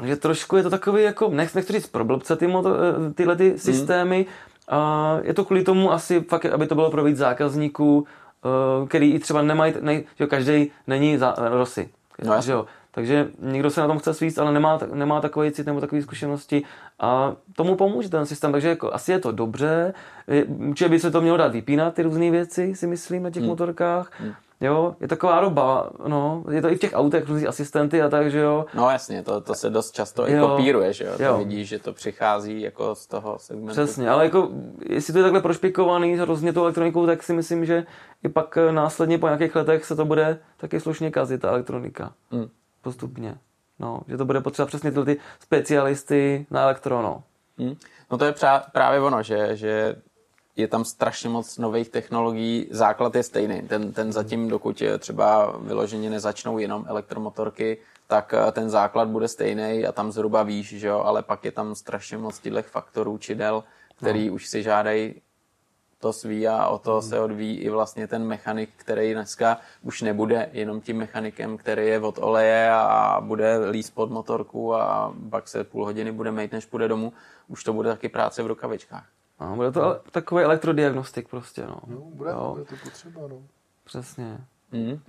[0.03, 3.35] Že trošku je to takový, jako, nech, nechci říct pro blbce ty moto, eh, tyhle
[3.35, 3.57] ty hmm.
[3.57, 4.25] systémy,
[4.69, 9.13] a je to kvůli tomu asi fakt, aby to bylo pro víc zákazníků, uh, který
[9.13, 11.89] i třeba nemají, ne, že každý není za, Rosy.
[12.23, 12.65] No, že jo.
[12.91, 16.63] Takže někdo se na tom chce svíst, ale nemá, nemá takový cit nebo takové zkušenosti
[16.99, 18.51] a tomu pomůže ten systém.
[18.51, 19.93] Takže jako, asi je to dobře.
[20.47, 23.49] Určitě by se to mělo dát vypínat, ty různé věci, si myslím, na těch hmm.
[23.49, 24.11] motorkách.
[24.19, 24.33] Hmm.
[24.61, 28.31] Jo, je taková doba, no, je to i v těch autech, různý asistenty a tak,
[28.31, 28.65] že jo.
[28.73, 30.27] No jasně, to, to se dost často jo.
[30.27, 31.37] i kopíruje, že jo, to jo.
[31.37, 33.71] vidíš, že to přichází jako z toho segmentu.
[33.71, 34.49] Přesně, ale jako,
[34.89, 37.85] jestli to je takhle prošpikovaný hrozně tou elektronikou, tak si myslím, že
[38.23, 42.13] i pak eh, následně po nějakých letech se to bude taky slušně kazit, ta elektronika.
[42.31, 42.49] Hmm.
[42.81, 43.37] Postupně.
[43.79, 47.23] No, že to bude potřeba přesně ty, ty specialisty na elektrono.
[47.57, 47.75] Hmm.
[48.11, 48.33] No to je
[48.71, 49.95] právě ono, že, že
[50.59, 53.61] je tam strašně moc nových technologií, základ je stejný.
[53.61, 57.77] Ten, ten zatím, dokud třeba vyloženě nezačnou jenom elektromotorky,
[58.07, 61.51] tak eh, ten základ bude stejný a tam zhruba víš, že jo, ale pak je
[61.51, 63.63] tam strašně moc těch faktorů čidel,
[63.97, 64.33] který no.
[64.33, 65.21] už si žádají
[65.99, 67.09] to svý a o to hmm.
[67.09, 71.99] se odvíjí i vlastně ten mechanik, který dneska už nebude jenom tím mechanikem, který je
[71.99, 76.65] od oleje a bude líst pod motorku a pak se půl hodiny bude mít, než
[76.65, 77.13] půjde domů.
[77.47, 79.18] Už to bude taky práce v rukavičkách.
[79.39, 79.95] No, bude to no.
[80.11, 81.79] takový elektrodiagnostik prostě, no.
[81.87, 82.51] No, bude, jo.
[82.53, 83.41] bude to potřeba, no.
[83.83, 84.37] Přesně.
[84.71, 84.99] Mm.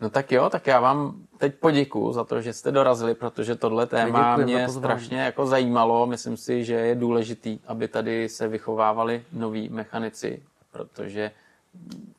[0.00, 3.86] No tak jo, tak já vám teď poděkuju za to, že jste dorazili, protože tohle
[3.86, 6.06] téma mě strašně jako zajímalo.
[6.06, 11.30] Myslím si, že je důležitý, aby tady se vychovávali noví mechanici, protože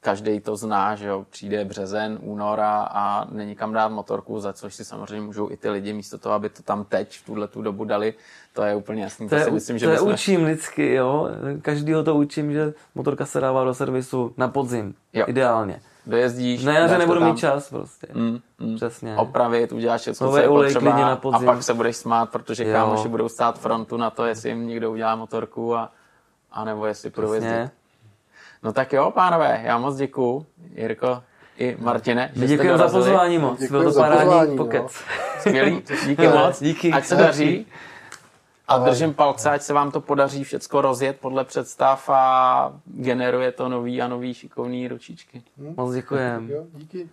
[0.01, 4.75] každý to zná, že jo, přijde březen, února a není kam dát motorku, za což
[4.75, 7.61] si samozřejmě můžou i ty lidi místo toho, aby to tam teď v tuhle tu
[7.61, 8.13] dobu dali,
[8.53, 9.29] to je úplně jasný.
[9.29, 10.13] To, to je, si myslím, že to je bychom...
[10.13, 11.29] učím vždycky, jo.
[11.61, 14.95] Každýho to učím, že motorka se dává do servisu na podzim.
[15.13, 15.25] Jo.
[15.27, 15.81] Ideálně.
[16.05, 18.07] Dojezdíš, jaře dáš to nebudu mít čas prostě.
[18.13, 18.75] Mm, mm.
[18.75, 19.15] Přesně.
[19.15, 21.45] Opravit, uděláš všechno, co je potřeba na a podzim.
[21.45, 22.73] pak se budeš smát, protože Jo.
[22.73, 25.91] kámoši budou stát frontu na to, jestli jim někdo udělá motorku a,
[26.51, 27.69] a nebo jestli půjdou jezdit.
[28.63, 31.23] No tak jo, pánové, já moc děkuju, Jirko
[31.57, 33.59] i Martine, že jste Děkuji za pozvání moc.
[33.59, 34.81] Děkuji Byl to parádní pozvání, pokec.
[34.81, 34.89] no.
[35.39, 36.59] Skvělý, díky moc.
[36.59, 36.91] Díky.
[36.91, 37.65] Ať se daří.
[38.67, 43.69] A držím palce, ať se vám to podaří všecko rozjet podle představ a generuje to
[43.69, 45.43] nový a nový šikovný ručičky.
[45.77, 46.49] Moc děkujem.
[46.49, 47.09] Jo, díky.